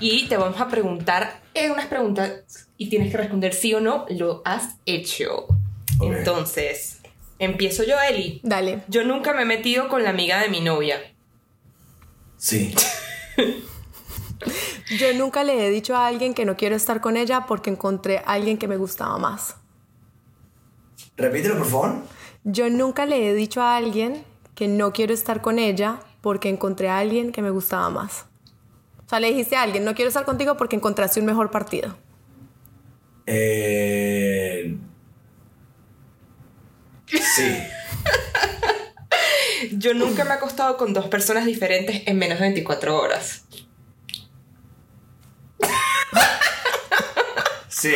Y 0.00 0.26
te 0.26 0.36
vamos 0.36 0.60
a 0.60 0.66
preguntar 0.66 1.40
eh, 1.54 1.70
unas 1.70 1.86
preguntas 1.86 2.68
y 2.76 2.88
tienes 2.88 3.12
que 3.12 3.16
responder 3.16 3.54
sí 3.54 3.72
o 3.74 3.80
no, 3.80 4.06
lo 4.08 4.42
has 4.44 4.74
hecho. 4.86 5.46
Entonces, 6.00 6.98
empiezo 7.38 7.84
yo, 7.84 7.94
Eli. 8.00 8.40
Dale. 8.42 8.80
Yo 8.88 9.04
nunca 9.04 9.34
me 9.34 9.42
he 9.42 9.44
metido 9.44 9.88
con 9.88 10.02
la 10.02 10.10
amiga 10.10 10.40
de 10.40 10.48
mi 10.48 10.60
novia. 10.60 11.00
Sí. 12.38 12.74
Yo 14.90 15.12
nunca 15.14 15.44
le 15.44 15.66
he 15.66 15.70
dicho 15.70 15.96
a 15.96 16.06
alguien 16.06 16.32
que 16.32 16.46
no 16.46 16.56
quiero 16.56 16.74
estar 16.74 17.00
con 17.00 17.16
ella 17.16 17.46
porque 17.46 17.70
encontré 17.70 18.18
a 18.18 18.32
alguien 18.32 18.56
que 18.56 18.68
me 18.68 18.76
gustaba 18.76 19.18
más. 19.18 19.56
Repítelo, 21.16 21.58
por 21.58 21.66
favor. 21.66 21.94
Yo 22.44 22.70
nunca 22.70 23.04
le 23.04 23.28
he 23.28 23.34
dicho 23.34 23.60
a 23.60 23.76
alguien 23.76 24.24
que 24.54 24.68
no 24.68 24.92
quiero 24.92 25.12
estar 25.12 25.42
con 25.42 25.58
ella 25.58 26.00
porque 26.22 26.48
encontré 26.48 26.88
a 26.88 26.98
alguien 26.98 27.32
que 27.32 27.42
me 27.42 27.50
gustaba 27.50 27.90
más. 27.90 28.24
O 29.04 29.08
sea, 29.08 29.20
le 29.20 29.28
dijiste 29.28 29.56
a 29.56 29.62
alguien, 29.62 29.84
no 29.84 29.94
quiero 29.94 30.08
estar 30.08 30.24
contigo 30.24 30.56
porque 30.56 30.76
encontraste 30.76 31.20
un 31.20 31.26
mejor 31.26 31.50
partido. 31.50 31.96
Eh... 33.26 34.76
Sí. 37.06 37.58
Yo 39.72 39.92
nunca 39.94 40.24
me 40.24 40.30
he 40.30 40.34
acostado 40.34 40.76
con 40.76 40.92
dos 40.92 41.08
personas 41.08 41.46
diferentes 41.46 42.02
en 42.06 42.18
menos 42.18 42.38
de 42.38 42.46
24 42.46 42.96
horas. 42.96 43.44
Sí. 47.68 47.94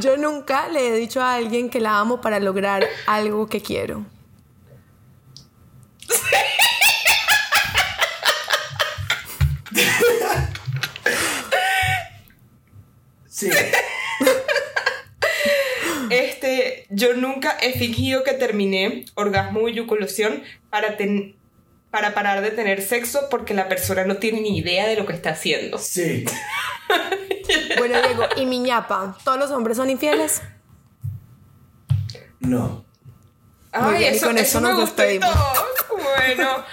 Yo 0.00 0.16
nunca 0.16 0.68
le 0.68 0.88
he 0.88 0.92
dicho 0.96 1.20
a 1.20 1.34
alguien 1.34 1.68
que 1.70 1.80
la 1.80 1.98
amo 1.98 2.20
para 2.20 2.40
lograr 2.40 2.86
algo 3.06 3.46
que 3.48 3.60
quiero. 3.60 4.04
Sí. 13.26 13.50
Este, 16.10 16.86
yo 16.90 17.14
nunca 17.14 17.56
he 17.60 17.78
fingido 17.78 18.24
que 18.24 18.32
terminé 18.32 19.04
orgasmo 19.14 19.68
y 19.68 19.72
eyaculación 19.72 20.42
para, 20.68 20.96
ten- 20.96 21.36
para 21.90 22.14
parar 22.14 22.40
de 22.40 22.50
tener 22.50 22.82
sexo 22.82 23.28
porque 23.30 23.54
la 23.54 23.68
persona 23.68 24.04
no 24.04 24.16
tiene 24.16 24.40
ni 24.40 24.58
idea 24.58 24.86
de 24.86 24.96
lo 24.96 25.06
que 25.06 25.12
está 25.12 25.30
haciendo. 25.30 25.78
Sí. 25.78 26.24
Bueno, 27.78 28.00
Diego, 28.00 28.24
y 28.36 28.46
mi 28.46 28.60
ñapa, 28.60 29.18
¿todos 29.24 29.36
los 29.36 29.50
hombres 29.50 29.76
son 29.76 29.90
infieles? 29.90 30.40
No. 32.38 32.84
Ay, 33.72 33.98
bien, 33.98 34.14
eso, 34.14 34.26
con 34.26 34.38
eso 34.38 34.58
eso 34.58 34.60
me 34.60 34.68
nos 34.68 34.80
gustó 34.80 35.02
y 35.02 35.18
despedimos. 35.18 35.34
todo. 35.34 35.98
Bueno, 36.16 36.64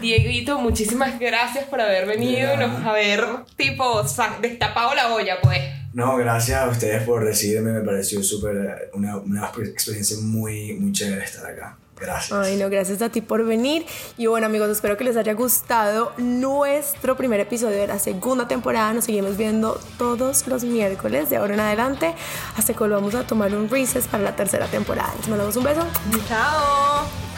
Dieguito, 0.00 0.58
muchísimas 0.58 1.18
gracias 1.18 1.66
por 1.66 1.80
haber 1.80 2.06
venido 2.06 2.54
y 2.54 2.56
nos 2.56 2.84
haber, 2.84 3.24
tipo, 3.56 4.02
destapado 4.40 4.94
la 4.94 5.14
olla, 5.14 5.40
pues. 5.40 5.60
No, 5.92 6.16
gracias 6.16 6.60
a 6.60 6.68
ustedes 6.68 7.02
por 7.02 7.22
recibirme. 7.22 7.72
Me 7.72 7.80
pareció 7.82 8.22
súper 8.22 8.90
una, 8.94 9.16
una 9.18 9.50
experiencia 9.64 10.16
muy, 10.20 10.74
muy 10.74 10.92
chévere 10.92 11.24
estar 11.24 11.46
acá. 11.46 11.76
Gracias. 12.02 12.32
Ay, 12.32 12.56
no, 12.56 12.68
gracias 12.68 13.00
a 13.00 13.08
ti 13.08 13.20
por 13.20 13.44
venir. 13.44 13.86
Y 14.18 14.26
bueno, 14.26 14.46
amigos, 14.46 14.68
espero 14.70 14.96
que 14.96 15.04
les 15.04 15.16
haya 15.16 15.34
gustado 15.34 16.12
nuestro 16.18 17.16
primer 17.16 17.40
episodio 17.40 17.76
de 17.76 17.86
la 17.86 17.98
segunda 17.98 18.48
temporada. 18.48 18.92
Nos 18.92 19.04
seguimos 19.04 19.36
viendo 19.36 19.80
todos 19.98 20.46
los 20.48 20.64
miércoles 20.64 21.30
de 21.30 21.36
ahora 21.36 21.54
en 21.54 21.60
adelante 21.60 22.14
hasta 22.56 22.72
que 22.72 22.78
volvamos 22.80 23.14
a 23.14 23.26
tomar 23.26 23.54
un 23.54 23.68
recess 23.68 24.08
para 24.08 24.22
la 24.24 24.36
tercera 24.36 24.66
temporada. 24.66 25.12
Les 25.18 25.28
mandamos 25.28 25.56
un 25.56 25.64
beso. 25.64 25.86
Chao. 26.28 27.31